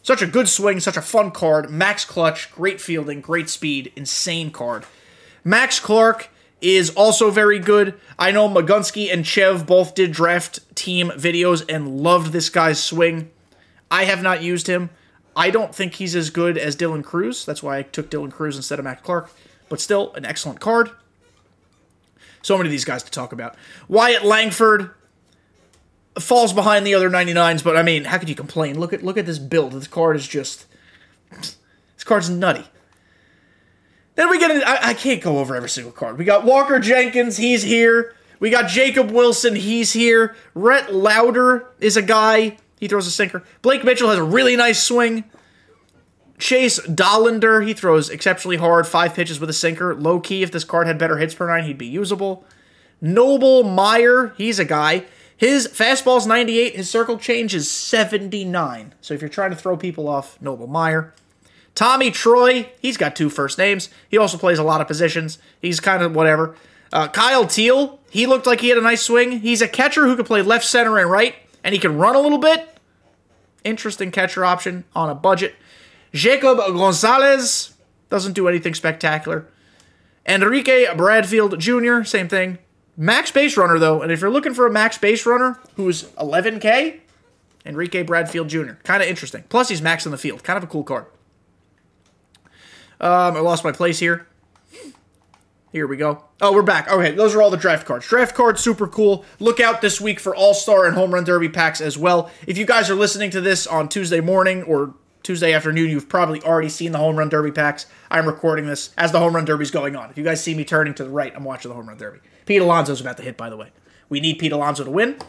Such 0.04 0.22
a 0.22 0.28
good 0.28 0.50
swing, 0.50 0.82
such 0.82 0.98
a 0.98 1.02
fun 1.02 1.32
card. 1.32 1.70
Max 1.70 2.04
clutch, 2.04 2.52
great 2.52 2.82
fielding, 2.82 3.22
great 3.22 3.48
speed, 3.48 3.94
insane 3.96 4.52
card. 4.52 4.84
Max 5.46 5.80
Clark 5.80 6.28
is 6.60 6.90
also 6.96 7.32
very 7.32 7.60
good. 7.60 7.98
I 8.20 8.32
know 8.32 8.50
Magunsky 8.50 9.10
and 9.10 9.26
Chev 9.26 9.66
both 9.66 9.96
did 9.96 10.12
draft 10.12 10.60
team 10.76 11.12
videos 11.12 11.64
and 11.74 12.02
loved 12.02 12.34
this 12.34 12.50
guy's 12.50 12.84
swing. 12.84 13.32
I 13.90 14.04
have 14.04 14.22
not 14.22 14.44
used 14.44 14.68
him. 14.68 14.90
I 15.38 15.52
don't 15.52 15.74
think 15.74 15.94
he's 15.94 16.16
as 16.16 16.32
good 16.32 16.58
as 16.58 16.76
Dylan 16.76 17.04
Crews. 17.04 17.46
That's 17.46 17.62
why 17.62 17.78
I 17.78 17.84
took 17.84 18.10
Dylan 18.10 18.32
Crews 18.32 18.56
instead 18.56 18.80
of 18.80 18.86
Matt 18.86 19.04
Clark. 19.04 19.30
But 19.70 19.80
still, 19.80 20.12
an 20.16 20.26
excellent 20.26 20.60
card. 20.60 20.90
So 22.42 22.58
many 22.58 22.68
of 22.68 22.72
these 22.72 22.86
guys 22.86 23.04
to 23.04 23.12
talk 23.12 23.32
about. 23.32 23.56
Wyatt 23.88 24.26
Langford 24.26 24.90
falls 26.20 26.54
behind 26.54 26.88
the 26.88 26.96
other 26.96 27.10
99s, 27.10 27.64
but 27.64 27.78
I 27.78 27.84
mean, 27.84 28.06
how 28.06 28.18
could 28.18 28.30
you 28.30 28.36
complain? 28.36 28.80
Look 28.80 28.94
at 28.94 29.04
look 29.04 29.18
at 29.18 29.28
this 29.28 29.38
build. 29.38 29.74
This 29.74 29.88
card 29.88 30.16
is 30.16 30.28
just 30.28 30.66
this 31.30 32.04
card's 32.04 32.30
nutty. 32.30 32.66
Then 34.16 34.32
we 34.32 34.40
get 34.40 34.50
in, 34.50 34.64
I, 34.64 34.80
I 34.82 34.94
can't 34.96 35.22
go 35.22 35.38
over 35.38 35.56
every 35.56 35.70
single 35.70 35.92
card. 35.92 36.18
We 36.18 36.26
got 36.26 36.44
Walker 36.44 36.80
Jenkins, 36.80 37.38
he's 37.38 37.62
here. 37.62 38.16
We 38.40 38.50
got 38.50 38.68
Jacob 38.70 39.12
Wilson, 39.12 39.56
he's 39.56 39.94
here. 39.94 40.36
Rhett 40.56 40.92
Lowder 40.94 41.68
is 41.80 41.98
a 41.98 42.02
guy 42.02 42.58
he 42.80 42.88
throws 42.88 43.08
a 43.08 43.12
sinker. 43.12 43.44
Blake 43.62 43.84
Mitchell 43.84 44.10
has 44.10 44.20
a 44.20 44.24
really 44.24 44.56
nice 44.56 44.82
swing. 44.82 45.24
Chase 46.38 46.80
Dollander, 46.82 47.66
he 47.66 47.74
throws 47.74 48.10
exceptionally 48.10 48.58
hard, 48.58 48.86
five 48.86 49.16
pitches 49.16 49.40
with 49.40 49.50
a 49.50 49.54
sinker. 49.54 49.96
Low 49.96 50.20
key, 50.20 50.44
if 50.44 50.52
this 50.52 50.64
card 50.64 50.86
had 50.86 51.00
better 51.00 51.18
hits 51.18 51.34
per 51.34 51.48
nine, 51.48 51.64
he'd 51.64 51.78
be 51.78 51.88
usable. 51.88 52.46
Noble 53.02 53.64
Meyer, 53.64 54.34
he's 54.38 54.60
a 54.60 54.66
guy. 54.66 55.06
His 55.36 55.68
fastball's 55.68 56.28
98, 56.28 56.76
his 56.76 56.90
circle 56.90 57.18
change 57.18 57.54
is 57.56 57.70
79. 57.70 58.94
So 59.02 59.14
if 59.14 59.22
you're 59.22 59.30
trying 59.30 59.52
to 59.52 59.56
throw 59.56 59.78
people 59.78 60.08
off, 60.08 60.40
Noble 60.42 60.68
Meyer. 60.68 61.14
Tommy 61.74 62.10
Troy, 62.10 62.72
he's 62.80 62.98
got 62.98 63.16
two 63.16 63.30
first 63.30 63.58
names. 63.58 63.90
He 64.10 64.18
also 64.18 64.38
plays 64.38 64.58
a 64.58 64.64
lot 64.64 64.82
of 64.82 64.88
positions. 64.88 65.38
He's 65.62 65.80
kind 65.80 66.02
of 66.02 66.16
whatever. 66.16 66.56
Uh, 66.92 67.08
Kyle 67.08 67.46
Teel, 67.46 68.00
he 68.10 68.26
looked 68.26 68.48
like 68.48 68.62
he 68.62 68.70
had 68.70 68.78
a 68.80 68.82
nice 68.82 69.04
swing. 69.04 69.42
He's 69.42 69.62
a 69.62 69.68
catcher 69.68 70.08
who 70.08 70.16
can 70.16 70.26
play 70.26 70.42
left, 70.42 70.66
center, 70.66 70.98
and 70.98 71.10
right 71.10 71.36
and 71.68 71.74
he 71.74 71.80
can 71.80 71.98
run 71.98 72.16
a 72.16 72.20
little 72.22 72.38
bit. 72.38 72.66
Interesting 73.66 74.10
catcher 74.10 74.46
option 74.46 74.86
on 74.96 75.10
a 75.10 75.16
budget. 75.16 75.54
Jacob 76.14 76.60
Gonzalez 76.60 77.74
doesn't 78.10 78.32
do 78.32 78.48
anything 78.48 78.74
spectacular. 78.74 79.46
Enrique 80.26 80.88
Bradfield 80.96 81.60
Jr., 81.60 82.04
same 82.04 82.30
thing. 82.30 82.60
Max 82.96 83.32
base 83.32 83.58
runner, 83.58 83.78
though, 83.80 84.02
and 84.02 84.14
if 84.14 84.22
you're 84.22 84.32
looking 84.32 84.54
for 84.54 84.66
a 84.66 84.72
max 84.72 84.98
base 84.98 85.26
runner 85.26 85.60
who's 85.76 86.04
11K, 86.14 87.02
Enrique 87.66 88.02
Bradfield 88.02 88.48
Jr., 88.48 88.76
kind 88.86 89.04
of 89.04 89.10
interesting. 89.10 89.44
Plus, 89.50 89.68
he's 89.68 89.82
max 89.82 90.06
in 90.06 90.14
the 90.14 90.18
field. 90.18 90.46
Kind 90.46 90.56
of 90.56 90.64
a 90.64 90.68
cool 90.68 90.86
card. 90.86 91.06
Um, 93.02 93.36
I 93.36 93.40
lost 93.40 93.66
my 93.66 93.74
place 93.74 94.00
here. 94.00 94.26
Here 95.78 95.86
we 95.86 95.96
go. 95.96 96.24
Oh, 96.42 96.54
we're 96.54 96.64
back. 96.64 96.90
Okay, 96.92 97.12
those 97.12 97.36
are 97.36 97.42
all 97.44 97.52
the 97.52 97.56
draft 97.56 97.86
cards. 97.86 98.08
Draft 98.08 98.34
cards, 98.34 98.64
super 98.64 98.88
cool. 98.88 99.24
Look 99.40 99.60
out 99.60 99.80
this 99.80 100.02
week 100.02 100.20
for 100.20 100.36
All 100.36 100.56
Star 100.56 100.88
and 100.88 100.96
Home 100.96 101.14
Run 101.14 101.24
Derby 101.24 101.50
packs 101.50 101.82
as 101.82 102.00
well. 102.00 102.32
If 102.48 102.58
you 102.58 102.66
guys 102.66 102.90
are 102.90 102.96
listening 102.96 103.30
to 103.30 103.42
this 103.42 103.68
on 103.68 103.88
Tuesday 103.88 104.20
morning 104.20 104.64
or 104.64 104.96
Tuesday 105.22 105.54
afternoon, 105.54 105.92
you've 105.92 106.10
probably 106.10 106.42
already 106.42 106.70
seen 106.70 106.94
the 106.94 106.98
Home 106.98 107.16
Run 107.16 107.30
Derby 107.30 107.52
packs. 107.52 107.86
I'm 108.10 108.26
recording 108.26 108.66
this 108.66 108.90
as 108.98 109.12
the 109.12 109.20
Home 109.20 109.36
Run 109.36 109.46
Derby 109.46 109.62
is 109.62 109.70
going 109.70 109.96
on. 109.96 110.10
If 110.10 110.18
you 110.18 110.24
guys 110.24 110.44
see 110.44 110.56
me 110.56 110.66
turning 110.66 110.96
to 110.96 111.04
the 111.04 111.12
right, 111.12 111.32
I'm 111.36 111.44
watching 111.44 111.70
the 111.70 111.76
Home 111.76 111.90
Run 111.90 111.98
Derby. 112.00 112.22
Pete 112.48 112.64
Alonso's 112.64 113.00
about 113.00 113.18
to 113.18 113.24
hit, 113.24 113.38
by 113.38 113.52
the 113.52 113.56
way. 113.56 113.72
We 114.10 114.20
need 114.20 114.40
Pete 114.40 114.52
Alonso 114.52 114.84
to 114.84 114.90
win. 114.90 115.20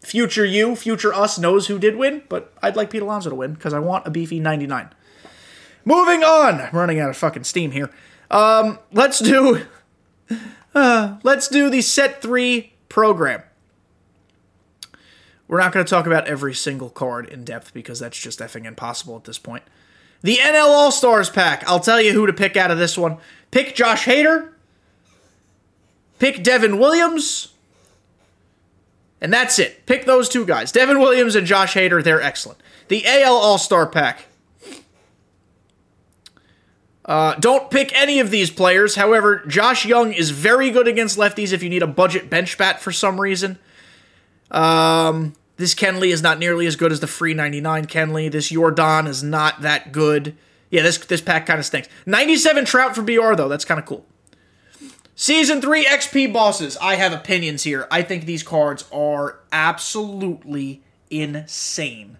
Future 0.00 0.46
you, 0.46 0.74
future 0.74 1.12
us 1.12 1.38
knows 1.38 1.66
who 1.66 1.78
did 1.78 1.96
win, 1.96 2.22
but 2.30 2.54
I'd 2.62 2.74
like 2.74 2.88
Pete 2.88 3.02
Alonso 3.02 3.28
to 3.28 3.36
win 3.36 3.52
because 3.52 3.74
I 3.74 3.80
want 3.80 4.06
a 4.06 4.10
beefy 4.10 4.40
99. 4.40 4.88
Moving 5.84 6.24
on. 6.24 6.60
I'm 6.62 6.72
running 6.72 6.98
out 6.98 7.10
of 7.10 7.16
fucking 7.16 7.44
steam 7.44 7.70
here. 7.70 7.90
Um, 8.30 8.78
let's 8.92 9.18
do 9.18 9.62
uh, 10.74 11.18
let's 11.22 11.48
do 11.48 11.70
the 11.70 11.82
set 11.82 12.22
three 12.22 12.72
program. 12.88 13.42
We're 15.48 15.60
not 15.60 15.72
going 15.72 15.84
to 15.84 15.90
talk 15.90 16.06
about 16.06 16.26
every 16.26 16.54
single 16.54 16.90
card 16.90 17.28
in 17.28 17.44
depth 17.44 17.72
because 17.72 18.00
that's 18.00 18.18
just 18.18 18.40
effing 18.40 18.64
impossible 18.64 19.16
at 19.16 19.24
this 19.24 19.38
point. 19.38 19.62
The 20.22 20.36
NL 20.38 20.66
All 20.66 20.90
Stars 20.90 21.30
pack. 21.30 21.62
I'll 21.68 21.80
tell 21.80 22.00
you 22.00 22.12
who 22.12 22.26
to 22.26 22.32
pick 22.32 22.56
out 22.56 22.70
of 22.70 22.78
this 22.78 22.98
one. 22.98 23.18
Pick 23.50 23.74
Josh 23.76 24.06
Hader. 24.06 24.50
Pick 26.18 26.42
Devin 26.42 26.78
Williams. 26.78 27.52
And 29.20 29.32
that's 29.32 29.58
it. 29.58 29.86
Pick 29.86 30.04
those 30.04 30.28
two 30.28 30.44
guys. 30.44 30.72
Devin 30.72 30.98
Williams 30.98 31.36
and 31.36 31.46
Josh 31.46 31.74
Hader, 31.74 32.02
they're 32.02 32.20
excellent. 32.20 32.60
The 32.88 33.06
AL 33.06 33.34
All 33.34 33.58
Star 33.58 33.86
pack. 33.86 34.26
Uh, 37.06 37.36
don't 37.36 37.70
pick 37.70 37.94
any 37.94 38.18
of 38.18 38.30
these 38.30 38.50
players. 38.50 38.96
However, 38.96 39.44
Josh 39.46 39.86
Jung 39.86 40.12
is 40.12 40.30
very 40.30 40.70
good 40.70 40.88
against 40.88 41.16
lefties 41.16 41.52
if 41.52 41.62
you 41.62 41.70
need 41.70 41.82
a 41.82 41.86
budget 41.86 42.28
bench 42.28 42.58
bat 42.58 42.80
for 42.80 42.90
some 42.90 43.20
reason. 43.20 43.58
Um, 44.50 45.34
this 45.56 45.74
Kenley 45.74 46.08
is 46.08 46.20
not 46.20 46.40
nearly 46.40 46.66
as 46.66 46.74
good 46.74 46.90
as 46.90 46.98
the 46.98 47.06
free 47.06 47.32
99 47.32 47.86
Kenley. 47.86 48.30
This 48.30 48.50
Yordan 48.50 49.06
is 49.06 49.22
not 49.22 49.62
that 49.62 49.92
good. 49.92 50.36
Yeah, 50.68 50.82
this 50.82 50.98
this 50.98 51.20
pack 51.20 51.46
kind 51.46 51.60
of 51.60 51.64
stinks. 51.64 51.88
97 52.06 52.64
Trout 52.64 52.96
for 52.96 53.02
BR 53.02 53.34
though. 53.36 53.48
That's 53.48 53.64
kind 53.64 53.78
of 53.78 53.86
cool. 53.86 54.04
Season 55.14 55.62
3 55.62 55.84
XP 55.84 56.32
bosses. 56.32 56.76
I 56.76 56.96
have 56.96 57.12
opinions 57.12 57.62
here. 57.62 57.86
I 57.90 58.02
think 58.02 58.26
these 58.26 58.42
cards 58.42 58.84
are 58.92 59.38
absolutely 59.50 60.82
insane. 61.08 62.18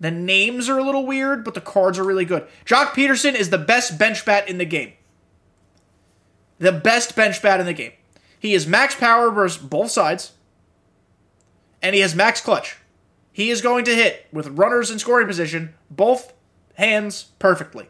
The 0.00 0.10
names 0.10 0.68
are 0.68 0.78
a 0.78 0.84
little 0.84 1.06
weird, 1.06 1.44
but 1.44 1.54
the 1.54 1.60
cards 1.60 1.98
are 1.98 2.04
really 2.04 2.24
good. 2.24 2.46
Joc 2.64 2.88
Pederson 2.88 3.34
is 3.34 3.50
the 3.50 3.58
best 3.58 3.98
bench 3.98 4.24
bat 4.24 4.48
in 4.48 4.58
the 4.58 4.64
game. 4.64 4.92
The 6.58 6.72
best 6.72 7.16
bench 7.16 7.42
bat 7.42 7.60
in 7.60 7.66
the 7.66 7.72
game. 7.72 7.92
He 8.38 8.54
is 8.54 8.66
max 8.66 8.94
power 8.94 9.30
versus 9.30 9.60
both 9.60 9.90
sides, 9.90 10.32
and 11.82 11.94
he 11.94 12.00
has 12.00 12.14
max 12.14 12.40
clutch. 12.40 12.76
He 13.32 13.50
is 13.50 13.60
going 13.60 13.84
to 13.84 13.94
hit 13.94 14.26
with 14.32 14.58
runners 14.58 14.90
in 14.90 14.98
scoring 14.98 15.26
position, 15.26 15.74
both 15.90 16.32
hands 16.74 17.26
perfectly. 17.38 17.88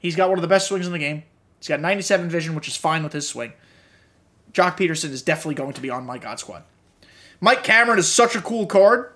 He's 0.00 0.16
got 0.16 0.28
one 0.28 0.38
of 0.38 0.42
the 0.42 0.48
best 0.48 0.68
swings 0.68 0.86
in 0.86 0.92
the 0.92 0.98
game. 0.98 1.24
He's 1.58 1.68
got 1.68 1.80
97 1.80 2.28
vision, 2.28 2.54
which 2.54 2.68
is 2.68 2.76
fine 2.76 3.02
with 3.02 3.12
his 3.12 3.28
swing. 3.28 3.52
Joc 4.52 4.76
Pederson 4.76 5.10
is 5.10 5.22
definitely 5.22 5.54
going 5.54 5.72
to 5.74 5.80
be 5.80 5.90
on 5.90 6.06
my 6.06 6.18
God 6.18 6.38
squad. 6.38 6.62
Mike 7.40 7.62
Cameron 7.62 7.98
is 7.98 8.10
such 8.10 8.34
a 8.34 8.40
cool 8.40 8.66
card. 8.66 9.12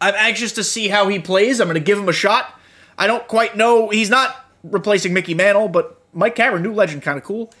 I'm 0.00 0.14
anxious 0.16 0.52
to 0.52 0.64
see 0.64 0.88
how 0.88 1.08
he 1.08 1.18
plays. 1.18 1.60
I'm 1.60 1.66
going 1.66 1.74
to 1.74 1.80
give 1.80 1.98
him 1.98 2.08
a 2.08 2.12
shot. 2.12 2.58
I 2.96 3.06
don't 3.06 3.26
quite 3.28 3.56
know. 3.56 3.88
He's 3.88 4.10
not 4.10 4.44
replacing 4.62 5.12
Mickey 5.12 5.34
Mantle, 5.34 5.68
but 5.68 6.00
Mike 6.12 6.34
Cameron, 6.34 6.62
new 6.62 6.72
legend, 6.72 7.02
kind 7.02 7.18
of 7.18 7.24
cool. 7.24 7.52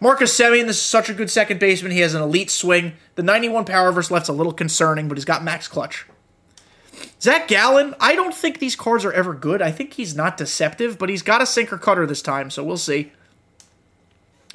Marcus 0.00 0.36
Semien, 0.36 0.66
this 0.66 0.76
is 0.76 0.82
such 0.82 1.08
a 1.08 1.14
good 1.14 1.30
second 1.30 1.60
baseman. 1.60 1.92
He 1.92 2.00
has 2.00 2.14
an 2.14 2.22
elite 2.22 2.50
swing. 2.50 2.94
The 3.14 3.22
91 3.22 3.64
power 3.66 3.92
versus 3.92 4.10
left's 4.10 4.28
a 4.28 4.32
little 4.32 4.52
concerning, 4.52 5.08
but 5.08 5.16
he's 5.16 5.24
got 5.24 5.44
max 5.44 5.68
clutch. 5.68 6.06
Zac 7.20 7.48
Gallen, 7.48 7.94
I 8.00 8.14
don't 8.14 8.34
think 8.34 8.58
these 8.58 8.76
cards 8.76 9.04
are 9.04 9.12
ever 9.12 9.32
good. 9.34 9.62
I 9.62 9.70
think 9.70 9.94
he's 9.94 10.16
not 10.16 10.36
deceptive, 10.36 10.98
but 10.98 11.08
he's 11.08 11.22
got 11.22 11.40
a 11.40 11.46
sinker 11.46 11.78
cutter 11.78 12.06
this 12.06 12.22
time, 12.22 12.50
so 12.50 12.64
we'll 12.64 12.76
see. 12.76 13.12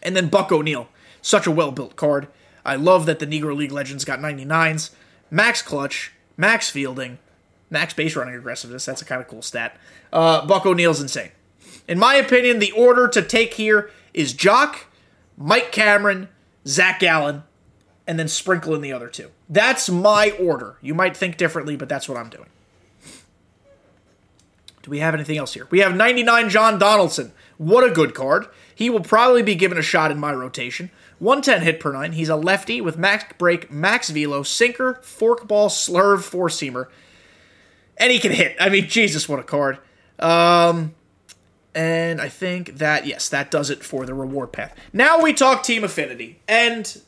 And 0.03 0.15
then 0.15 0.27
Buck 0.27 0.51
O'Neil, 0.51 0.89
such 1.21 1.47
a 1.47 1.51
well 1.51 1.71
built 1.71 1.95
card. 1.95 2.27
I 2.65 2.75
love 2.75 3.05
that 3.05 3.19
the 3.19 3.27
Negro 3.27 3.55
League 3.55 3.71
Legends 3.71 4.05
got 4.05 4.19
99s. 4.19 4.91
Max 5.31 5.61
clutch, 5.61 6.11
max 6.35 6.69
fielding, 6.69 7.19
max 7.69 7.93
base 7.93 8.15
running 8.15 8.35
aggressiveness. 8.35 8.85
That's 8.85 9.01
a 9.01 9.05
kind 9.05 9.21
of 9.21 9.27
cool 9.27 9.41
stat. 9.41 9.77
Uh, 10.11 10.45
Buck 10.45 10.65
O'Neil's 10.65 11.01
insane. 11.01 11.31
In 11.87 11.99
my 11.99 12.15
opinion, 12.15 12.59
the 12.59 12.71
order 12.71 13.07
to 13.07 13.21
take 13.21 13.53
here 13.55 13.89
is 14.13 14.33
Joc, 14.33 14.85
Mike 15.37 15.71
Cameron, 15.71 16.29
Zac 16.65 16.99
Gallen, 16.99 17.43
and 18.05 18.17
then 18.17 18.27
sprinkle 18.27 18.73
in 18.73 18.81
the 18.81 18.93
other 18.93 19.07
two. 19.07 19.31
That's 19.49 19.89
my 19.89 20.31
order. 20.39 20.77
You 20.81 20.93
might 20.93 21.15
think 21.15 21.37
differently, 21.37 21.75
but 21.75 21.89
that's 21.89 22.09
what 22.09 22.17
I'm 22.17 22.29
doing. 22.29 22.49
Do 24.87 24.91
we 24.91 24.99
have 24.99 25.13
anything 25.13 25.37
else 25.37 25.53
here? 25.53 25.67
We 25.69 25.79
have 25.79 25.95
99 25.95 26.49
John 26.49 26.79
Donaldson. 26.79 27.33
What 27.57 27.83
a 27.83 27.93
good 27.93 28.13
card. 28.13 28.47
He 28.73 28.89
will 28.89 29.01
probably 29.01 29.43
be 29.43 29.55
given 29.55 29.77
a 29.77 29.81
shot 29.81 30.11
in 30.11 30.19
my 30.19 30.33
rotation. 30.33 30.91
110 31.19 31.63
hit 31.63 31.79
per 31.79 31.91
nine. 31.91 32.13
He's 32.13 32.29
a 32.29 32.35
lefty 32.35 32.79
with 32.79 32.97
max 32.97 33.25
break, 33.37 33.71
max 33.71 34.09
velo, 34.09 34.43
sinker, 34.43 34.99
forkball, 35.01 35.67
slurve, 35.67 36.21
four 36.21 36.47
seamer. 36.47 36.87
And 37.97 38.11
he 38.11 38.19
can 38.19 38.31
hit. 38.31 38.55
I 38.59 38.69
mean, 38.69 38.87
Jesus, 38.87 39.27
what 39.27 39.39
a 39.39 39.43
card. 39.43 39.79
Um, 40.19 40.93
and 41.73 42.21
I 42.21 42.29
think 42.29 42.77
that, 42.77 43.05
yes, 43.05 43.29
that 43.29 43.51
does 43.51 43.69
it 43.69 43.83
for 43.83 44.05
the 44.05 44.13
reward 44.13 44.51
path. 44.51 44.75
Now 44.93 45.21
we 45.21 45.33
talk 45.33 45.63
Team 45.63 45.83
Affinity. 45.83 46.39
And 46.47 47.01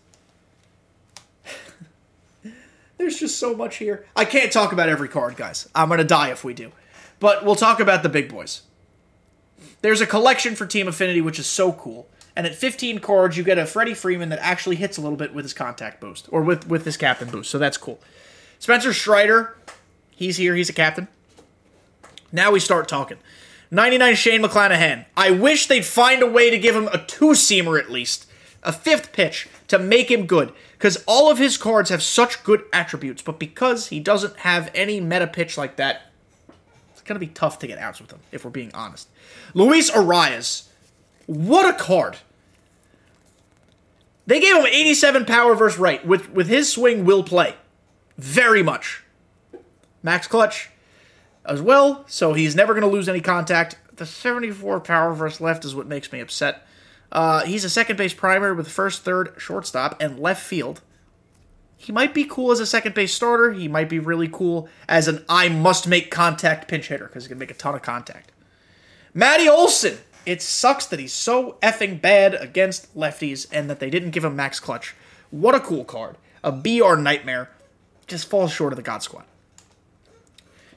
there's 2.98 3.20
just 3.20 3.40
so 3.40 3.56
much 3.56 3.78
here. 3.78 4.06
I 4.16 4.26
can't 4.26 4.52
talk 4.52 4.72
about 4.72 4.90
every 4.90 5.10
card, 5.10 5.36
guys. 5.36 5.68
I'm 5.74 5.90
to 5.90 6.04
die 6.04 6.30
if 6.30 6.44
we 6.44 6.54
do. 6.54 6.72
But 7.20 7.44
we'll 7.44 7.56
talk 7.56 7.80
about 7.80 8.04
the 8.04 8.10
big 8.10 8.30
boys. 8.30 8.62
There's 9.82 10.02
a 10.02 10.08
collection 10.08 10.56
for 10.56 10.66
Team 10.66 10.88
Affinity, 10.88 11.22
which 11.22 11.40
is 11.40 11.48
so 11.48 11.72
cool. 11.74 12.08
And 12.36 12.46
at 12.46 12.56
15 12.56 13.00
cards, 13.00 13.38
you 13.38 13.44
get 13.44 13.58
a 13.58 13.66
Freddie 13.66 13.94
Freeman 13.94 14.30
that 14.30 14.40
actually 14.40 14.78
hits 14.78 14.98
a 14.98 15.02
little 15.02 15.18
bit 15.18 15.34
with 15.34 15.44
his 15.44 15.54
contact 15.54 16.00
boost, 16.00 16.30
or 16.32 16.42
with, 16.42 16.68
with 16.68 16.86
his 16.86 16.96
captain 16.96 17.30
boost, 17.30 17.50
so 17.50 17.58
that's 17.58 17.78
cool. 17.78 18.00
Spencer 18.60 18.94
Strider, 18.94 19.58
he's 20.20 20.38
here, 20.38 20.54
he's 20.54 20.70
a 20.70 20.74
captain. 20.74 21.08
Now 22.32 22.52
we 22.52 22.60
start 22.60 22.88
talking. 22.88 23.18
99 23.72 24.16
Shane 24.16 24.42
McClanahan. 24.42 25.06
I 25.16 25.32
wish 25.32 25.68
they'd 25.68 25.86
find 25.86 26.22
a 26.22 26.30
way 26.30 26.50
to 26.50 26.60
give 26.60 26.76
him 26.76 26.88
a 26.90 27.04
two 27.06 27.32
seamer 27.32 27.80
at 27.80 27.90
least, 27.90 28.30
a 28.62 28.74
fifth 28.74 29.14
pitch 29.14 29.48
to 29.70 29.80
make 29.80 30.12
him 30.12 30.26
good, 30.26 30.52
because 30.74 31.04
all 31.08 31.32
of 31.32 31.38
his 31.38 31.58
cards 31.58 31.90
have 31.90 32.04
such 32.04 32.44
good 32.44 32.64
attributes, 32.74 33.22
but 33.22 33.40
because 33.40 33.88
he 33.88 34.00
doesn't 34.00 34.38
have 34.38 34.70
any 34.76 35.00
meta 35.00 35.28
pitch 35.28 35.58
like 35.58 35.78
that, 35.78 36.12
it's 36.92 37.02
going 37.02 37.20
to 37.20 37.26
be 37.26 37.32
tough 37.32 37.60
to 37.60 37.68
get 37.68 37.80
outs 37.80 38.02
with 38.02 38.12
him, 38.12 38.20
if 38.32 38.44
we're 38.44 38.52
being 38.52 38.72
honest. 38.74 39.08
Luis 39.54 39.90
Arraez. 39.90 40.68
What 41.28 41.74
a 41.74 41.78
card. 41.78 42.18
They 44.26 44.40
gave 44.40 44.56
him 44.56 44.66
87 44.66 45.26
power 45.26 45.56
versus 45.56 45.80
right. 45.80 46.06
With, 46.06 46.32
with 46.32 46.48
his 46.48 46.72
swing, 46.72 47.06
will 47.06 47.24
play. 47.24 47.56
Very 48.18 48.64
much. 48.64 49.04
Max 50.04 50.28
clutch 50.28 50.70
as 51.46 51.62
well, 51.62 52.06
so 52.08 52.34
he's 52.34 52.56
never 52.56 52.74
going 52.74 52.84
to 52.84 52.90
lose 52.90 53.10
any 53.10 53.22
contact. 53.22 53.78
The 53.96 54.06
74 54.06 54.80
power 54.82 55.14
versus 55.14 55.42
left 55.42 55.66
is 55.66 55.76
what 55.76 55.88
makes 55.88 56.12
me 56.12 56.20
upset. 56.20 56.66
Uh, 57.12 57.44
he's 57.44 57.64
a 57.64 57.70
second 57.70 57.98
base 57.98 58.14
primary 58.14 58.54
with 58.54 58.70
first, 58.70 59.04
third, 59.04 59.34
shortstop, 59.38 60.02
and 60.02 60.20
left 60.20 60.44
field. 60.44 60.82
He 61.76 61.92
might 61.92 62.14
be 62.14 62.26
cool 62.26 62.52
as 62.52 62.60
a 62.60 62.66
second 62.66 62.94
base 62.94 63.14
starter. 63.14 63.54
He 63.54 63.68
might 63.68 63.90
be 63.90 64.00
really 64.00 64.28
cool 64.28 64.68
as 64.88 65.08
an 65.08 65.24
I 65.30 65.48
must 65.50 65.88
make 65.88 66.12
contact 66.12 66.68
pinch 66.68 66.90
hitter 66.90 67.08
because 67.08 67.24
he 67.24 67.30
can 67.30 67.40
make 67.40 67.52
a 67.52 67.56
ton 67.56 67.74
of 67.74 67.82
contact. 67.82 68.32
Matty 69.14 69.48
Olson. 69.48 69.98
It 70.26 70.42
sucks 70.42 70.86
that 70.88 71.00
he's 71.00 71.14
so 71.14 71.58
effing 71.64 72.02
bad 72.02 72.36
against 72.36 72.96
lefties 72.96 73.48
and 73.52 73.70
that 73.70 73.80
they 73.80 73.90
didn't 73.90 74.12
give 74.12 74.26
him 74.26 74.36
max 74.36 74.60
clutch. 74.60 74.94
What 75.32 75.56
a 75.56 75.60
cool 75.60 75.86
card. 75.86 76.18
A 76.44 76.52
BR 76.52 76.96
nightmare. 76.96 77.50
Just 78.06 78.30
falls 78.30 78.52
short 78.52 78.74
of 78.74 78.78
the 78.78 78.84
God 78.84 79.02
Squad. 79.02 79.24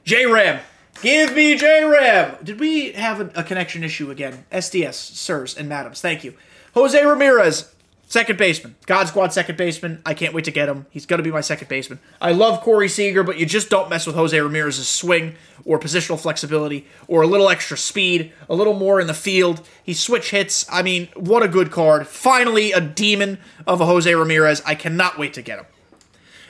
J 0.03 0.25
Ram. 0.25 0.59
Give 1.01 1.33
me 1.35 1.55
J 1.55 1.83
Ram. 1.83 2.37
Did 2.43 2.59
we 2.59 2.91
have 2.93 3.21
a, 3.21 3.31
a 3.35 3.43
connection 3.43 3.83
issue 3.83 4.11
again? 4.11 4.45
SDS, 4.51 4.93
sirs, 4.93 5.57
and 5.57 5.69
madams. 5.69 6.01
Thank 6.01 6.23
you. 6.23 6.35
Jose 6.73 7.03
Ramirez. 7.03 7.73
Second 8.13 8.37
baseman. 8.37 8.75
God 8.85 9.07
Squad 9.07 9.33
second 9.33 9.57
baseman. 9.57 9.99
I 10.05 10.13
can't 10.13 10.35
wait 10.35 10.45
to 10.45 10.51
get 10.51 10.69
him. 10.69 10.85
He's 10.91 11.07
going 11.07 11.17
to 11.17 11.23
be 11.23 11.31
my 11.31 11.41
second 11.41 11.67
baseman. 11.67 11.99
I 12.21 12.31
love 12.31 12.61
Corey 12.61 12.87
Seager, 12.87 13.23
but 13.23 13.39
you 13.39 13.45
just 13.47 13.71
don't 13.71 13.89
mess 13.89 14.05
with 14.05 14.15
Jose 14.15 14.39
Ramirez's 14.39 14.87
swing 14.87 15.35
or 15.65 15.79
positional 15.79 16.19
flexibility 16.19 16.85
or 17.07 17.23
a 17.23 17.27
little 17.27 17.49
extra 17.49 17.75
speed, 17.75 18.31
a 18.47 18.53
little 18.53 18.75
more 18.75 19.01
in 19.01 19.07
the 19.07 19.15
field. 19.15 19.67
He 19.83 19.95
switch 19.95 20.29
hits. 20.29 20.63
I 20.71 20.83
mean, 20.83 21.07
what 21.15 21.41
a 21.41 21.47
good 21.47 21.71
card. 21.71 22.05
Finally, 22.05 22.71
a 22.71 22.81
demon 22.81 23.39
of 23.65 23.81
a 23.81 23.85
Jose 23.87 24.13
Ramirez. 24.13 24.61
I 24.63 24.75
cannot 24.75 25.17
wait 25.17 25.33
to 25.33 25.41
get 25.41 25.57
him. 25.57 25.65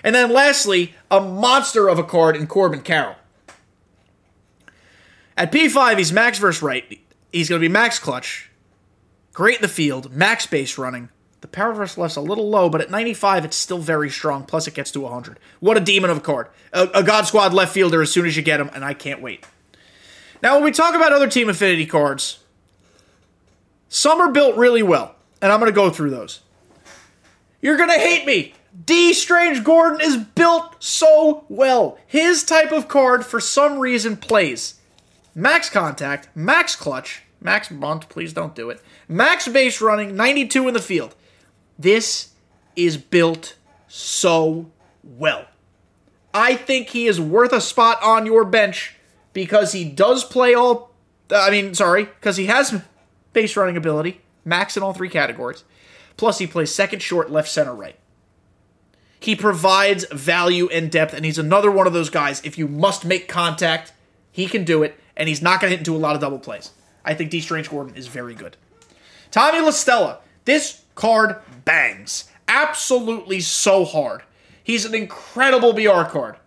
And 0.04 0.14
then 0.14 0.34
lastly, 0.34 0.96
a 1.10 1.22
monster 1.22 1.88
of 1.88 1.98
a 1.98 2.04
card 2.04 2.36
in 2.36 2.46
Corbin 2.46 2.82
Carroll. 2.82 3.16
At 5.36 5.52
P5, 5.52 5.98
he's 5.98 6.14
max 6.14 6.38
versus 6.40 6.62
right. 6.62 7.00
He's 7.32 7.50
going 7.50 7.62
to 7.62 7.68
be 7.68 7.72
max 7.72 8.00
clutch. 8.00 8.50
Great 9.34 9.56
in 9.56 9.62
the 9.62 9.68
field, 9.68 10.12
max 10.12 10.46
base 10.46 10.78
running, 10.78 11.10
the 11.44 11.48
power 11.50 11.74
versus 11.74 11.98
left's 11.98 12.16
a 12.16 12.22
little 12.22 12.50
low, 12.50 12.70
but 12.70 12.80
at 12.80 12.90
95, 12.90 13.44
it's 13.44 13.58
still 13.58 13.78
very 13.78 14.10
strong. 14.10 14.46
Plus, 14.46 14.66
it 14.66 14.74
gets 14.74 14.92
to 14.92 15.02
100. 15.02 15.38
What 15.60 15.76
a 15.76 15.82
demon 15.82 16.10
of 16.10 16.18
a 16.18 16.22
card. 16.22 16.48
A, 16.72 16.88
a 16.94 17.04
God 17.04 17.28
Squad 17.28 17.54
left 17.54 17.74
fielder 17.74 18.02
as 18.02 18.10
soon 18.10 18.26
as 18.26 18.38
you 18.38 18.42
get 18.42 18.62
him, 18.62 18.70
and 18.74 18.86
I 18.86 18.94
can't 18.94 19.22
wait. 19.22 19.46
Now, 20.42 20.56
when 20.56 20.64
we 20.64 20.72
talk 20.72 20.96
about 20.96 21.12
other 21.12 21.28
Team 21.28 21.50
Affinity 21.50 21.86
cards, 21.86 22.40
some 23.90 24.22
are 24.22 24.32
built 24.32 24.56
really 24.56 24.84
well, 24.84 25.16
and 25.42 25.52
I'm 25.52 25.60
going 25.60 25.70
to 25.70 25.76
go 25.76 25.90
through 25.90 26.12
those. 26.12 26.40
You're 27.62 27.76
going 27.78 27.90
to 27.90 28.00
hate 28.00 28.26
me. 28.26 28.54
Dee 28.86 29.14
Strange-Gordon 29.14 30.00
is 30.00 30.16
built 30.16 30.82
so 30.82 31.44
well. 31.50 31.98
His 32.08 32.46
type 32.46 32.72
of 32.72 32.88
card, 32.88 33.26
for 33.26 33.42
some 33.42 33.80
reason, 33.80 34.16
plays 34.16 34.76
max 35.36 35.70
contact, 35.70 36.30
max 36.36 36.76
clutch, 36.76 37.24
max 37.42 37.70
bunt, 37.70 38.10
please 38.10 38.34
don't 38.34 38.56
do 38.56 38.70
it, 38.70 38.82
max 39.08 39.48
base 39.48 39.82
running, 39.82 40.16
92 40.16 40.68
in 40.68 40.74
the 40.74 40.82
field. 40.82 41.16
This 41.78 42.32
is 42.76 42.98
built 42.98 43.56
so 43.88 44.72
well. 45.04 45.46
I 46.34 46.56
think 46.56 46.90
he 46.90 47.06
is 47.06 47.20
worth 47.22 47.54
a 47.54 47.62
spot 47.62 48.02
on 48.02 48.26
your 48.26 48.44
bench 48.44 48.96
because 49.34 49.72
he 49.72 49.86
does 49.86 50.24
play 50.24 50.54
all. 50.54 50.92
I 51.30 51.52
mean, 51.52 51.76
sorry, 51.76 52.06
because 52.06 52.38
he 52.38 52.48
has 52.48 52.82
base 53.34 53.56
running 53.56 53.78
ability, 53.78 54.22
max 54.44 54.76
in 54.76 54.84
all 54.84 54.94
three 54.94 55.10
categories. 55.10 55.64
Plus, 56.18 56.38
he 56.38 56.48
plays 56.48 56.74
second, 56.74 57.02
short, 57.02 57.32
left, 57.32 57.50
center, 57.50 57.74
right. 57.74 57.98
He 59.20 59.36
provides 59.36 60.06
value 60.12 60.68
and 60.70 60.92
depth, 60.92 61.14
and 61.14 61.26
he's 61.26 61.38
another 61.38 61.72
one 61.72 61.88
of 61.88 61.94
those 61.94 62.10
guys. 62.10 62.42
If 62.44 62.58
you 62.58 62.68
must 62.68 63.06
make 63.06 63.28
contact, 63.28 63.94
he 64.32 64.48
can 64.48 64.64
do 64.64 64.84
it, 64.84 65.00
and 65.16 65.30
he's 65.30 65.42
not 65.42 65.62
going 65.62 65.72
to 65.72 65.78
hit 65.78 65.88
into 65.88 65.96
a 65.96 66.00
lot 66.00 66.16
of 66.16 66.22
double 66.22 66.40
plays. 66.40 66.72
I 67.06 67.14
think 67.14 67.32
Dee 67.32 67.42
Strange-Gordon 67.42 67.96
is 67.96 68.08
very 68.08 68.34
good. 68.34 68.58
Tommy 69.32 69.60
La 69.60 69.72
Stella. 69.72 70.20
This 70.46 70.84
card 70.96 71.38
bangs. 71.66 72.30
Absolutely 72.48 73.40
so 73.40 73.86
hard. 73.86 74.24
He's 74.64 74.86
an 74.86 74.96
incredible 74.96 75.74
BR 75.74 76.04
card. 76.10 76.38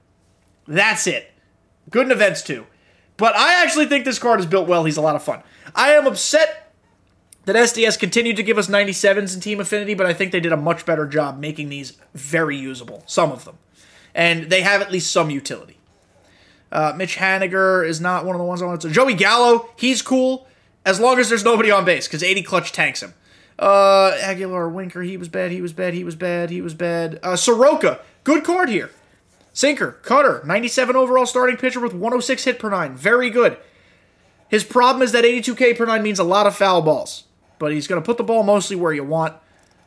That's 0.67 1.07
it. 1.07 1.33
Good 1.91 2.07
in 2.07 2.13
events 2.13 2.43
too. 2.43 2.67
But 3.17 3.35
I 3.35 3.63
actually 3.63 3.87
think 3.87 4.05
this 4.05 4.19
card 4.19 4.41
is 4.41 4.47
built 4.47 4.69
well. 4.69 4.85
He's 4.85 4.97
a 4.97 5.03
lot 5.03 5.17
of 5.17 5.23
fun. 5.23 5.43
I 5.75 5.93
am 5.93 6.07
upset 6.07 6.73
that 7.45 7.57
SDS 7.57 7.99
continued 7.99 8.37
to 8.37 8.43
give 8.43 8.59
us 8.59 8.69
97s 8.69 9.35
in 9.35 9.41
Team 9.41 9.61
Affinity, 9.61 9.95
but 9.95 10.07
I 10.07 10.13
think 10.13 10.33
they 10.33 10.41
did 10.41 10.53
a 10.53 10.57
much 10.57 10.85
better 10.85 11.07
job 11.07 11.39
making 11.39 11.69
these 11.69 11.95
very 12.15 12.57
usable, 12.57 13.05
some 13.07 13.33
of 13.33 13.45
them. 13.45 13.59
And 14.15 14.51
they 14.51 14.63
have 14.63 14.83
at 14.83 14.91
least 14.91 15.13
some 15.13 15.31
utility. 15.31 15.76
Uh, 16.77 16.93
Mitch 16.95 17.17
Haniger 17.17 17.89
is 17.89 18.03
not 18.03 18.27
one 18.27 18.37
of 18.37 18.39
the 18.39 18.45
ones 18.45 18.61
I 18.61 18.67
wanted 18.67 18.83
to. 18.83 18.91
Joey 18.91 19.15
Gallo, 19.15 19.71
he's 19.77 20.03
cool 20.03 20.47
as 20.85 21.01
long 21.01 21.19
as 21.19 21.31
there's 21.31 21.43
nobody 21.43 21.71
on 21.71 21.87
base 21.87 22.07
because 22.07 22.23
80 22.23 22.43
clutch 22.43 22.71
tanks 22.71 23.03
him. 23.03 23.15
Uh, 23.59 24.15
Aguilar 24.21 24.69
Winker, 24.69 25.01
he 25.01 25.17
was 25.17 25.31
bad, 25.31 25.51
he 25.51 25.63
was 25.63 25.73
bad, 25.73 25.95
he 25.95 26.05
was 26.05 26.17
bad, 26.17 26.51
he 26.51 26.61
was 26.61 26.75
bad. 26.75 27.19
Uh, 27.23 27.35
Soroka, 27.35 28.01
good 28.25 28.45
card 28.45 28.69
here. 28.69 28.91
Sinker, 29.55 29.93
cutter, 30.03 30.43
97 30.45 30.95
overall 30.97 31.25
starting 31.25 31.57
pitcher 31.57 31.81
with 31.81 31.95
106 31.95 32.45
hit 32.45 32.59
per 32.59 32.69
nine. 32.69 32.95
Very 32.95 33.31
good. 33.31 33.57
His 34.51 34.63
problem 34.63 35.03
is 35.03 35.13
that 35.13 35.25
82K 35.25 35.79
per 35.79 35.87
nine 35.87 36.03
means 36.03 36.19
a 36.19 36.25
lot 36.25 36.47
of 36.47 36.55
foul 36.55 36.83
balls, 36.83 37.25
but 37.59 37.73
he's 37.73 37.87
going 37.87 38.03
to 38.03 38.05
put 38.05 38.19
the 38.19 38.23
ball 38.23 38.43
mostly 38.43 38.77
where 38.77 38.93
you 38.93 39.03
want. 39.03 39.35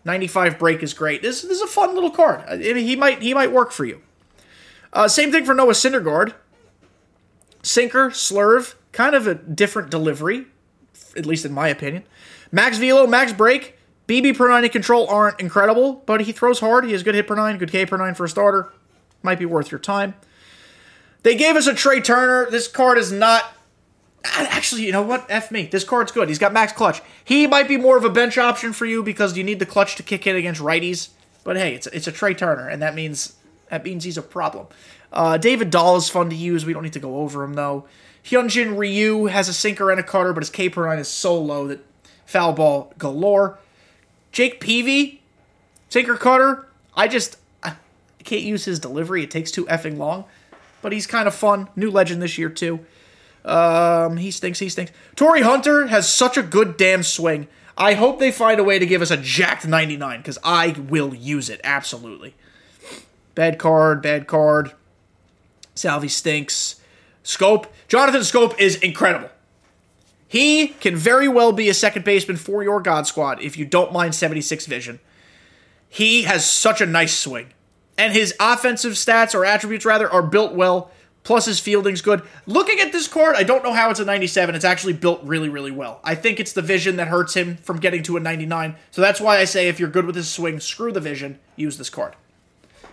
95 0.05 0.57
break 0.57 0.81
is 0.81 0.95
great. 0.95 1.21
This, 1.21 1.43
this 1.43 1.51
is 1.51 1.61
a 1.61 1.67
fun 1.67 1.93
little 1.93 2.09
card. 2.09 2.43
I 2.49 2.57
mean, 2.57 2.77
he 2.77 2.95
might 2.95 3.21
he 3.21 3.35
might 3.35 3.51
work 3.51 3.71
for 3.71 3.85
you. 3.85 4.01
Uh, 4.91 5.07
same 5.07 5.31
thing 5.31 5.45
for 5.45 5.53
Noah 5.53 5.73
Syndergaard. 5.73 6.33
Sinker, 7.61 8.09
slurve, 8.09 8.75
kind 8.91 9.15
of 9.15 9.27
a 9.27 9.35
different 9.35 9.89
delivery, 9.89 10.45
at 11.15 11.25
least 11.25 11.45
in 11.45 11.51
my 11.51 11.67
opinion. 11.67 12.03
Max 12.51 12.77
Velo, 12.77 13.05
max 13.05 13.33
break, 13.33 13.77
BB 14.09 14.35
per 14.35 14.49
nine 14.49 14.63
and 14.63 14.71
control 14.71 15.07
aren't 15.07 15.39
incredible, 15.39 16.01
but 16.07 16.21
he 16.21 16.31
throws 16.31 16.59
hard. 16.59 16.83
He 16.83 16.93
has 16.93 17.03
good 17.03 17.13
hit 17.13 17.27
per 17.27 17.35
nine, 17.35 17.59
good 17.59 17.71
K 17.71 17.85
per 17.85 17.95
nine 17.95 18.15
for 18.15 18.25
a 18.25 18.29
starter. 18.29 18.73
Might 19.21 19.37
be 19.37 19.45
worth 19.45 19.69
your 19.71 19.79
time. 19.79 20.15
They 21.21 21.35
gave 21.35 21.55
us 21.55 21.67
a 21.67 21.75
Trea 21.75 22.01
Turner. 22.01 22.49
This 22.49 22.67
card 22.67 22.97
is 22.97 23.11
not. 23.11 23.53
Actually, 24.25 24.85
you 24.85 24.91
know 24.91 25.03
what? 25.03 25.25
F 25.29 25.51
me. 25.51 25.67
This 25.67 25.83
card's 25.83 26.11
good. 26.11 26.27
He's 26.27 26.39
got 26.39 26.53
max 26.53 26.73
clutch. 26.73 27.01
He 27.23 27.45
might 27.45 27.67
be 27.67 27.77
more 27.77 27.97
of 27.97 28.03
a 28.03 28.09
bench 28.09 28.37
option 28.37 28.73
for 28.73 28.85
you 28.85 29.03
because 29.03 29.37
you 29.37 29.43
need 29.43 29.59
the 29.59 29.65
clutch 29.65 29.95
to 29.97 30.03
kick 30.03 30.25
in 30.25 30.35
against 30.35 30.59
righties. 30.59 31.09
But 31.43 31.57
hey, 31.57 31.75
it's 31.75 31.85
it's 31.87 32.07
a 32.07 32.11
Trea 32.11 32.33
Turner, 32.33 32.67
and 32.67 32.81
that 32.81 32.95
means 32.95 33.35
that 33.69 33.83
means 33.83 34.03
he's 34.03 34.17
a 34.17 34.21
problem. 34.21 34.67
Uh, 35.11 35.37
David 35.37 35.69
Dahl 35.69 35.95
is 35.97 36.09
fun 36.09 36.29
to 36.29 36.35
use. 36.35 36.65
We 36.65 36.73
don't 36.73 36.83
need 36.83 36.93
to 36.93 36.99
go 36.99 37.17
over 37.17 37.43
him 37.43 37.53
though. 37.53 37.85
Hyunjin 38.23 38.77
Ryu 38.77 39.25
has 39.25 39.47
a 39.47 39.53
sinker 39.53 39.91
and 39.91 39.99
a 39.99 40.03
cutter, 40.03 40.33
but 40.33 40.43
his 40.43 40.49
K 40.49 40.69
per 40.69 40.85
nine 40.85 40.99
is 40.99 41.07
so 41.07 41.39
low 41.39 41.67
that 41.67 41.79
foul 42.25 42.53
ball 42.53 42.93
galore. 42.97 43.57
Jake 44.31 44.59
Peavy, 44.59 45.21
sinker 45.89 46.15
cutter. 46.15 46.67
I 46.95 47.07
just 47.07 47.37
I 47.63 47.75
can't 48.23 48.43
use 48.43 48.65
his 48.65 48.79
delivery. 48.79 49.23
It 49.23 49.31
takes 49.31 49.51
too 49.51 49.65
effing 49.65 49.97
long, 49.97 50.25
but 50.81 50.91
he's 50.91 51.07
kind 51.07 51.27
of 51.27 51.33
fun. 51.33 51.69
New 51.75 51.89
legend 51.89 52.21
this 52.21 52.37
year 52.37 52.49
too. 52.49 52.85
Um, 53.45 54.17
he 54.17 54.31
stinks. 54.31 54.59
He 54.59 54.69
stinks. 54.69 54.91
Torii 55.15 55.41
Hunter 55.41 55.87
has 55.87 56.11
such 56.11 56.37
a 56.37 56.43
good 56.43 56.77
damn 56.77 57.03
swing. 57.03 57.47
I 57.77 57.93
hope 57.93 58.19
they 58.19 58.31
find 58.31 58.59
a 58.59 58.63
way 58.63 58.77
to 58.77 58.85
give 58.85 59.01
us 59.01 59.09
a 59.09 59.15
jacked 59.15 59.65
99 59.65 60.19
because 60.19 60.37
I 60.43 60.71
will 60.71 61.15
use 61.15 61.49
it 61.49 61.61
absolutely. 61.63 62.35
Bad 63.39 63.57
card. 63.57 64.01
Bad 64.01 64.27
card. 64.27 64.73
Salvy 65.73 66.09
stinks. 66.09 66.81
Schoop. 67.23 67.67
Jonathan 67.87 68.19
Schoop 68.19 68.59
is 68.59 68.75
incredible. 68.75 69.29
He 70.27 70.67
can 70.67 70.97
very 70.97 71.29
well 71.29 71.53
be 71.53 71.69
a 71.69 71.73
second 71.73 72.03
baseman 72.03 72.35
for 72.35 72.63
your 72.63 72.81
God 72.81 73.07
Squad 73.07 73.41
if 73.41 73.55
you 73.55 73.63
don't 73.63 73.93
mind 73.93 74.13
76 74.13 74.65
vision. 74.65 74.99
He 75.87 76.23
has 76.23 76.45
such 76.45 76.81
a 76.81 76.85
nice 76.85 77.17
swing. 77.17 77.53
And 77.97 78.11
his 78.11 78.35
offensive 78.41 78.95
stats, 78.95 79.33
or 79.33 79.45
attributes 79.45 79.85
rather, 79.85 80.11
are 80.11 80.21
built 80.21 80.51
well. 80.51 80.91
Plus 81.23 81.45
his 81.45 81.61
fielding's 81.61 82.01
good. 82.01 82.21
Looking 82.45 82.81
at 82.81 82.91
this 82.91 83.07
card, 83.07 83.37
I 83.37 83.43
don't 83.43 83.63
know 83.63 83.71
how 83.71 83.89
it's 83.89 84.01
a 84.01 84.05
97. 84.05 84.53
It's 84.53 84.65
actually 84.65 84.93
built 84.93 85.23
really, 85.23 85.47
really 85.47 85.71
well. 85.71 86.01
I 86.03 86.13
think 86.13 86.41
it's 86.41 86.51
the 86.51 86.61
vision 86.61 86.97
that 86.97 87.07
hurts 87.07 87.35
him 87.35 87.55
from 87.55 87.79
getting 87.79 88.03
to 88.03 88.17
a 88.17 88.19
99. 88.19 88.75
So 88.91 89.01
that's 89.01 89.21
why 89.21 89.37
I 89.37 89.45
say 89.45 89.69
if 89.69 89.79
you're 89.79 89.87
good 89.87 90.05
with 90.05 90.17
his 90.17 90.27
swing, 90.27 90.59
screw 90.59 90.91
the 90.91 90.99
vision, 90.99 91.39
use 91.55 91.77
this 91.77 91.89
card. 91.89 92.17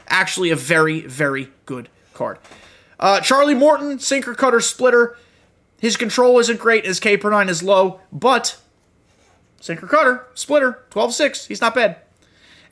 Actually, 0.08 0.50
a 0.50 0.56
very, 0.56 1.00
very 1.02 1.50
good 1.64 1.88
card. 2.14 2.38
Uh, 2.98 3.20
Charlie 3.20 3.54
Morton, 3.54 3.98
sinker 3.98 4.34
cutter 4.34 4.60
splitter. 4.60 5.16
His 5.78 5.96
control 5.96 6.38
isn't 6.38 6.58
great, 6.58 6.86
his 6.86 7.00
K 7.00 7.16
per 7.16 7.30
9 7.30 7.48
is 7.48 7.62
low, 7.62 8.00
but 8.10 8.58
sinker 9.60 9.86
cutter, 9.86 10.26
splitter, 10.34 10.84
12 10.90 11.12
6. 11.12 11.46
He's 11.46 11.60
not 11.60 11.74
bad. 11.74 11.98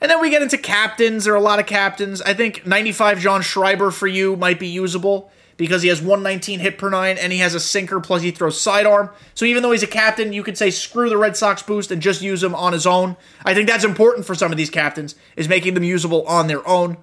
And 0.01 0.11
then 0.11 0.19
we 0.19 0.29
get 0.29 0.41
into 0.41 0.57
captains. 0.57 1.25
There 1.25 1.33
are 1.33 1.37
a 1.37 1.41
lot 1.41 1.59
of 1.59 1.65
captains. 1.65 2.21
I 2.21 2.33
think 2.33 2.65
95 2.65 3.19
John 3.19 3.41
Schreiber 3.41 3.91
for 3.91 4.07
you 4.07 4.35
might 4.35 4.59
be 4.59 4.67
usable 4.67 5.31
because 5.57 5.81
he 5.81 5.89
has 5.89 6.01
119 6.01 6.59
hit 6.59 6.77
per 6.77 6.89
nine 6.89 7.17
and 7.17 7.31
he 7.31 7.39
has 7.39 7.53
a 7.55 7.59
sinker 7.59 7.99
plus 7.99 8.21
he 8.21 8.31
throws 8.31 8.59
sidearm. 8.59 9.09
So 9.33 9.45
even 9.45 9.63
though 9.63 9.71
he's 9.71 9.83
a 9.83 9.87
captain, 9.87 10.33
you 10.33 10.43
could 10.43 10.57
say 10.57 10.69
screw 10.69 11.09
the 11.09 11.17
Red 11.17 11.37
Sox 11.37 11.63
boost 11.63 11.91
and 11.91 12.01
just 12.01 12.21
use 12.21 12.43
him 12.43 12.53
on 12.55 12.73
his 12.73 12.85
own. 12.85 13.15
I 13.43 13.53
think 13.53 13.67
that's 13.67 13.85
important 13.85 14.25
for 14.25 14.35
some 14.35 14.51
of 14.51 14.57
these 14.57 14.69
captains 14.69 15.15
is 15.35 15.47
making 15.47 15.73
them 15.73 15.83
usable 15.83 16.25
on 16.27 16.47
their 16.47 16.67
own. 16.67 16.97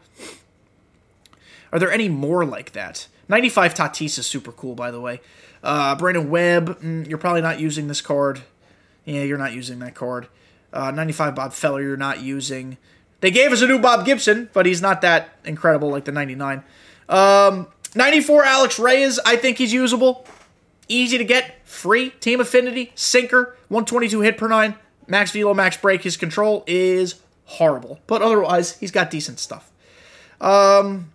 Are 1.72 1.78
there 1.78 1.90
any 1.90 2.08
more 2.08 2.44
like 2.44 2.72
that? 2.72 3.08
95 3.28 3.74
Tatis 3.74 4.18
is 4.18 4.26
super 4.26 4.52
cool, 4.52 4.74
by 4.74 4.90
the 4.90 5.00
way. 5.00 5.20
Uh, 5.62 5.94
Brandon 5.94 6.28
Webb, 6.28 6.80
mm, 6.80 7.08
you're 7.08 7.18
probably 7.18 7.40
not 7.40 7.60
using 7.60 7.88
this 7.88 8.00
card. 8.00 8.42
Yeah, 9.04 9.22
you're 9.22 9.38
not 9.38 9.52
using 9.52 9.78
that 9.78 9.94
card. 9.94 10.28
Uh, 10.72 10.90
95 10.90 11.34
Bob 11.34 11.52
Feller, 11.52 11.82
you're 11.82 11.96
not 11.96 12.20
using. 12.20 12.76
They 13.20 13.30
gave 13.30 13.52
us 13.52 13.62
a 13.62 13.66
new 13.66 13.78
Bob 13.78 14.04
Gibson, 14.04 14.50
but 14.52 14.66
he's 14.66 14.82
not 14.82 15.00
that 15.02 15.38
incredible 15.44 15.88
like 15.88 16.04
the 16.04 16.12
99. 16.12 16.62
Um, 17.08 17.68
94 17.94 18.44
Alex 18.44 18.78
Reyes, 18.78 19.20
I 19.24 19.36
think 19.36 19.58
he's 19.58 19.72
usable. 19.72 20.26
Easy 20.88 21.18
to 21.18 21.24
get, 21.24 21.66
free, 21.66 22.10
team 22.10 22.40
affinity, 22.40 22.92
sinker, 22.94 23.56
122 23.68 24.20
hit 24.20 24.38
per 24.38 24.48
nine, 24.48 24.74
max 25.06 25.30
velo, 25.30 25.54
max 25.54 25.76
break. 25.76 26.02
His 26.02 26.16
control 26.16 26.64
is 26.66 27.16
horrible, 27.44 28.00
but 28.06 28.22
otherwise, 28.22 28.78
he's 28.78 28.90
got 28.90 29.10
decent 29.10 29.38
stuff. 29.38 29.70
Um, 30.40 31.12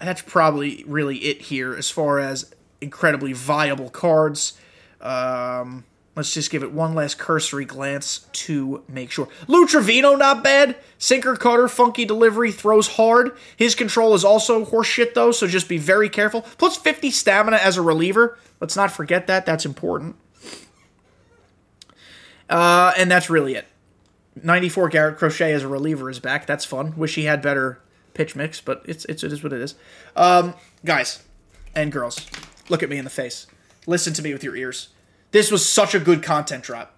that's 0.00 0.22
probably 0.22 0.84
really 0.86 1.16
it 1.18 1.42
here 1.42 1.74
as 1.74 1.90
far 1.90 2.18
as 2.18 2.54
incredibly 2.80 3.32
viable 3.32 3.90
cards. 3.90 4.58
Um, 5.00 5.84
let's 6.18 6.34
just 6.34 6.50
give 6.50 6.62
it 6.62 6.72
one 6.72 6.94
last 6.94 7.16
cursory 7.16 7.64
glance 7.64 8.26
to 8.32 8.82
make 8.88 9.10
sure. 9.10 9.28
Lou 9.46 9.66
Trivino, 9.66 10.18
not 10.18 10.42
bad. 10.42 10.76
Sinker 10.98 11.36
cutter, 11.36 11.68
funky 11.68 12.04
delivery, 12.04 12.50
throws 12.52 12.88
hard. 12.88 13.36
His 13.56 13.74
control 13.74 14.14
is 14.14 14.24
also 14.24 14.64
horseshit 14.64 15.14
though, 15.14 15.30
so 15.30 15.46
just 15.46 15.68
be 15.68 15.78
very 15.78 16.08
careful. 16.08 16.42
Plus 16.42 16.76
50 16.76 17.10
stamina 17.10 17.56
as 17.56 17.76
a 17.76 17.82
reliever. 17.82 18.36
Let's 18.60 18.76
not 18.76 18.90
forget 18.90 19.28
that. 19.28 19.46
That's 19.46 19.64
important. 19.64 20.16
Uh, 22.50 22.92
and 22.96 23.10
that's 23.10 23.30
really 23.30 23.54
it. 23.54 23.66
94 24.42 24.88
Garrett 24.88 25.18
Crochet 25.18 25.52
as 25.52 25.62
a 25.62 25.68
reliever 25.68 26.10
is 26.10 26.18
back. 26.18 26.46
That's 26.46 26.64
fun. 26.64 26.96
Wish 26.96 27.14
he 27.14 27.24
had 27.24 27.40
better 27.40 27.80
pitch 28.14 28.34
mix, 28.34 28.60
but 28.60 28.82
it's, 28.86 29.04
it's 29.04 29.22
it 29.22 29.32
is 29.32 29.42
what 29.42 29.52
it 29.52 29.60
is. 29.60 29.76
Um, 30.16 30.54
guys 30.84 31.22
and 31.76 31.92
girls, 31.92 32.26
look 32.68 32.82
at 32.82 32.88
me 32.88 32.98
in 32.98 33.04
the 33.04 33.10
face. 33.10 33.46
Listen 33.86 34.12
to 34.14 34.22
me 34.22 34.32
with 34.32 34.42
your 34.42 34.56
ears. 34.56 34.88
This 35.30 35.50
was 35.50 35.68
such 35.68 35.94
a 35.94 36.00
good 36.00 36.22
content 36.22 36.64
drop. 36.64 36.94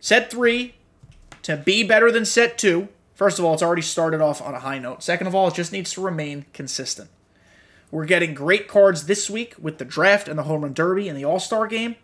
Set 0.00 0.30
three 0.30 0.74
to 1.42 1.56
be 1.56 1.82
better 1.82 2.10
than 2.10 2.24
set 2.24 2.58
two. 2.58 2.88
First 3.14 3.38
of 3.38 3.44
all, 3.44 3.54
it's 3.54 3.62
already 3.62 3.82
started 3.82 4.20
off 4.20 4.40
on 4.40 4.54
a 4.54 4.60
high 4.60 4.78
note. 4.78 5.02
Second 5.02 5.26
of 5.26 5.34
all, 5.34 5.48
it 5.48 5.54
just 5.54 5.72
needs 5.72 5.92
to 5.92 6.00
remain 6.00 6.46
consistent. 6.52 7.10
We're 7.90 8.06
getting 8.06 8.34
great 8.34 8.68
cards 8.68 9.06
this 9.06 9.28
week 9.28 9.54
with 9.60 9.78
the 9.78 9.84
draft 9.84 10.26
and 10.26 10.38
the 10.38 10.44
home 10.44 10.62
run 10.62 10.72
derby 10.72 11.08
and 11.08 11.18
the 11.18 11.24
All 11.24 11.38
Star 11.38 11.66
game. 11.66 11.96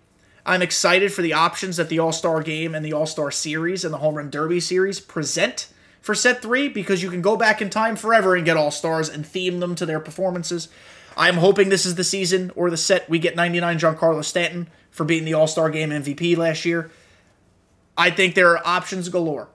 I'm 0.45 0.63
excited 0.63 1.13
for 1.13 1.23
the 1.23 1.33
options 1.33 1.77
that 1.77 1.89
the 1.89 1.99
All 1.99 2.13
Star 2.13 2.43
game 2.43 2.75
and 2.75 2.85
the 2.85 2.93
All 2.93 3.07
Star 3.07 3.31
series 3.31 3.85
and 3.85 3.95
the 3.95 3.99
home 3.99 4.17
run 4.17 4.31
derby 4.31 4.61
series 4.61 5.01
present 5.01 5.69
for 6.01 6.15
set 6.15 6.43
three 6.43 6.69
because 6.69 7.03
you 7.03 7.11
can 7.11 7.23
go 7.23 7.37
back 7.37 7.63
in 7.63 7.71
time 7.71 7.97
forever 7.97 8.37
and 8.37 8.45
get 8.45 8.57
All 8.57 8.71
Stars 8.71 9.09
and 9.09 9.27
theme 9.27 9.61
them 9.61 9.75
to 9.77 9.87
their 9.87 10.01
performances. 10.01 10.69
I'm 11.17 11.37
hoping 11.37 11.69
this 11.69 11.87
is 11.87 11.97
the 11.97 12.05
season 12.05 12.53
or 12.55 12.71
the 12.71 12.77
set 12.77 13.09
we 13.09 13.19
get 13.19 13.35
99 13.35 13.79
Giancarlo 13.79 14.25
Stanton 14.25 14.69
for 14.99 15.05
being 15.05 15.25
the 15.25 15.33
All 15.33 15.47
Star 15.47 15.71
Game 15.71 15.89
MVP 15.91 16.37
last 16.37 16.67
year. 16.67 16.91
I 17.97 18.11
think 18.11 18.35
there 18.35 18.51
are 18.51 18.67
options 18.67 19.09
galore. 19.09 19.49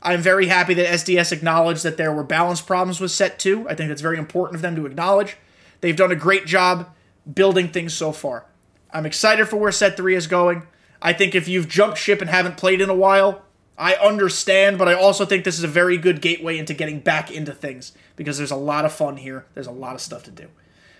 I'm 0.00 0.20
very 0.20 0.46
happy 0.46 0.74
that 0.74 0.86
SDS 0.86 1.32
acknowledged 1.32 1.82
that 1.82 1.96
there 1.96 2.12
were 2.12 2.24
balance 2.24 2.60
problems 2.60 3.00
with 3.00 3.10
set 3.10 3.38
two. 3.38 3.68
I 3.68 3.74
think 3.74 3.88
that's 3.88 4.00
very 4.00 4.18
important 4.18 4.56
of 4.56 4.62
them 4.62 4.76
to 4.76 4.86
acknowledge. 4.86 5.36
They've 5.80 5.96
done 5.96 6.12
a 6.12 6.16
great 6.16 6.46
job 6.46 6.94
building 7.32 7.68
things 7.68 7.92
so 7.92 8.12
far. 8.12 8.46
I'm 8.92 9.06
excited 9.06 9.48
for 9.48 9.56
where 9.56 9.72
set 9.72 9.96
three 9.96 10.14
is 10.14 10.26
going. 10.26 10.66
I 11.02 11.12
think 11.12 11.34
if 11.34 11.48
you've 11.48 11.68
jumped 11.68 11.98
ship 11.98 12.20
and 12.20 12.30
haven't 12.30 12.56
played 12.56 12.80
in 12.80 12.88
a 12.88 12.94
while, 12.94 13.42
I 13.76 13.94
understand, 13.94 14.78
but 14.78 14.88
I 14.88 14.94
also 14.94 15.26
think 15.26 15.44
this 15.44 15.58
is 15.58 15.64
a 15.64 15.68
very 15.68 15.96
good 15.96 16.20
gateway 16.20 16.58
into 16.58 16.74
getting 16.74 17.00
back 17.00 17.30
into 17.30 17.52
things 17.52 17.92
because 18.14 18.38
there's 18.38 18.52
a 18.52 18.56
lot 18.56 18.84
of 18.84 18.92
fun 18.92 19.16
here. 19.16 19.46
There's 19.54 19.66
a 19.66 19.72
lot 19.72 19.94
of 19.94 20.00
stuff 20.00 20.22
to 20.24 20.30
do. 20.30 20.48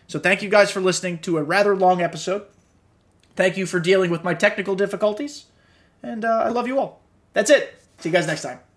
So 0.08 0.18
thank 0.18 0.42
you 0.42 0.48
guys 0.48 0.70
for 0.70 0.80
listening 0.80 1.18
to 1.20 1.38
a 1.38 1.42
rather 1.42 1.76
long 1.76 2.02
episode. 2.02 2.46
Thank 3.36 3.56
you 3.56 3.66
for 3.66 3.80
dealing 3.80 4.10
with 4.10 4.22
my 4.22 4.34
technical 4.34 4.74
difficulties. 4.74 5.46
And 6.02 6.24
uh, 6.24 6.42
I 6.44 6.48
love 6.48 6.66
you 6.66 6.78
all. 6.78 7.00
That's 7.32 7.50
it. 7.50 7.80
See 7.98 8.08
you 8.08 8.12
guys 8.12 8.26
next 8.26 8.42
time. 8.42 8.60